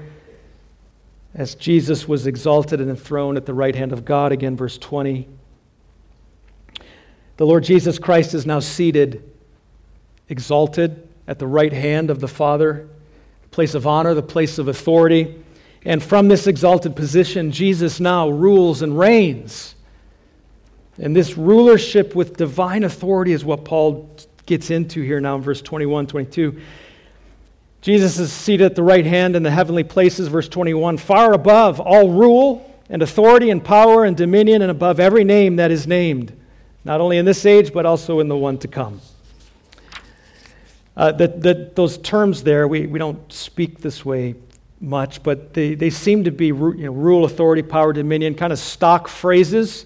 as 1.34 1.56
Jesus 1.56 2.08
was 2.08 2.28
exalted 2.28 2.80
and 2.80 2.90
enthroned 2.90 3.38
at 3.38 3.46
the 3.46 3.54
right 3.54 3.76
hand 3.76 3.94
of 3.94 4.06
God. 4.06 4.32
Again, 4.32 4.56
verse 4.56 4.78
20. 4.78 5.28
The 7.38 7.46
Lord 7.46 7.64
Jesus 7.64 7.98
Christ 7.98 8.36
is 8.36 8.46
now 8.46 8.60
seated, 8.60 9.24
exalted 10.30 11.08
at 11.28 11.40
the 11.40 11.48
right 11.48 11.74
hand 11.74 12.12
of 12.12 12.20
the 12.20 12.28
Father, 12.28 12.88
the 13.42 13.50
place 13.50 13.74
of 13.74 13.88
honor, 13.88 14.14
the 14.14 14.22
place 14.22 14.60
of 14.60 14.68
authority. 14.68 15.44
And 15.86 16.02
from 16.02 16.28
this 16.28 16.48
exalted 16.48 16.96
position, 16.96 17.52
Jesus 17.52 18.00
now 18.00 18.30
rules 18.30 18.82
and 18.82 18.98
reigns. 18.98 19.76
And 20.98 21.16
this 21.16 21.38
rulership 21.38 22.16
with 22.16 22.38
divine 22.38 22.84
authority 22.84 23.34
is 23.34 23.44
what 23.44 23.66
Paul 23.66 24.10
gets 24.46 24.70
into 24.70 25.02
here 25.02 25.20
now 25.20 25.36
in 25.36 25.42
verse 25.42 25.62
21, 25.62 26.08
22. 26.08 26.60
Jesus 27.82 28.18
is 28.18 28.32
seated 28.32 28.66
at 28.66 28.76
the 28.76 28.84
right 28.84 29.06
hand 29.06 29.36
in 29.36 29.44
the 29.44 29.52
heavenly 29.52 29.84
places, 29.84 30.30
verse 30.30 30.48
21, 30.48 30.98
far 30.98 31.34
above 31.34 31.82
all 31.82 32.10
rule 32.12 32.70
and 32.90 33.02
authority 33.02 33.50
and 33.50 33.64
power 33.64 34.06
and 34.06 34.16
dominion 34.16 34.62
and 34.62 34.72
above 34.72 35.00
every 35.00 35.26
name 35.26 35.58
that 35.58 35.72
is 35.72 35.86
named, 35.86 36.32
not 36.86 37.02
only 37.02 37.18
in 37.18 37.26
this 37.26 37.46
age, 37.46 37.74
but 37.74 37.86
also 37.86 38.20
in 38.22 38.30
the 38.30 38.38
one 38.38 38.58
to 38.60 38.68
come. 38.68 39.02
Uh, 40.96 41.12
the, 41.12 41.28
the, 41.28 41.72
those 41.76 41.98
terms 41.98 42.44
there, 42.44 42.68
we, 42.68 42.86
we 42.86 43.00
don't 43.00 43.34
speak 43.34 43.80
this 43.80 44.06
way 44.06 44.36
much, 44.84 45.24
but 45.24 45.54
they, 45.54 45.76
they 45.76 45.90
seem 45.90 46.26
to 46.26 46.32
be 46.32 46.48
you 46.48 46.54
know, 46.54 46.92
rule, 46.92 47.26
authority, 47.26 47.64
power, 47.64 47.94
dominion, 47.94 48.36
kind 48.36 48.52
of 48.52 48.60
stock 48.60 49.08
phrases 49.08 49.86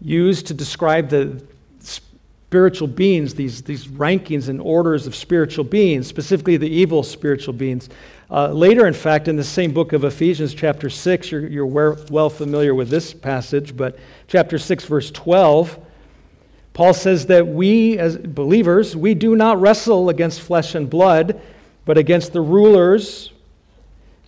used 0.00 0.48
to 0.48 0.54
describe 0.54 1.08
the 1.08 1.42
spiritual 1.80 2.88
beings, 2.88 3.34
these, 3.34 3.62
these 3.62 3.86
rankings 3.86 4.48
and 4.48 4.60
orders 4.60 5.06
of 5.06 5.14
spiritual 5.14 5.64
beings, 5.64 6.06
specifically 6.06 6.58
the 6.58 6.68
evil 6.68 7.02
spiritual 7.02 7.54
beings. 7.54 7.88
Uh, 8.30 8.48
later, 8.48 8.86
in 8.86 8.94
fact, 8.94 9.26
in 9.26 9.36
the 9.36 9.44
same 9.44 9.72
book 9.72 9.92
of 9.92 10.04
Ephesians, 10.04 10.52
chapter 10.52 10.90
6, 10.90 11.30
you're, 11.30 11.46
you're 11.46 11.66
well 11.66 12.28
familiar 12.28 12.74
with 12.74 12.90
this 12.90 13.14
passage, 13.14 13.76
but 13.76 13.98
chapter 14.28 14.58
6, 14.58 14.84
verse 14.84 15.10
12, 15.10 15.78
Paul 16.74 16.94
says 16.94 17.26
that 17.26 17.46
we, 17.46 17.98
as 17.98 18.16
believers, 18.18 18.96
we 18.96 19.14
do 19.14 19.36
not 19.36 19.60
wrestle 19.60 20.08
against 20.08 20.40
flesh 20.40 20.74
and 20.74 20.88
blood 20.88 21.40
but 21.84 21.98
against 21.98 22.32
the 22.32 22.40
rulers, 22.40 23.32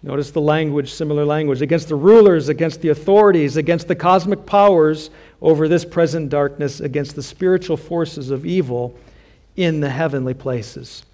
notice 0.03 0.31
the 0.31 0.41
language, 0.41 0.93
similar 0.93 1.25
language, 1.25 1.63
against 1.63 1.89
the 1.89 1.95
rulers, 1.95 2.49
against 2.49 2.81
the 2.81 2.89
authorities, 2.89 3.57
against 3.57 3.89
the 3.89 3.95
cosmic 3.95 4.45
powers 4.45 5.11
over 5.41 5.69
this 5.69 5.85
present 5.85 6.29
darkness, 6.29 6.81
against 6.81 7.15
the 7.15 7.23
spiritual 7.23 7.77
forces 7.77 8.31
of 8.31 8.45
evil 8.45 8.97
in 9.57 9.81
the 9.81 9.89
heavenly 9.89 10.35
places. 10.35 11.05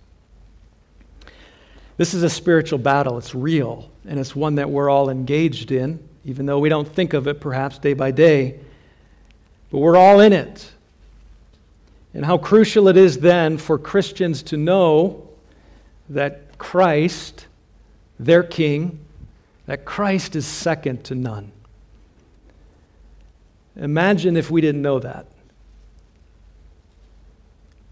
This 1.97 2.15
is 2.15 2.23
a 2.23 2.31
spiritual 2.31 2.79
battle. 2.79 3.19
It's 3.19 3.35
real, 3.35 3.91
and 4.07 4.19
it's 4.19 4.35
one 4.35 4.55
that 4.55 4.71
we're 4.71 4.89
all 4.89 5.11
engaged 5.11 5.71
in, 5.71 6.03
even 6.25 6.47
though 6.47 6.59
we 6.59 6.71
don't 6.71 6.89
think 6.89 7.13
of 7.13 7.29
it 7.29 7.41
perhaps 7.41 7.79
day 7.79 7.93
by 7.93 8.11
day. 8.11 8.59
But 9.71 9.79
we're 9.79 9.97
all 9.97 10.21
in 10.21 10.33
it. 10.33 10.73
And 12.15 12.25
how 12.25 12.39
crucial 12.39 12.89
it 12.89 12.97
is 12.97 13.19
then 13.19 13.59
for 13.59 13.79
Christians 13.79 14.43
to 14.45 14.57
know 14.57 15.30
that 16.11 16.59
Christ, 16.59 17.47
their 18.19 18.43
king, 18.43 18.99
that 19.67 19.85
Christ 19.85 20.37
is 20.37 20.47
second 20.47 21.05
to 21.05 21.15
none. 21.15 21.53
Imagine 23.77 24.37
if 24.37 24.51
we 24.51 24.61
didn't 24.61 24.83
know 24.83 24.99
that. 24.99 25.27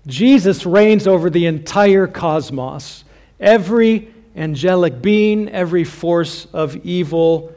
Jesus 0.06 0.66
reigns 0.66 1.06
over 1.06 1.30
the 1.30 1.46
entire 1.46 2.06
cosmos. 2.06 3.04
Every 3.38 4.12
angelic 4.34 5.00
being, 5.00 5.48
every 5.50 5.84
force 5.84 6.46
of 6.52 6.76
evil 6.84 7.52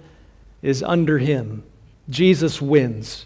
is 0.61 0.83
under 0.83 1.17
him. 1.17 1.63
Jesus 2.09 2.61
wins. 2.61 3.25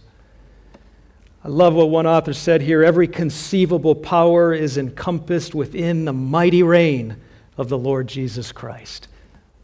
I 1.43 1.49
love 1.49 1.73
what 1.73 1.89
one 1.89 2.07
author 2.07 2.33
said 2.33 2.61
here 2.61 2.83
every 2.83 3.07
conceivable 3.07 3.95
power 3.95 4.53
is 4.53 4.77
encompassed 4.77 5.53
within 5.53 6.05
the 6.05 6.13
mighty 6.13 6.63
reign 6.63 7.17
of 7.57 7.69
the 7.69 7.77
Lord 7.77 8.07
Jesus 8.07 8.51
Christ. 8.51 9.07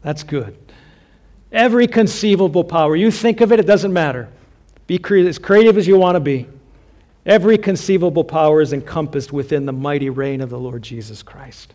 That's 0.02 0.22
good. 0.22 0.56
Every 1.50 1.86
conceivable 1.86 2.64
power. 2.64 2.96
You 2.96 3.10
think 3.10 3.40
of 3.40 3.52
it, 3.52 3.60
it 3.60 3.66
doesn't 3.66 3.92
matter. 3.92 4.28
Be 4.86 5.00
as 5.26 5.38
creative 5.38 5.78
as 5.78 5.86
you 5.86 5.96
want 5.96 6.16
to 6.16 6.20
be. 6.20 6.48
Every 7.24 7.56
conceivable 7.56 8.24
power 8.24 8.60
is 8.60 8.72
encompassed 8.72 9.32
within 9.32 9.64
the 9.64 9.72
mighty 9.72 10.10
reign 10.10 10.40
of 10.40 10.50
the 10.50 10.58
Lord 10.58 10.82
Jesus 10.82 11.22
Christ. 11.22 11.74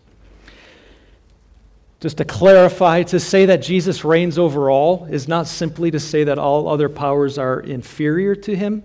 Just 2.00 2.18
to 2.18 2.24
clarify, 2.24 3.02
to 3.04 3.18
say 3.18 3.46
that 3.46 3.62
Jesus 3.62 4.04
reigns 4.04 4.38
over 4.38 4.70
all 4.70 5.06
is 5.06 5.26
not 5.26 5.46
simply 5.46 5.90
to 5.90 5.98
say 5.98 6.22
that 6.24 6.38
all 6.38 6.68
other 6.68 6.88
powers 6.88 7.38
are 7.38 7.60
inferior 7.60 8.34
to 8.36 8.54
him. 8.54 8.84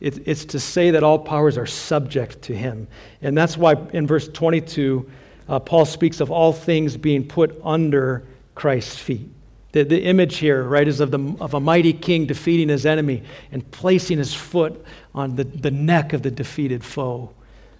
it's 0.00 0.44
to 0.44 0.60
say 0.60 0.90
that 0.90 1.02
all 1.02 1.18
powers 1.18 1.56
are 1.56 1.66
subject 1.66 2.42
to 2.42 2.54
him. 2.54 2.86
And 3.22 3.36
that's 3.36 3.56
why 3.56 3.74
in 3.92 4.06
verse 4.06 4.28
22, 4.28 5.10
uh, 5.48 5.58
Paul 5.58 5.84
speaks 5.84 6.20
of 6.20 6.30
all 6.30 6.52
things 6.52 6.96
being 6.96 7.26
put 7.26 7.60
under 7.64 8.24
Christ's 8.54 8.96
feet. 8.96 9.28
The, 9.72 9.82
the 9.82 10.04
image 10.04 10.36
here, 10.36 10.62
right, 10.62 10.86
is 10.86 11.00
of, 11.00 11.10
the, 11.10 11.36
of 11.40 11.54
a 11.54 11.60
mighty 11.60 11.92
king 11.92 12.26
defeating 12.26 12.68
his 12.68 12.86
enemy 12.86 13.24
and 13.50 13.68
placing 13.72 14.18
his 14.18 14.32
foot 14.32 14.84
on 15.14 15.34
the, 15.34 15.44
the 15.44 15.70
neck 15.70 16.12
of 16.12 16.22
the 16.22 16.30
defeated 16.30 16.84
foe. 16.84 17.32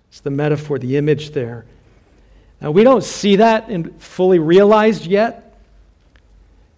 It's 0.09 0.21
the 0.21 0.31
metaphor, 0.31 0.79
the 0.79 0.97
image 0.97 1.31
there. 1.31 1.65
Now, 2.61 2.73
we 2.73 2.83
don't 2.83 3.05
see 3.05 3.37
that 3.37 3.69
in, 3.69 3.97
fully 3.99 4.39
realized 4.39 5.07
yet. 5.07 5.57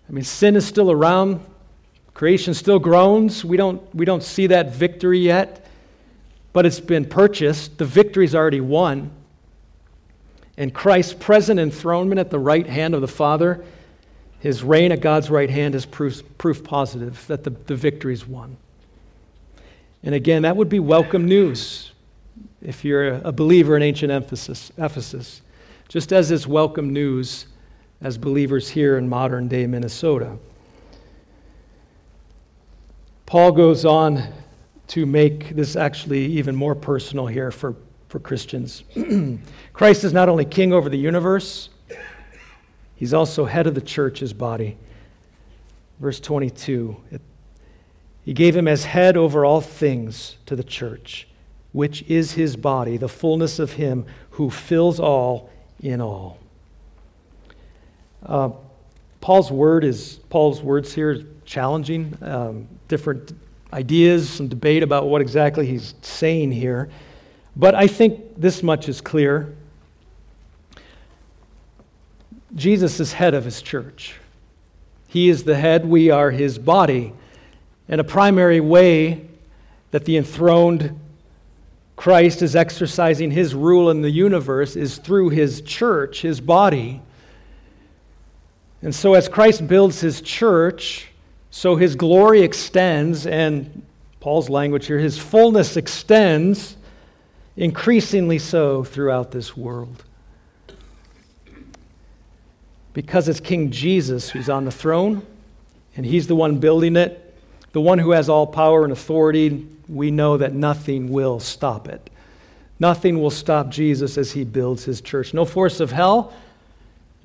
I 0.08 0.12
mean, 0.12 0.24
sin 0.24 0.54
is 0.54 0.66
still 0.66 0.90
around, 0.90 1.40
creation 2.12 2.54
still 2.54 2.78
groans. 2.78 3.44
We 3.44 3.56
don't, 3.56 3.82
we 3.94 4.04
don't 4.04 4.22
see 4.22 4.48
that 4.48 4.74
victory 4.74 5.18
yet, 5.18 5.66
but 6.52 6.66
it's 6.66 6.80
been 6.80 7.06
purchased. 7.06 7.78
The 7.78 7.84
victory's 7.86 8.34
already 8.34 8.60
won. 8.60 9.10
And 10.56 10.72
Christ's 10.72 11.14
present 11.14 11.60
enthronement 11.60 12.18
at 12.18 12.30
the 12.30 12.38
right 12.38 12.66
hand 12.66 12.94
of 12.94 13.00
the 13.00 13.08
Father 13.08 13.64
his 14.38 14.62
reign 14.62 14.92
at 14.92 15.00
God's 15.00 15.30
right 15.30 15.50
hand 15.50 15.74
is 15.74 15.86
proof, 15.86 16.22
proof 16.38 16.62
positive 16.62 17.26
that 17.26 17.44
the, 17.44 17.50
the 17.50 17.74
victory's 17.74 18.26
won. 18.26 18.56
And 20.02 20.14
again, 20.14 20.42
that 20.42 20.56
would 20.56 20.68
be 20.68 20.78
welcome 20.78 21.24
news 21.24 21.92
if 22.62 22.84
you're 22.84 23.14
a 23.14 23.32
believer 23.32 23.76
in 23.76 23.82
ancient 23.82 24.12
Ephesus, 24.12 24.70
Ephesus, 24.78 25.42
just 25.88 26.12
as 26.12 26.30
it's 26.30 26.46
welcome 26.46 26.92
news 26.92 27.46
as 28.00 28.18
believers 28.18 28.68
here 28.68 28.98
in 28.98 29.08
modern 29.08 29.48
day 29.48 29.66
Minnesota. 29.66 30.36
Paul 33.24 33.52
goes 33.52 33.84
on 33.84 34.32
to 34.88 35.06
make 35.06 35.56
this 35.56 35.74
actually 35.74 36.24
even 36.26 36.54
more 36.54 36.76
personal 36.76 37.26
here 37.26 37.50
for, 37.50 37.74
for 38.08 38.18
Christians. 38.18 38.84
Christ 39.72 40.04
is 40.04 40.12
not 40.12 40.28
only 40.28 40.44
king 40.44 40.72
over 40.72 40.88
the 40.88 40.98
universe, 40.98 41.70
He's 42.96 43.12
also 43.12 43.44
head 43.44 43.66
of 43.66 43.74
the 43.74 43.80
church, 43.80 44.18
his 44.20 44.32
body. 44.32 44.76
Verse 46.00 46.18
22 46.18 46.96
it, 47.12 47.20
He 48.24 48.32
gave 48.32 48.56
him 48.56 48.66
as 48.66 48.84
head 48.84 49.16
over 49.16 49.44
all 49.44 49.60
things 49.60 50.36
to 50.46 50.56
the 50.56 50.64
church, 50.64 51.28
which 51.72 52.02
is 52.04 52.32
his 52.32 52.56
body, 52.56 52.96
the 52.96 53.08
fullness 53.08 53.58
of 53.58 53.72
him 53.72 54.06
who 54.30 54.50
fills 54.50 54.98
all 54.98 55.50
in 55.80 56.00
all. 56.00 56.38
Uh, 58.24 58.50
Paul's 59.20 59.52
word 59.52 59.84
is 59.84 60.20
Paul's 60.30 60.62
words 60.62 60.94
here 60.94 61.10
is 61.10 61.24
challenging. 61.44 62.16
Um, 62.22 62.66
different 62.88 63.32
ideas, 63.72 64.30
some 64.30 64.48
debate 64.48 64.82
about 64.82 65.06
what 65.06 65.20
exactly 65.20 65.66
he's 65.66 65.94
saying 66.00 66.50
here. 66.50 66.88
But 67.56 67.74
I 67.74 67.86
think 67.86 68.38
this 68.38 68.62
much 68.62 68.88
is 68.88 69.00
clear. 69.00 69.54
Jesus 72.54 73.00
is 73.00 73.14
head 73.14 73.34
of 73.34 73.44
his 73.44 73.62
church. 73.62 74.14
He 75.08 75.30
is 75.30 75.44
the 75.44 75.56
head, 75.56 75.86
we 75.86 76.10
are 76.10 76.30
his 76.30 76.58
body. 76.58 77.14
And 77.88 78.00
a 78.00 78.04
primary 78.04 78.60
way 78.60 79.26
that 79.90 80.04
the 80.04 80.16
enthroned 80.16 81.00
Christ 81.96 82.42
is 82.42 82.54
exercising 82.54 83.30
his 83.30 83.54
rule 83.54 83.90
in 83.90 84.02
the 84.02 84.10
universe 84.10 84.76
is 84.76 84.98
through 84.98 85.30
his 85.30 85.62
church, 85.62 86.20
his 86.20 86.42
body. 86.42 87.00
And 88.82 88.94
so, 88.94 89.14
as 89.14 89.28
Christ 89.28 89.66
builds 89.66 90.00
his 90.00 90.20
church, 90.20 91.08
so 91.50 91.76
his 91.76 91.96
glory 91.96 92.42
extends, 92.42 93.26
and 93.26 93.82
Paul's 94.20 94.50
language 94.50 94.86
here, 94.86 94.98
his 94.98 95.18
fullness 95.18 95.78
extends 95.78 96.76
increasingly 97.56 98.38
so 98.38 98.84
throughout 98.84 99.30
this 99.30 99.56
world 99.56 100.04
because 102.96 103.28
it's 103.28 103.40
King 103.40 103.70
Jesus 103.70 104.30
who's 104.30 104.48
on 104.48 104.64
the 104.64 104.70
throne, 104.70 105.20
and 105.98 106.06
he's 106.06 106.28
the 106.28 106.34
one 106.34 106.56
building 106.56 106.96
it, 106.96 107.34
the 107.72 107.80
one 107.80 107.98
who 107.98 108.12
has 108.12 108.30
all 108.30 108.46
power 108.46 108.84
and 108.84 108.92
authority, 108.92 109.68
we 109.86 110.10
know 110.10 110.38
that 110.38 110.54
nothing 110.54 111.12
will 111.12 111.38
stop 111.38 111.88
it. 111.88 112.08
Nothing 112.80 113.20
will 113.20 113.30
stop 113.30 113.68
Jesus 113.68 114.16
as 114.16 114.32
he 114.32 114.44
builds 114.44 114.84
his 114.84 115.02
church. 115.02 115.34
No 115.34 115.44
force 115.44 115.78
of 115.78 115.92
hell, 115.92 116.32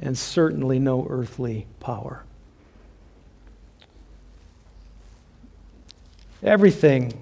and 0.02 0.18
certainly 0.18 0.78
no 0.78 1.08
earthly 1.10 1.68
power. 1.80 2.26
Everything 6.44 7.14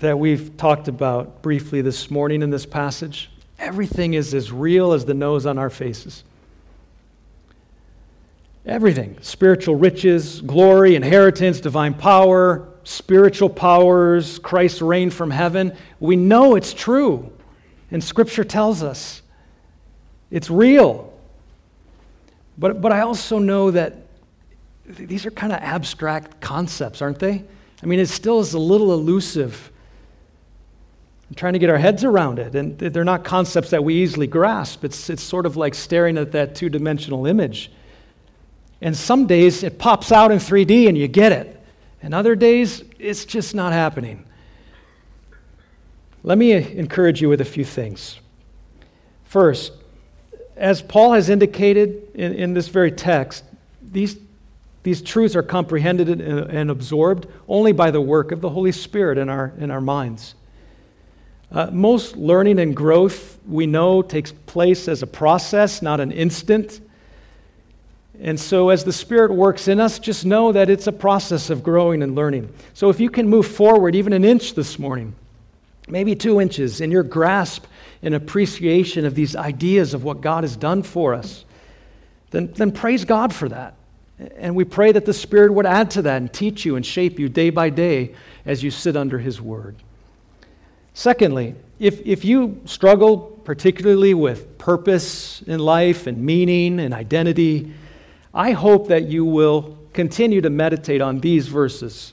that 0.00 0.18
we've 0.18 0.56
talked 0.56 0.88
about 0.88 1.42
briefly 1.42 1.82
this 1.82 2.10
morning 2.10 2.42
in 2.42 2.50
this 2.50 2.66
passage, 2.66 3.30
everything 3.58 4.14
is 4.14 4.34
as 4.34 4.50
real 4.50 4.92
as 4.92 5.04
the 5.04 5.14
nose 5.14 5.46
on 5.46 5.58
our 5.58 5.70
faces. 5.70 6.24
Everything 8.66 9.16
spiritual 9.22 9.76
riches, 9.76 10.40
glory, 10.40 10.94
inheritance, 10.94 11.60
divine 11.60 11.94
power, 11.94 12.68
spiritual 12.84 13.48
powers, 13.48 14.38
Christ's 14.38 14.82
reign 14.82 15.10
from 15.10 15.30
heaven. 15.30 15.76
We 15.98 16.16
know 16.16 16.56
it's 16.56 16.72
true, 16.72 17.32
and 17.90 18.02
Scripture 18.02 18.44
tells 18.44 18.82
us 18.82 19.22
it's 20.30 20.50
real. 20.50 21.12
But, 22.58 22.80
but 22.80 22.92
I 22.92 23.00
also 23.00 23.38
know 23.38 23.70
that 23.70 24.06
these 24.84 25.24
are 25.24 25.30
kind 25.30 25.52
of 25.52 25.60
abstract 25.60 26.40
concepts, 26.40 27.00
aren't 27.00 27.18
they? 27.18 27.44
I 27.82 27.86
mean, 27.86 27.98
it 27.98 28.08
still 28.08 28.40
is 28.40 28.52
a 28.52 28.58
little 28.58 28.92
elusive. 28.92 29.70
Trying 31.36 31.52
to 31.52 31.58
get 31.60 31.70
our 31.70 31.78
heads 31.78 32.02
around 32.02 32.40
it, 32.40 32.54
and 32.56 32.76
they're 32.76 33.04
not 33.04 33.22
concepts 33.22 33.70
that 33.70 33.84
we 33.84 33.94
easily 33.94 34.26
grasp. 34.26 34.84
It's, 34.84 35.08
it's 35.08 35.22
sort 35.22 35.46
of 35.46 35.56
like 35.56 35.74
staring 35.74 36.18
at 36.18 36.32
that 36.32 36.56
two 36.56 36.68
dimensional 36.68 37.24
image. 37.26 37.70
And 38.80 38.96
some 38.96 39.26
days 39.26 39.62
it 39.62 39.78
pops 39.78 40.10
out 40.10 40.32
in 40.32 40.38
3D 40.38 40.88
and 40.88 40.96
you 40.96 41.06
get 41.06 41.32
it. 41.32 41.60
And 42.02 42.14
other 42.14 42.34
days 42.34 42.82
it's 42.98 43.24
just 43.24 43.54
not 43.54 43.72
happening. 43.72 44.24
Let 46.22 46.38
me 46.38 46.54
uh, 46.54 46.60
encourage 46.60 47.20
you 47.20 47.28
with 47.28 47.40
a 47.40 47.44
few 47.44 47.64
things. 47.64 48.18
First, 49.24 49.72
as 50.56 50.82
Paul 50.82 51.12
has 51.12 51.30
indicated 51.30 52.10
in, 52.14 52.34
in 52.34 52.54
this 52.54 52.68
very 52.68 52.90
text, 52.90 53.44
these, 53.82 54.18
these 54.82 55.00
truths 55.00 55.34
are 55.34 55.42
comprehended 55.42 56.08
and, 56.08 56.20
and, 56.20 56.70
absorbed 56.70 57.26
only 57.48 57.72
by 57.72 57.90
the 57.90 58.00
work 58.00 58.32
of 58.32 58.40
the 58.40 58.50
Holy 58.50 58.72
Spirit 58.72 59.16
in 59.16 59.28
our, 59.28 59.54
in 59.58 59.70
our 59.70 59.80
minds. 59.80 60.34
Uh, 61.52 61.68
most 61.72 62.16
learning 62.16 62.60
and 62.60 62.76
growth, 62.76 63.38
we 63.46 63.66
know, 63.66 64.02
takes 64.02 64.30
place 64.30 64.86
as 64.86 65.02
a 65.02 65.06
process, 65.06 65.82
not 65.82 65.98
an 65.98 66.12
instant. 66.12 66.80
And 68.20 68.38
so, 68.38 68.68
as 68.68 68.84
the 68.84 68.92
Spirit 68.92 69.32
works 69.32 69.66
in 69.66 69.80
us, 69.80 69.98
just 69.98 70.24
know 70.24 70.52
that 70.52 70.70
it's 70.70 70.86
a 70.86 70.92
process 70.92 71.50
of 71.50 71.62
growing 71.62 72.02
and 72.02 72.14
learning. 72.14 72.52
So, 72.74 72.90
if 72.90 73.00
you 73.00 73.10
can 73.10 73.28
move 73.28 73.46
forward 73.46 73.96
even 73.96 74.12
an 74.12 74.24
inch 74.24 74.54
this 74.54 74.78
morning, 74.78 75.14
maybe 75.88 76.14
two 76.14 76.40
inches, 76.40 76.80
in 76.80 76.90
your 76.90 77.02
grasp 77.02 77.64
and 78.02 78.14
appreciation 78.14 79.04
of 79.04 79.14
these 79.14 79.34
ideas 79.34 79.94
of 79.94 80.04
what 80.04 80.20
God 80.20 80.44
has 80.44 80.54
done 80.54 80.82
for 80.82 81.14
us, 81.14 81.44
then, 82.30 82.52
then 82.52 82.70
praise 82.70 83.04
God 83.04 83.34
for 83.34 83.48
that. 83.48 83.74
And 84.36 84.54
we 84.54 84.64
pray 84.64 84.92
that 84.92 85.06
the 85.06 85.14
Spirit 85.14 85.52
would 85.52 85.66
add 85.66 85.90
to 85.92 86.02
that 86.02 86.18
and 86.18 86.32
teach 86.32 86.64
you 86.64 86.76
and 86.76 86.84
shape 86.84 87.18
you 87.18 87.28
day 87.28 87.50
by 87.50 87.70
day 87.70 88.14
as 88.44 88.62
you 88.62 88.70
sit 88.70 88.96
under 88.96 89.18
His 89.18 89.40
Word. 89.40 89.76
Secondly, 91.00 91.54
if, 91.78 92.06
if 92.06 92.26
you 92.26 92.60
struggle 92.66 93.16
particularly 93.42 94.12
with 94.12 94.58
purpose 94.58 95.40
in 95.46 95.58
life 95.58 96.06
and 96.06 96.18
meaning 96.18 96.78
and 96.78 96.92
identity, 96.92 97.72
I 98.34 98.50
hope 98.50 98.88
that 98.88 99.04
you 99.04 99.24
will 99.24 99.78
continue 99.94 100.42
to 100.42 100.50
meditate 100.50 101.00
on 101.00 101.18
these 101.20 101.48
verses. 101.48 102.12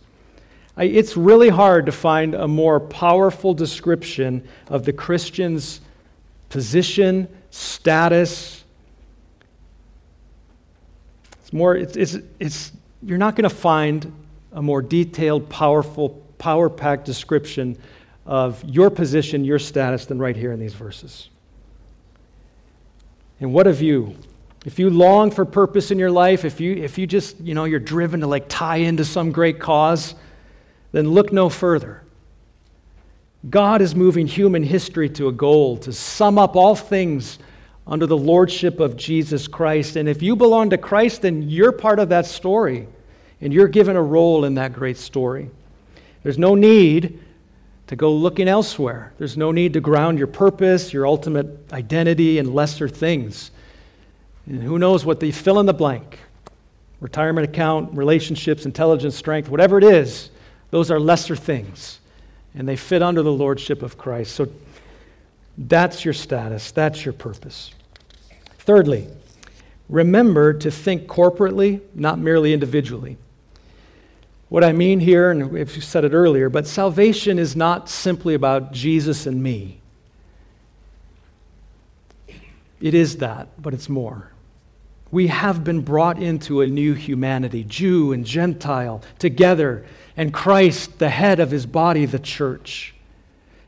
It's 0.77 1.17
really 1.17 1.49
hard 1.49 1.85
to 1.87 1.91
find 1.91 2.33
a 2.33 2.47
more 2.47 2.79
powerful 2.79 3.53
description 3.53 4.47
of 4.69 4.85
the 4.85 4.93
Christian's 4.93 5.81
position, 6.47 7.27
status. 7.49 8.63
It's 11.41 11.51
more, 11.51 11.75
it's, 11.75 11.97
it's, 11.97 12.17
it's 12.39 12.71
you're 13.03 13.17
not 13.17 13.35
going 13.35 13.49
to 13.49 13.53
find 13.53 14.13
a 14.53 14.61
more 14.61 14.81
detailed, 14.81 15.49
powerful, 15.49 16.23
power 16.37 16.69
packed 16.69 17.03
description 17.03 17.77
of 18.27 18.63
your 18.65 18.89
position, 18.89 19.45
your 19.45 19.57
status, 19.57 20.05
than 20.05 20.19
right 20.19 20.35
here 20.35 20.51
in 20.51 20.59
these 20.59 20.73
verses. 20.73 21.29
And 23.39 23.53
what 23.53 23.65
of 23.65 23.81
you? 23.81 24.15
If 24.65 24.79
you 24.79 24.89
long 24.89 25.31
for 25.31 25.45
purpose 25.45 25.91
in 25.91 25.97
your 25.97 26.11
life, 26.11 26.43
if 26.43 26.59
you, 26.59 26.73
if 26.73 26.97
you 26.97 27.07
just, 27.07 27.39
you 27.39 27.53
know, 27.53 27.63
you're 27.63 27.79
driven 27.79 28.19
to 28.19 28.27
like 28.27 28.45
tie 28.49 28.77
into 28.77 29.05
some 29.05 29.31
great 29.31 29.59
cause, 29.59 30.13
then 30.91 31.09
look 31.09 31.31
no 31.31 31.47
further. 31.47 32.03
God 33.49 33.81
is 33.81 33.95
moving 33.95 34.27
human 34.27 34.63
history 34.63 35.09
to 35.11 35.29
a 35.29 35.31
goal 35.31 35.77
to 35.77 35.93
sum 35.93 36.37
up 36.37 36.57
all 36.57 36.75
things 36.75 37.39
under 37.85 38.05
the 38.05 38.17
lordship 38.17 38.81
of 38.81 38.97
Jesus 38.97 39.47
Christ. 39.47 39.95
And 39.95 40.09
if 40.09 40.21
you 40.21 40.35
belong 40.35 40.71
to 40.71 40.77
Christ, 40.77 41.21
then 41.21 41.43
you're 41.43 41.71
part 41.71 41.99
of 41.99 42.09
that 42.09 42.25
story, 42.25 42.87
and 43.39 43.53
you're 43.53 43.69
given 43.69 43.95
a 43.95 44.01
role 44.01 44.43
in 44.43 44.55
that 44.55 44.73
great 44.73 44.97
story. 44.97 45.49
There's 46.23 46.37
no 46.37 46.55
need 46.55 47.23
to 47.87 47.95
go 47.95 48.13
looking 48.13 48.47
elsewhere. 48.47 49.13
There's 49.17 49.37
no 49.37 49.51
need 49.51 49.73
to 49.73 49.81
ground 49.81 50.17
your 50.17 50.27
purpose, 50.27 50.93
your 50.93 51.07
ultimate 51.07 51.71
identity 51.71 52.37
in 52.37 52.53
lesser 52.53 52.87
things. 52.87 53.51
And 54.45 54.61
who 54.61 54.77
knows 54.77 55.05
what 55.05 55.19
the 55.19 55.31
fill 55.31 55.59
in 55.59 55.65
the 55.65 55.73
blank 55.73 56.19
retirement 56.99 57.47
account, 57.47 57.95
relationships, 57.95 58.65
intelligence, 58.65 59.15
strength, 59.15 59.49
whatever 59.49 59.77
it 59.77 59.83
is, 59.83 60.31
those 60.71 60.89
are 60.89 60.99
lesser 60.99 61.35
things. 61.35 61.99
And 62.55 62.67
they 62.67 62.75
fit 62.75 63.03
under 63.03 63.21
the 63.21 63.31
lordship 63.31 63.83
of 63.83 63.97
Christ. 63.97 64.33
So 64.33 64.47
that's 65.57 66.03
your 66.03 66.13
status, 66.13 66.71
that's 66.71 67.05
your 67.05 67.13
purpose. 67.13 67.71
Thirdly, 68.59 69.07
remember 69.89 70.53
to 70.53 70.71
think 70.71 71.07
corporately, 71.07 71.81
not 71.93 72.19
merely 72.19 72.51
individually. 72.51 73.17
What 74.49 74.63
I 74.63 74.71
mean 74.71 74.99
here, 74.99 75.29
and 75.29 75.57
if 75.57 75.75
you 75.75 75.81
said 75.81 76.05
it 76.05 76.13
earlier, 76.13 76.49
but 76.49 76.67
salvation 76.67 77.37
is 77.37 77.55
not 77.55 77.89
simply 77.89 78.33
about 78.33 78.71
Jesus 78.71 79.25
and 79.25 79.43
me. 79.43 79.81
It 82.79 82.93
is 82.93 83.17
that, 83.17 83.61
but 83.61 83.73
it's 83.73 83.89
more. 83.89 84.31
We 85.11 85.27
have 85.27 85.63
been 85.63 85.81
brought 85.81 86.21
into 86.21 86.61
a 86.61 86.67
new 86.67 86.93
humanity, 86.93 87.63
Jew 87.63 88.11
and 88.13 88.25
Gentile, 88.25 89.01
together, 89.19 89.85
and 90.15 90.33
Christ, 90.33 90.99
the 90.99 91.09
head 91.09 91.39
of 91.39 91.51
his 91.51 91.65
body, 91.65 92.05
the 92.05 92.19
church. 92.19 92.93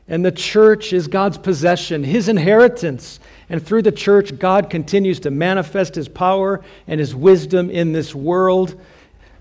And 0.06 0.24
the 0.24 0.32
church 0.32 0.92
is 0.92 1.06
God's 1.08 1.38
possession, 1.38 2.04
his 2.04 2.28
inheritance. 2.28 3.20
And 3.48 3.64
through 3.64 3.82
the 3.82 3.92
church, 3.92 4.38
God 4.38 4.68
continues 4.68 5.20
to 5.20 5.30
manifest 5.30 5.94
his 5.94 6.08
power 6.08 6.62
and 6.86 6.98
his 7.00 7.14
wisdom 7.14 7.70
in 7.70 7.92
this 7.92 8.14
world. 8.14 8.78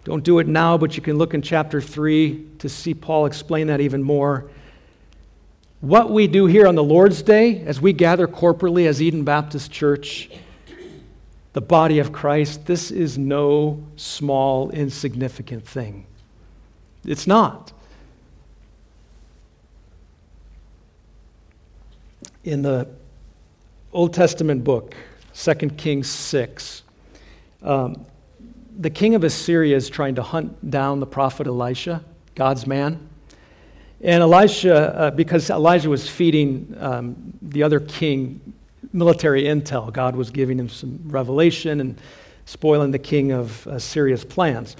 Don't 0.09 0.23
do 0.23 0.39
it 0.39 0.47
now, 0.47 0.75
but 0.75 0.95
you 0.95 1.03
can 1.03 1.19
look 1.19 1.35
in 1.35 1.43
chapter 1.43 1.79
3 1.79 2.47
to 2.57 2.67
see 2.67 2.95
Paul 2.95 3.27
explain 3.27 3.67
that 3.67 3.79
even 3.79 4.01
more. 4.01 4.49
What 5.81 6.09
we 6.09 6.25
do 6.25 6.47
here 6.47 6.65
on 6.65 6.73
the 6.73 6.83
Lord's 6.83 7.21
Day, 7.21 7.61
as 7.61 7.79
we 7.79 7.93
gather 7.93 8.27
corporately 8.27 8.87
as 8.87 9.03
Eden 9.03 9.23
Baptist 9.23 9.71
Church, 9.71 10.31
the 11.53 11.61
body 11.61 11.99
of 11.99 12.11
Christ, 12.11 12.65
this 12.65 12.89
is 12.89 13.19
no 13.19 13.83
small, 13.97 14.71
insignificant 14.71 15.67
thing. 15.67 16.07
It's 17.05 17.27
not. 17.27 17.71
In 22.43 22.63
the 22.63 22.87
Old 23.93 24.15
Testament 24.15 24.63
book, 24.63 24.95
2 25.35 25.53
Kings 25.53 26.09
6, 26.09 26.81
um, 27.61 28.07
the 28.79 28.89
king 28.89 29.13
of 29.13 29.25
Assyria 29.25 29.75
is 29.75 29.89
trying 29.89 30.15
to 30.15 30.23
hunt 30.23 30.71
down 30.71 31.01
the 31.01 31.05
prophet 31.05 31.47
Elisha, 31.47 32.01
God's 32.33 32.65
man. 32.65 33.09
And 34.01 34.23
Elisha, 34.23 34.73
uh, 34.73 35.11
because 35.11 35.49
Elijah 35.49 35.89
was 35.89 36.09
feeding 36.09 36.73
um, 36.79 37.33
the 37.41 37.61
other 37.61 37.81
king 37.81 38.53
military 38.93 39.43
intel, 39.43 39.91
God 39.91 40.15
was 40.15 40.29
giving 40.29 40.57
him 40.57 40.69
some 40.69 40.97
revelation 41.07 41.81
and 41.81 41.99
spoiling 42.45 42.91
the 42.91 42.99
king 42.99 43.33
of 43.33 43.67
Assyria's 43.67 44.23
plans. 44.23 44.77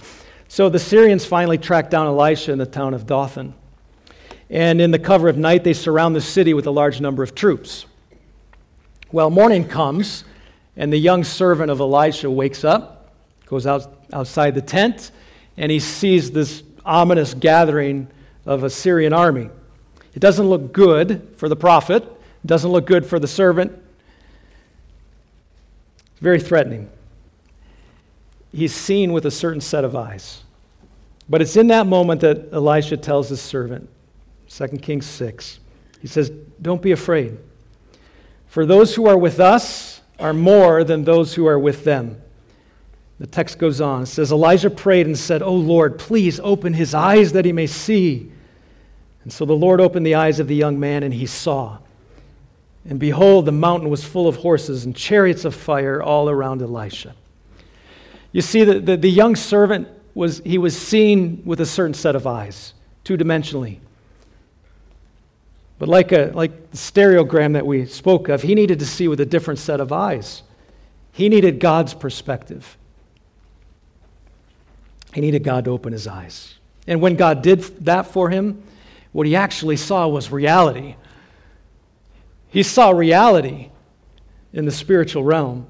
So 0.47 0.70
the 0.70 0.80
Syrians 0.80 1.26
finally 1.26 1.58
tracked 1.58 1.91
down 1.91 2.08
Elisha 2.08 2.54
in 2.54 2.58
the 2.58 2.66
town 2.66 2.93
of 2.93 3.06
Dothan. 3.06 3.54
And 4.50 4.80
in 4.80 4.91
the 4.91 4.97
cover 4.97 5.28
of 5.28 5.38
night, 5.38 5.66
they 5.66 5.74
surround 5.74 6.16
the 6.16 6.22
city 6.22 6.54
with 6.54 6.66
a 6.66 6.72
large 6.72 7.02
number 7.02 7.22
of 7.22 7.36
troops. 7.36 7.86
Well, 9.12 9.30
morning 9.30 9.68
comes, 9.68 10.24
and 10.78 10.91
the 10.91 10.97
young 10.97 11.26
servant 11.26 11.70
of 11.70 11.82
Elisha 11.82 12.32
wakes 12.32 12.64
up 12.64 12.99
goes 13.50 13.66
out, 13.66 14.06
outside 14.14 14.54
the 14.54 14.62
tent, 14.62 15.12
and 15.58 15.72
he 15.72 15.80
sees 15.80 16.32
this 16.32 16.64
ominous 16.86 17.34
gathering 17.34 18.08
of 18.45 18.64
a 18.64 18.70
Syrian 18.70 19.12
army. 19.12 19.50
It 20.14 20.20
doesn't 20.20 20.47
look 20.47 20.72
good 20.72 21.34
for 21.36 21.50
the 21.50 21.56
prophet, 21.56 22.04
it 22.04 22.47
doesn't 22.47 22.72
look 22.72 22.86
good 22.86 23.06
for 23.06 23.20
the 23.20 23.28
servant. 23.28 23.72
It's 26.12 26.20
very 26.22 26.39
threatening. 26.39 26.89
He's 28.52 28.74
seen 28.74 29.14
with 29.14 29.26
a 29.26 29.32
certain 29.32 29.62
set 29.62 29.84
of 29.84 29.95
eyes. 29.95 30.43
But 31.28 31.41
it's 31.41 31.56
in 31.56 31.68
that 31.68 31.86
moment 31.86 32.22
that 32.22 32.50
Elisha 32.52 32.97
tells 32.97 33.30
his 33.30 33.41
servant, 33.41 33.89
2 34.50 34.68
Kings 34.80 35.06
6, 35.06 35.60
he 36.02 36.08
says, 36.08 36.32
Don't 36.62 36.82
be 36.82 36.91
afraid, 36.91 37.38
for 38.47 38.66
those 38.66 38.95
who 38.95 39.08
are 39.08 39.18
with 39.18 39.39
us 39.39 40.02
are 40.20 40.34
more 40.34 40.84
than 40.84 41.04
those 41.04 41.34
who 41.34 41.47
are 41.47 41.60
with 41.60 41.84
them. 41.84 42.20
The 43.20 43.28
text 43.28 43.60
goes 43.60 43.82
on. 43.82 44.04
It 44.04 44.06
says, 44.08 44.32
Elijah 44.32 44.70
prayed 44.70 45.06
and 45.06 45.18
said, 45.18 45.42
Oh 45.42 45.54
Lord, 45.54 46.00
please 46.00 46.40
open 46.40 46.74
his 46.74 46.94
eyes 46.94 47.34
that 47.34 47.46
he 47.46 47.52
may 47.52 47.68
see. 47.68 48.32
And 49.24 49.32
so 49.32 49.46
the 49.46 49.54
Lord 49.54 49.82
opened 49.82 50.06
the 50.06 50.16
eyes 50.16 50.40
of 50.40 50.48
the 50.48 50.56
young 50.56 50.80
man, 50.80 51.04
and 51.04 51.14
he 51.14 51.26
saw. 51.26 51.80
And 52.90 52.98
behold, 52.98 53.46
the 53.46 53.52
mountain 53.52 53.90
was 53.90 54.04
full 54.04 54.28
of 54.28 54.38
horses 54.38 54.86
and 54.86 54.96
chariots 54.96 55.44
of 55.44 55.54
fire 55.54 56.02
all 56.02 56.30
around 56.30 56.62
Elisha. 56.62 57.14
You 58.32 58.42
see, 58.42 58.64
the, 58.64 58.80
the, 58.80 58.96
the 58.96 59.12
young 59.12 59.36
servant 59.36 59.90
was 60.14 60.42
he 60.46 60.58
was 60.58 60.80
seen 60.80 61.42
with 61.46 61.60
a 61.60 61.66
certain 61.66 61.94
set 61.94 62.16
of 62.16 62.26
eyes, 62.26 62.74
two 63.04 63.18
dimensionally. 63.18 63.80
But 65.78 65.90
like, 65.90 66.12
a, 66.12 66.32
like 66.34 66.72
the 66.72 66.78
stereogram 66.78 67.54
that 67.54 67.66
we 67.66 67.86
spoke 67.86 68.30
of, 68.30 68.42
he 68.42 68.56
needed 68.56 68.80
to 68.80 68.86
see 68.86 69.08
with 69.08 69.20
a 69.20 69.26
different 69.26 69.60
set 69.60 69.80
of 69.80 69.92
eyes. 69.92 70.44
He 71.12 71.30
needed 71.30 71.60
God's 71.60 71.94
perspective. 71.94 72.78
He 75.14 75.22
needed 75.22 75.43
God 75.43 75.66
to 75.66 75.72
open 75.72 75.93
his 75.93 76.07
eyes. 76.07 76.55
And 76.88 77.01
when 77.01 77.16
God 77.16 77.41
did 77.41 77.62
that 77.86 78.07
for 78.07 78.30
him, 78.30 78.64
what 79.12 79.28
he 79.28 79.36
actually 79.36 79.78
saw 79.78 80.07
was 80.07 80.32
reality. 80.32 80.95
He 82.49 82.64
saw 82.64 82.91
reality 82.91 83.70
in 84.53 84.66
the 84.66 84.72
spiritual 84.72 85.24
realm 85.24 85.68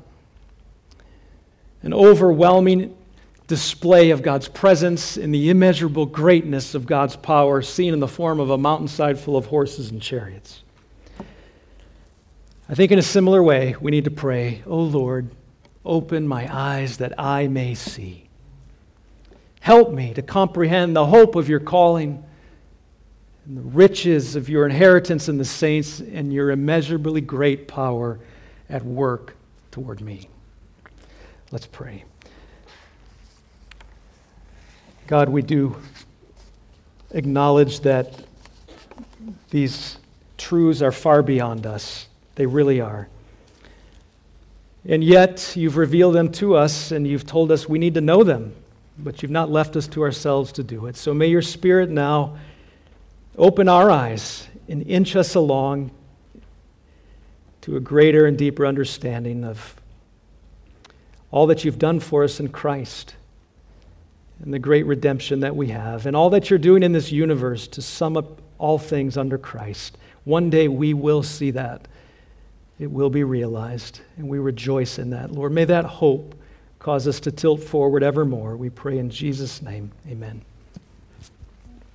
an 1.82 1.94
overwhelming 1.94 2.96
display 3.48 4.12
of 4.12 4.22
God's 4.22 4.48
presence 4.48 5.18
and 5.18 5.34
the 5.34 5.50
immeasurable 5.50 6.06
greatness 6.06 6.76
of 6.76 6.86
God's 6.86 7.16
power, 7.16 7.62
seen 7.62 7.94
in 7.94 8.00
the 8.00 8.08
form 8.08 8.40
of 8.40 8.50
a 8.50 8.58
mountainside 8.58 9.20
full 9.20 9.38
of 9.38 9.48
horses 9.48 9.90
and 9.90 10.02
chariots. 10.02 10.62
I 12.68 12.76
think 12.76 12.92
in 12.92 13.00
a 13.00 13.04
similar 13.04 13.42
way, 13.42 13.76
we 13.82 13.92
need 13.92 14.04
to 14.04 14.12
pray, 14.12 14.62
Oh 14.68 14.82
Lord, 14.82 15.32
open 15.84 16.28
my 16.28 16.48
eyes 16.54 16.98
that 16.98 17.20
I 17.20 17.48
may 17.48 17.74
see. 17.74 18.29
Help 19.60 19.92
me 19.92 20.14
to 20.14 20.22
comprehend 20.22 20.96
the 20.96 21.06
hope 21.06 21.36
of 21.36 21.50
your 21.50 21.60
calling 21.60 22.24
and 23.46 23.58
the 23.58 23.62
riches 23.62 24.36
of 24.36 24.48
your 24.48 24.66
inheritance 24.66 25.28
in 25.28 25.38
the 25.38 25.46
saints 25.46 26.00
and 26.00 26.32
your 26.32 26.52
immeasurably 26.52 27.22
great 27.22 27.68
power 27.68 28.20
at 28.70 28.86
work 28.86 29.36
toward 29.72 30.02
me. 30.02 30.30
Let's 31.52 31.66
pray. 31.66 32.04
God, 35.08 35.30
we 35.30 35.42
do 35.42 35.76
acknowledge 37.12 37.80
that 37.82 38.24
these 39.50 39.98
truths 40.38 40.82
are 40.82 40.92
far 40.92 41.24
beyond 41.24 41.66
us. 41.66 42.08
They 42.36 42.46
really 42.46 42.80
are. 42.80 43.10
And 44.86 45.04
yet, 45.04 45.54
you've 45.56 45.76
revealed 45.76 46.16
them 46.16 46.32
to 46.34 46.56
us 46.56 46.92
and 46.92 47.06
you've 47.06 47.26
told 47.26 47.52
us 47.52 47.68
we 47.68 47.80
need 47.80 47.96
to 47.96 48.02
know 48.02 48.24
them 48.24 48.56
but 49.04 49.22
you've 49.22 49.32
not 49.32 49.50
left 49.50 49.76
us 49.76 49.88
to 49.88 50.02
ourselves 50.04 50.52
to 50.54 50.64
do 50.64 50.86
it. 50.88 50.96
So 50.96 51.14
may 51.14 51.28
your 51.28 51.42
Spirit 51.42 51.90
now 51.90 52.38
open 53.38 53.70
our 53.70 53.90
eyes 53.90 54.48
and 54.68 54.86
inch 54.86 55.16
us 55.16 55.36
along 55.36 55.92
to 57.62 57.78
a 57.78 57.80
greater 57.80 58.26
and 58.26 58.38
deeper 58.38 58.66
understanding 58.66 59.44
of 59.44 59.76
all 61.32 61.48
that 61.48 61.64
you've 61.64 61.80
done 61.80 62.00
for 62.00 62.24
us 62.24 62.40
in 62.40 62.50
Christ 62.50 63.16
and 64.44 64.54
the 64.54 64.60
great 64.60 64.86
redemption 64.86 65.42
that 65.42 65.56
we 65.56 65.68
have, 65.68 66.06
and 66.06 66.16
all 66.16 66.30
that 66.30 66.50
you're 66.50 66.58
doing 66.58 66.82
in 66.82 66.94
this 66.94 67.12
universe 67.12 67.68
to 67.68 67.82
sum 67.82 68.16
up 68.16 68.42
all 68.58 68.78
things 68.78 69.18
under 69.18 69.38
Christ. 69.38 69.98
One 70.24 70.50
day 70.50 70.70
we 70.70 70.94
will 70.94 71.24
see 71.24 71.52
that. 71.52 71.88
It 72.80 72.90
will 72.90 73.10
be 73.10 73.26
realized, 73.26 74.00
and 74.16 74.30
we 74.30 74.40
rejoice 74.40 74.98
in 74.98 75.10
that. 75.10 75.32
Lord, 75.32 75.52
may 75.52 75.66
that 75.66 75.84
hope 75.84 76.36
cause 76.80 77.08
us 77.08 77.20
to 77.22 77.32
tilt 77.32 77.62
forward 77.62 78.04
evermore. 78.04 78.56
We 78.56 78.70
pray 78.70 78.98
in 78.98 79.10
Jesus' 79.10 79.62
name. 79.62 79.92
Amen. 80.08 80.42